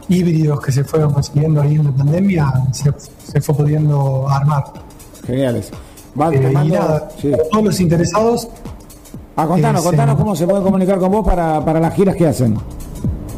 [0.09, 4.65] híbridos que se fueron consiguiendo ahí en la pandemia, se fue pudiendo armar.
[5.27, 5.71] Geniales.
[6.33, 8.49] Eh, todos los interesados.
[9.37, 12.57] Ah, contanos, contanos cómo se pueden comunicar con vos para, las giras que hacen.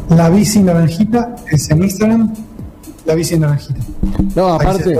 [0.08, 2.34] La bici naranjita es en Instagram,
[3.04, 3.80] la bici naranjita.
[4.34, 4.98] No, aparte,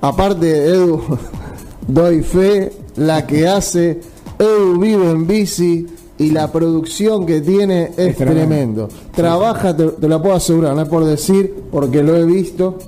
[0.00, 1.02] aparte, Edu,
[1.86, 4.00] doy fe, la que hace,
[4.38, 5.86] Edu vive en bici
[6.18, 8.88] y la producción que tiene es, tremendo.
[9.14, 12.78] Trabaja, te, te, lo puedo asegurar, no es por decir, porque lo he visto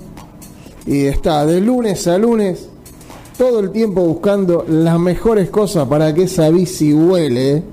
[0.85, 2.67] y está de lunes a lunes
[3.37, 7.63] todo el tiempo buscando las mejores cosas para que esa bici huele.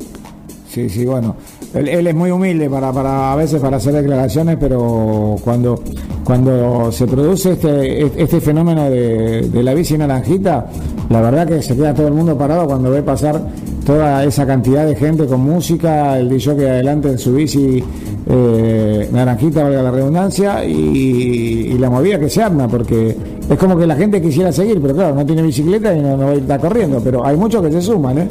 [0.73, 1.37] Sí, sí, bueno.
[1.75, 5.83] Él, es muy humilde para, para a veces para hacer declaraciones, pero cuando,
[6.25, 10.67] cuando se produce este, este fenómeno de, la bici naranjita,
[11.11, 13.41] la verdad que se queda todo el mundo parado cuando ve pasar
[13.85, 17.83] toda esa cantidad de gente con música, el DJ que adelante en su bici
[18.27, 23.17] eh, naranjita, valga la redundancia, y, la movida que se arma, porque
[23.49, 26.33] es como que la gente quisiera seguir, pero claro, no tiene bicicleta y no, no
[26.33, 28.29] está corriendo, pero hay muchos que se suman, ¿eh?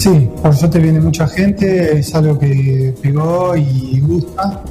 [0.00, 4.62] Sí, por suerte viene mucha gente, es algo que pegó y gusta,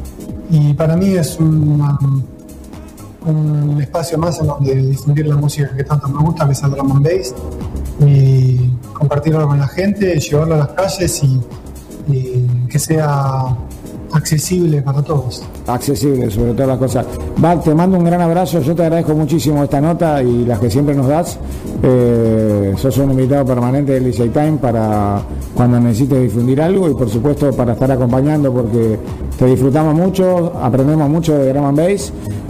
[0.50, 2.26] y para mí es un,
[3.80, 6.94] espacio más en donde difundir la música que tanto me gusta, que es el drum
[6.94, 7.36] and bass,
[8.08, 11.40] y compartirlo con la gente, llevarlo a las calles y
[12.68, 13.56] que sea
[14.12, 15.44] accesible para todos.
[15.68, 17.06] Accesible, sobre todas las cosas.
[17.38, 20.70] Val, te mando un gran abrazo, yo te agradezco muchísimo esta nota y las que
[20.70, 21.38] siempre nos das.
[21.84, 25.22] Eh, sos un invitado permanente del DJ Time para
[25.56, 28.98] cuando necesites difundir algo y por supuesto para estar acompañando porque
[29.38, 31.80] te disfrutamos mucho, aprendemos mucho de Drum and.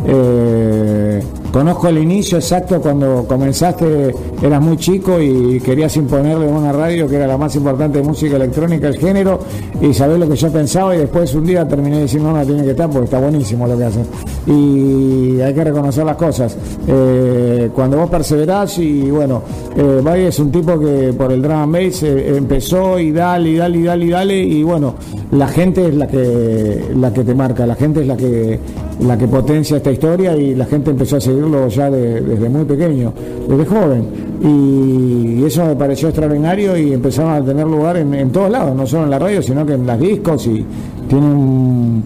[0.06, 1.09] Eh,
[1.52, 7.16] conozco el inicio exacto cuando comenzaste, eras muy chico y querías imponerle una radio que
[7.16, 9.40] era la más importante de música electrónica, el género,
[9.82, 12.72] y sabés lo que yo pensaba y después un día terminé diciendo no, tiene que
[12.72, 14.06] estar porque está buenísimo lo que hacen.
[14.48, 16.58] Y hay que reconocer las cosas.
[16.88, 19.44] Eh, cuando vos perseverás y bueno,
[19.76, 23.56] eh, es un tipo que por el drum and bass eh, empezó y dale y
[23.58, 24.96] dale y dale y dale y bueno,
[25.32, 28.60] la gente es la que la que te marca, la gente es la que
[29.00, 33.14] la que potencia esta historia y la gente empezó a seguirlo ya desde muy pequeño,
[33.48, 34.30] desde joven.
[34.42, 39.06] Y, eso me pareció extraordinario y empezaron a tener lugar en, todos lados, no solo
[39.06, 40.64] en la radio, sino que en las discos y
[41.08, 42.04] tiene un,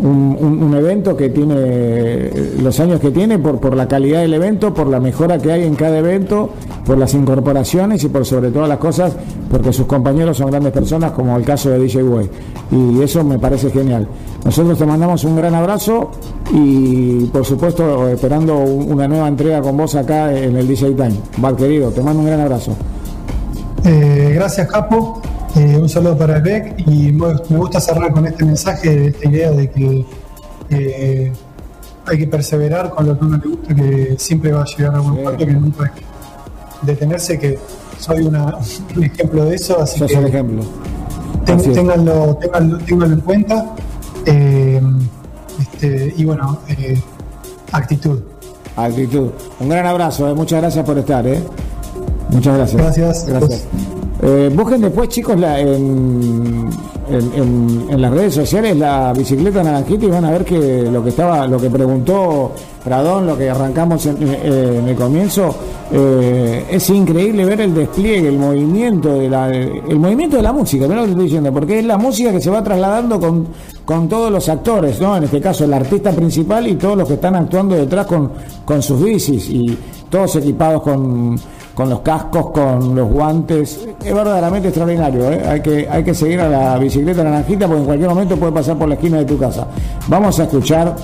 [0.00, 2.30] un, evento que tiene
[2.62, 5.64] los años que tiene por, por la calidad del evento, por la mejora que hay
[5.64, 6.50] en cada evento,
[6.84, 9.12] por las incorporaciones y por sobre todas las cosas,
[9.50, 12.30] porque sus compañeros son grandes personas, como el caso de DJ Way.
[12.70, 14.06] Y eso me parece genial.
[14.44, 16.10] Nosotros te mandamos un gran abrazo
[16.52, 21.14] y por supuesto esperando una nueva entrega con vos acá en el DJ Time.
[21.38, 22.76] Val querido, te mando un gran abrazo.
[23.84, 25.20] Eh, gracias Capo,
[25.56, 29.50] eh, un saludo para el BEC y me gusta cerrar con este mensaje, esta idea
[29.50, 30.06] de que
[30.70, 31.32] eh,
[32.06, 35.00] hay que perseverar con lo que uno le gusta, que siempre va a llegar a
[35.00, 36.13] buen puerto, que nunca que
[36.84, 37.58] detenerse, que
[37.98, 38.22] soy
[38.96, 40.62] un ejemplo de eso, así que ejemplo.
[41.44, 42.38] ténganlo,
[42.88, 43.74] en cuenta.
[44.26, 44.80] Eh,
[45.60, 47.00] este, y bueno, eh,
[47.72, 48.20] actitud.
[48.76, 49.30] Actitud.
[49.60, 50.34] Un gran abrazo, eh.
[50.34, 51.26] muchas gracias por estar.
[51.26, 51.42] Eh.
[52.30, 52.82] Muchas gracias.
[52.82, 53.26] Gracias.
[53.26, 53.64] Gracias.
[54.54, 56.68] Busquen después, chicos, la, en
[57.10, 61.46] en, las redes sociales la bicicleta naranjita y van a ver que lo que estaba,
[61.46, 62.52] lo que preguntó
[62.82, 65.54] Pradón, lo que arrancamos en, eh, el comienzo,
[65.90, 70.86] eh, es increíble ver el despliegue, el movimiento de la, el movimiento de la música,
[70.86, 73.48] lo estoy diciendo, porque es la música que se va trasladando con,
[73.84, 75.16] con todos los actores, ¿no?
[75.16, 78.32] En este caso el artista principal y todos los que están actuando detrás con,
[78.64, 79.78] con sus bicis y
[80.10, 81.38] todos equipados con
[81.74, 83.86] con los cascos, con los guantes.
[84.04, 85.30] Es verdaderamente extraordinario.
[85.30, 85.42] ¿eh?
[85.46, 88.78] Hay, que, hay que seguir a la bicicleta naranjita porque en cualquier momento puede pasar
[88.78, 89.66] por la esquina de tu casa.
[90.08, 90.94] Vamos a escuchar,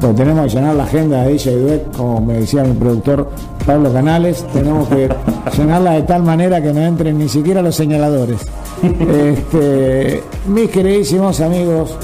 [0.00, 3.28] pues tenemos que llenar la agenda de DJ Duet, como me decía mi productor
[3.66, 4.46] Pablo Canales.
[4.52, 5.08] Tenemos que
[5.56, 8.40] llenarla de tal manera que no entren ni siquiera los señaladores.
[8.80, 11.94] Este, mis queridísimos amigos,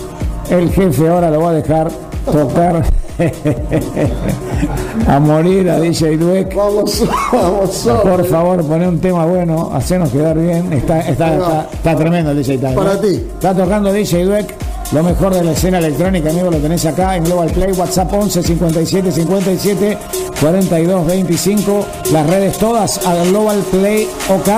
[0.51, 1.91] el jefe ahora lo va a dejar
[2.31, 2.85] tocar.
[5.07, 6.55] a morir a DJ Dweck.
[6.55, 7.03] Vamos,
[7.33, 10.73] vamos, Por favor, poné un tema bueno, hacernos quedar bien.
[10.73, 12.75] Está, está, está, tremendo el DJ Time.
[12.75, 13.15] Para ti.
[13.15, 14.55] Está tocando DJ Dweck.
[14.93, 18.41] Lo mejor de la escena electrónica, amigo, lo tenés acá en Global Play, WhatsApp 11
[18.41, 19.99] 57 57
[20.41, 24.49] 42 25, las redes todas a Global Play OK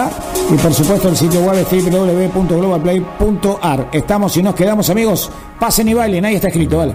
[0.50, 3.88] y por supuesto el sitio web www.globalplay.ar.
[3.90, 5.30] Estamos y nos quedamos, amigos.
[5.58, 6.92] Pasen y bailen, ahí está escrito, vale.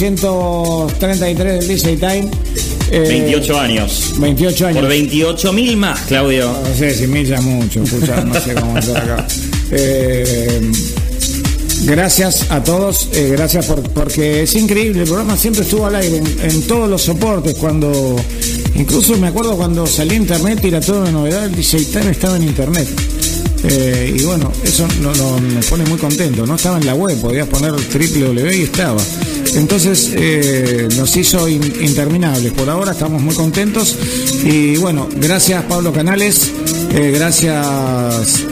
[0.00, 2.30] 6233 del DJ Time.
[2.90, 4.14] 28 años.
[4.18, 4.80] 28 años.
[4.80, 6.50] Por 28 mil más, Claudio.
[6.50, 9.26] No sé si mil ya mucho, no sé cómo entrar acá.
[9.72, 10.60] Eh,
[11.84, 16.20] gracias a todos, eh, gracias por, porque es increíble, el programa siempre estuvo al aire
[16.42, 18.16] en, todos los soportes, cuando
[18.74, 22.10] incluso me acuerdo cuando salí a internet y era toda una novedad, el DJ Time
[22.10, 22.88] estaba en internet.
[23.62, 26.46] Eh, y bueno, eso no, nos pone muy contento.
[26.46, 29.00] No estaba en la web, podías poner www y estaba.
[29.54, 32.52] Entonces eh, nos hizo interminables.
[32.52, 33.96] Por ahora estamos muy contentos.
[34.44, 36.50] Y bueno, gracias Pablo Canales.
[36.92, 38.44] Eh, gracias.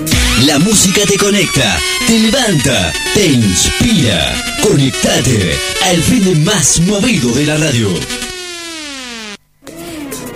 [0.47, 4.35] La música te conecta, te levanta, te inspira.
[4.63, 8.28] Conectate al fin más movido de la radio.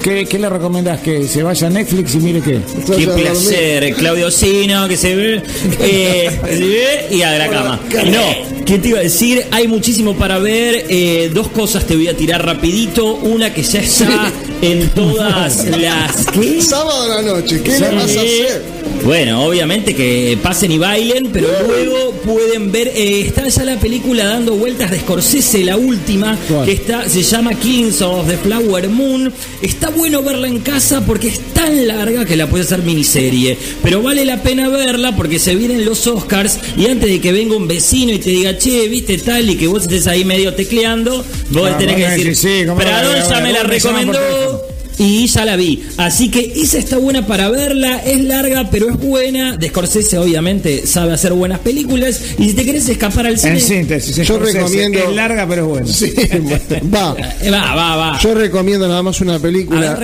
[0.03, 1.01] ¿Qué, le recomendás?
[1.01, 2.61] ¿Que se vaya a Netflix y mire qué?
[2.97, 5.43] Qué placer, Claudio Sino, que se ve,
[5.81, 7.81] eh, y a la cama.
[8.07, 9.47] No, ¿qué te iba a decir?
[9.53, 10.87] Hay muchísimo para ver.
[10.89, 13.15] Eh, dos cosas te voy a tirar rapidito.
[13.15, 16.27] Una que ya está en todas las...
[16.27, 16.61] ¿Qué?
[16.61, 18.63] Sábado a la noche, ¿qué le vas a hacer?
[19.05, 24.25] Bueno, obviamente que pasen y bailen, pero luego pueden ver, eh, está ya la película
[24.25, 29.33] dando vueltas de Scorsese, la última, que está, se llama Kings of the Flower Moon.
[29.61, 34.03] Está bueno verla en casa porque es tan larga que la puede hacer miniserie, pero
[34.03, 37.69] vale la pena verla porque se vienen los Oscars y antes de que venga un
[37.69, 41.71] vecino y te diga, che, viste tal, y que vos estés ahí medio tecleando, vos
[41.73, 45.83] ah, tenés que decir, sí, Pradón ya me la recomendó y ya la vi.
[45.97, 49.57] Así que esa está buena para verla, es larga, pero es buena.
[49.57, 52.21] De Scorsese, obviamente, sabe hacer buenas películas.
[52.39, 53.55] Y si te querés escapar al cine.
[53.55, 54.99] En síntesis, yo recomiendo.
[54.99, 55.87] Es larga, pero es buena.
[55.87, 56.13] Sí,
[56.95, 57.15] va.
[57.53, 58.19] va, va, va.
[58.21, 59.93] Yo recomiendo nada más una película.
[59.93, 59.95] A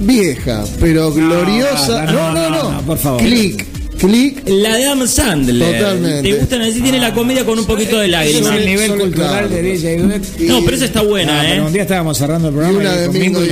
[0.00, 2.04] Vieja, pero gloriosa.
[2.04, 2.82] No, no, no.
[2.82, 3.20] por favor.
[3.20, 3.77] Click.
[3.98, 4.42] Click.
[4.46, 5.78] La de Adam Sandler.
[5.78, 6.30] Totalmente.
[6.30, 6.80] ¿Te gustan así?
[6.80, 8.54] Tiene la comedia con un poquito de lágrimas.
[8.54, 11.60] Es el nivel cultural de DJ No, pero esa está buena, ¿eh?
[11.60, 13.48] un día estábamos cerrando el programa y, una de Mingo y,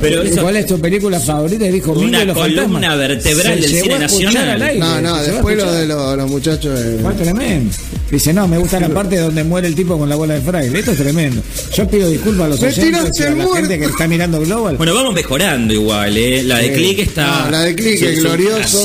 [0.00, 1.64] pero ¿Cuál es tu película favorita?
[1.66, 4.78] Dijo Una Mingo columna vertebral del cine nacional.
[4.78, 6.78] No, no, después lo de los, muchachos.
[7.02, 7.74] Fue tremendo.
[8.10, 10.78] Dice, no, me gusta la parte donde muere el tipo con la bola de fraile.
[10.78, 11.42] Esto es tremendo.
[11.74, 14.76] Yo pido disculpas a los oyentes y a la gente que está mirando Global.
[14.76, 16.42] Bueno, vamos mejorando igual, ¿eh?
[16.44, 17.50] La de Click está...
[17.50, 18.82] la de Click es glorioso.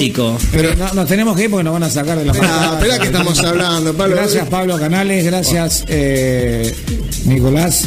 [0.52, 2.98] Pero no, nos tenemos que ir porque nos van a sacar de la Ah, espera
[2.98, 4.16] que estamos hablando, Pablo.
[4.16, 5.24] Gracias, Pablo Canales.
[5.24, 6.74] Gracias, eh,
[7.26, 7.86] Nicolás.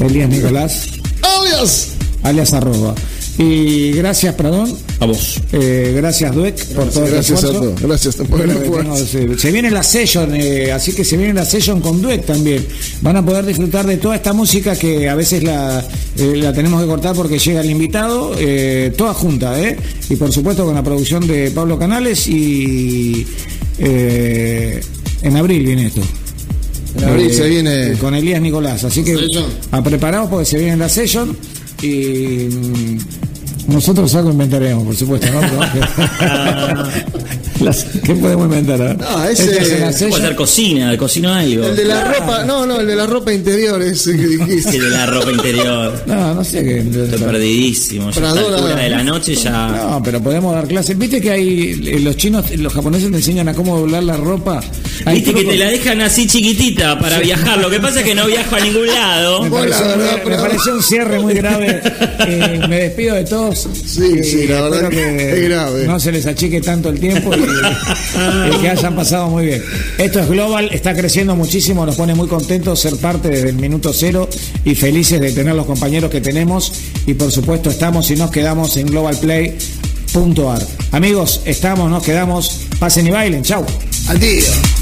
[0.00, 0.88] Elías Nicolás.
[1.22, 1.99] Alias.
[2.22, 2.94] Alias arroba.
[3.38, 4.70] Y gracias, perdón.
[4.98, 5.40] A vos.
[5.52, 7.80] Eh, gracias, Duec, por todo Gracias a todos.
[7.80, 12.02] Gracias por el Se viene la session, eh, así que se viene la session con
[12.02, 12.66] Duec también.
[13.00, 15.82] Van a poder disfrutar de toda esta música que a veces la,
[16.18, 18.32] eh, la tenemos que cortar porque llega el invitado,
[18.96, 19.78] toda junta, ¿eh?
[20.10, 23.26] Y por supuesto con la producción de Pablo Canales y
[23.78, 26.02] en abril viene esto.
[26.98, 27.92] En abril se viene.
[27.98, 28.84] Con Elías Nicolás.
[28.84, 29.16] Así que
[29.70, 31.36] a preparados porque se viene la session
[31.82, 32.48] y
[33.66, 35.40] nosotros algo inventaremos, por supuesto, ¿no?
[38.04, 38.96] ¿Qué podemos inventar?
[38.98, 41.66] No, ese puede ser cocina, cocino algo.
[41.66, 44.76] El de la ropa, no, no, el de la ropa interior ese que dijiste.
[44.76, 46.02] El de la ropa interior.
[46.06, 46.78] No, no sé qué.
[46.78, 48.10] Estoy perdidísimo.
[48.10, 49.68] Ya a de la noche ya.
[49.68, 50.96] No, pero podemos dar clases.
[50.96, 54.60] Viste que hay los chinos, los japoneses te enseñan a cómo doblar la ropa.
[55.06, 57.58] Viste que te la dejan así chiquitita para viajar.
[57.58, 59.42] Lo que pasa es que no viajo a ningún lado.
[59.44, 61.80] Me pareció, un cierre muy grave.
[62.26, 63.68] Eh, me despido de todos.
[63.86, 65.86] Sí, sí, la verdad que es grave.
[65.86, 67.32] No se les achique tanto el tiempo.
[67.34, 67.40] Y,
[68.54, 69.62] y que hayan pasado muy bien.
[69.98, 73.92] Esto es Global, está creciendo muchísimo, nos pone muy contentos ser parte desde el minuto
[73.92, 74.28] cero
[74.64, 76.72] y felices de tener los compañeros que tenemos
[77.06, 80.66] y por supuesto estamos y nos quedamos en globalplay.ar.
[80.92, 83.64] Amigos, estamos, nos quedamos, pasen y bailen, chau.
[84.08, 84.50] Adiós.
[84.50, 84.79] ¿Cómo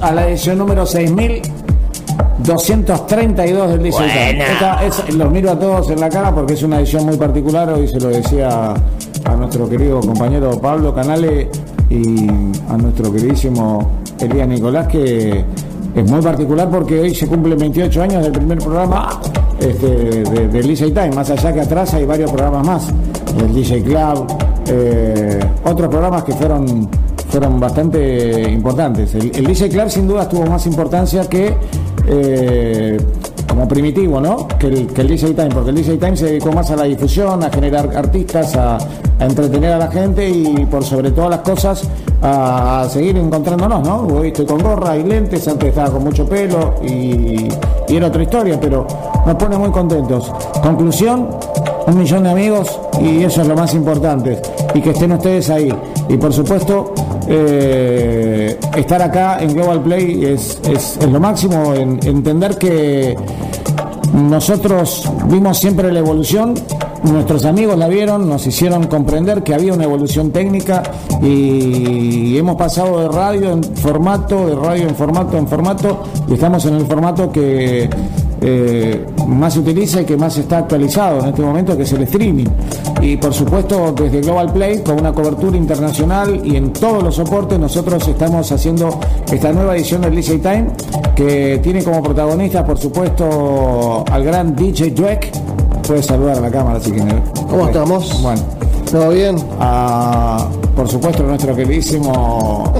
[0.00, 6.54] A la edición número 6232 del DJ los miro a todos en la cara porque
[6.54, 8.74] es una edición muy particular, hoy se lo decía
[9.24, 11.50] a nuestro querido compañero Pablo Canale
[11.90, 12.28] y
[12.68, 15.44] a nuestro queridísimo Elías Nicolás que
[15.94, 19.20] es muy particular porque hoy se cumplen 28 años del primer programa
[19.58, 22.88] este, de, del DJ Time, más allá que atrás hay varios programas más,
[23.36, 24.26] el DJ Club,
[24.68, 26.88] eh, otros programas que fueron
[27.28, 29.14] fueron bastante importantes.
[29.14, 31.54] El, DJ Club sin duda tuvo más importancia que
[32.06, 32.96] eh,
[33.46, 34.48] como primitivo, ¿no?
[34.58, 36.84] Que el, que el DJ Time, porque el DJ Time se dedicó más a la
[36.84, 38.78] difusión, a generar artistas, a,
[39.20, 41.82] entretener a la gente y por sobre todas las cosas
[42.22, 44.06] a, seguir encontrándonos, ¿no?
[44.16, 47.48] Hoy estoy con gorra y lentes, antes estaba con mucho pelo y,
[47.88, 48.86] y era otra historia, pero
[49.26, 50.32] nos pone muy contentos.
[50.62, 51.28] Conclusión,
[51.86, 54.40] un millón de amigos y eso es lo más importante.
[54.74, 55.74] Y que estén ustedes ahí.
[56.08, 56.94] Y por supuesto,
[57.30, 63.16] eh, estar acá en Global Play es, lo máximo, en, entender que
[64.14, 66.54] nosotros vimos siempre la evolución,
[67.02, 70.82] nuestros amigos la vieron, nos hicieron comprender que había una evolución técnica
[71.20, 76.64] y hemos pasado de radio en formato, de radio en formato, en formato, y estamos
[76.64, 77.90] en el formato que
[78.40, 82.02] eh, más se utiliza y que más está actualizado en este momento, que es el
[82.02, 82.46] streaming.
[83.00, 87.58] Y por supuesto, desde Global Play, con una cobertura internacional y en todos los soportes,
[87.58, 88.98] nosotros estamos haciendo
[89.30, 90.66] esta nueva edición del DJ Time,
[91.14, 95.30] que tiene como protagonista, por supuesto, al gran DJ Dweck.
[95.86, 97.14] Puedes saludar a la cámara si quieres.
[97.48, 98.22] ¿Cómo estamos?
[98.22, 98.42] Bueno.
[98.90, 99.36] ¿Todo bien?
[99.60, 102.72] Ah, por supuesto, nuestro queridísimo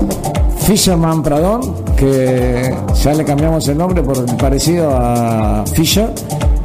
[0.60, 1.60] Fisherman Pradón,
[1.98, 6.10] que ya le cambiamos el nombre por parecido a Fisher.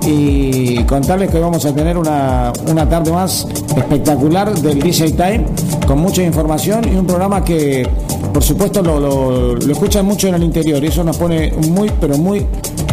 [0.05, 2.51] Y contarles que vamos a tener una,
[2.89, 5.45] tarde más espectacular del DJ Time,
[5.87, 7.87] con mucha información y un programa que,
[8.33, 11.89] por supuesto, lo, lo, lo escuchan mucho en el interior y eso nos pone muy,
[12.01, 12.45] pero muy,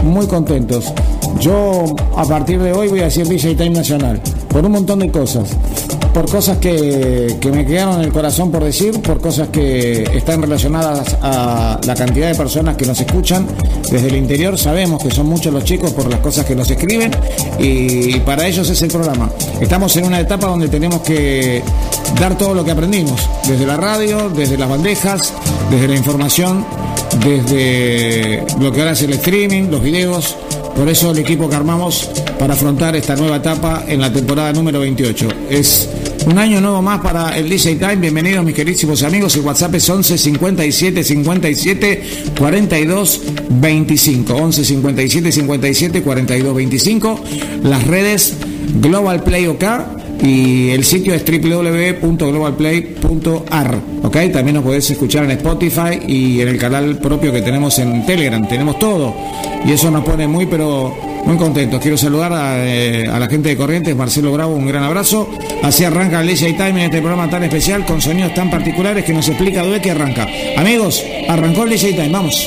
[0.04, 0.92] muy contentos.
[1.40, 1.84] Yo
[2.16, 4.20] a partir de hoy voy a decir DJ Time Nacional,
[4.50, 5.56] por un montón de cosas
[6.12, 11.16] por cosas que, me quedaron en el corazón por decir, por cosas que están relacionadas
[11.22, 13.46] a la cantidad de personas que nos escuchan
[13.90, 14.58] desde el interior.
[14.58, 17.10] Sabemos que son muchos los chicos por las cosas que nos escriben
[17.58, 19.30] y para ellos es el programa.
[19.60, 21.62] Estamos en una etapa donde tenemos que
[22.20, 25.32] dar todo lo que aprendimos, desde la radio, desde las bandejas,
[25.70, 26.64] desde la información,
[27.24, 30.36] desde lo que ahora es el streaming, los videos.
[30.74, 34.80] Por eso el equipo que armamos para afrontar esta nueva etapa en la temporada número
[34.80, 35.28] 28.
[35.50, 35.88] Es
[36.26, 37.96] un año nuevo más para el DJ Time.
[37.96, 39.36] Bienvenidos mis queridísimos amigos.
[39.36, 42.02] El WhatsApp es 11 57 57
[42.38, 43.20] 42
[43.50, 44.34] 25.
[44.34, 47.20] 11 57 57 42 25.
[47.62, 48.36] Las redes
[48.80, 49.64] Global Play OK
[50.22, 53.80] y el sitio es www.globalplay.ar.
[54.02, 54.16] ¿Ok?
[54.32, 58.46] También nos podés escuchar en Spotify y en el canal propio que tenemos en Telegram.
[58.46, 59.14] Tenemos todo
[59.64, 60.94] y eso nos pone muy, pero
[61.24, 61.80] muy contentos.
[61.80, 62.32] Quiero saludar
[62.64, 65.28] eh, a, la gente de Corrientes, Marcelo Bravo, un gran abrazo.
[65.62, 69.12] Así arranca el DJ Time en este programa tan especial con sonidos tan particulares que
[69.12, 70.26] nos explica Due que arranca.
[70.56, 72.46] Amigos, arrancó el DJ Time, vamos.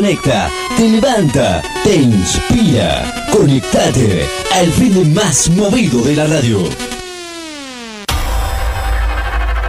[0.00, 3.26] Conecta, te levanta, te inspira.
[3.32, 6.60] Conectate al fin más movido de la radio.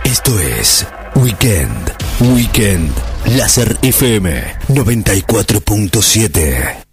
[0.04, 0.86] Esto es
[1.16, 2.92] Weekend, Weekend,
[3.38, 6.89] Láser FM 94.7.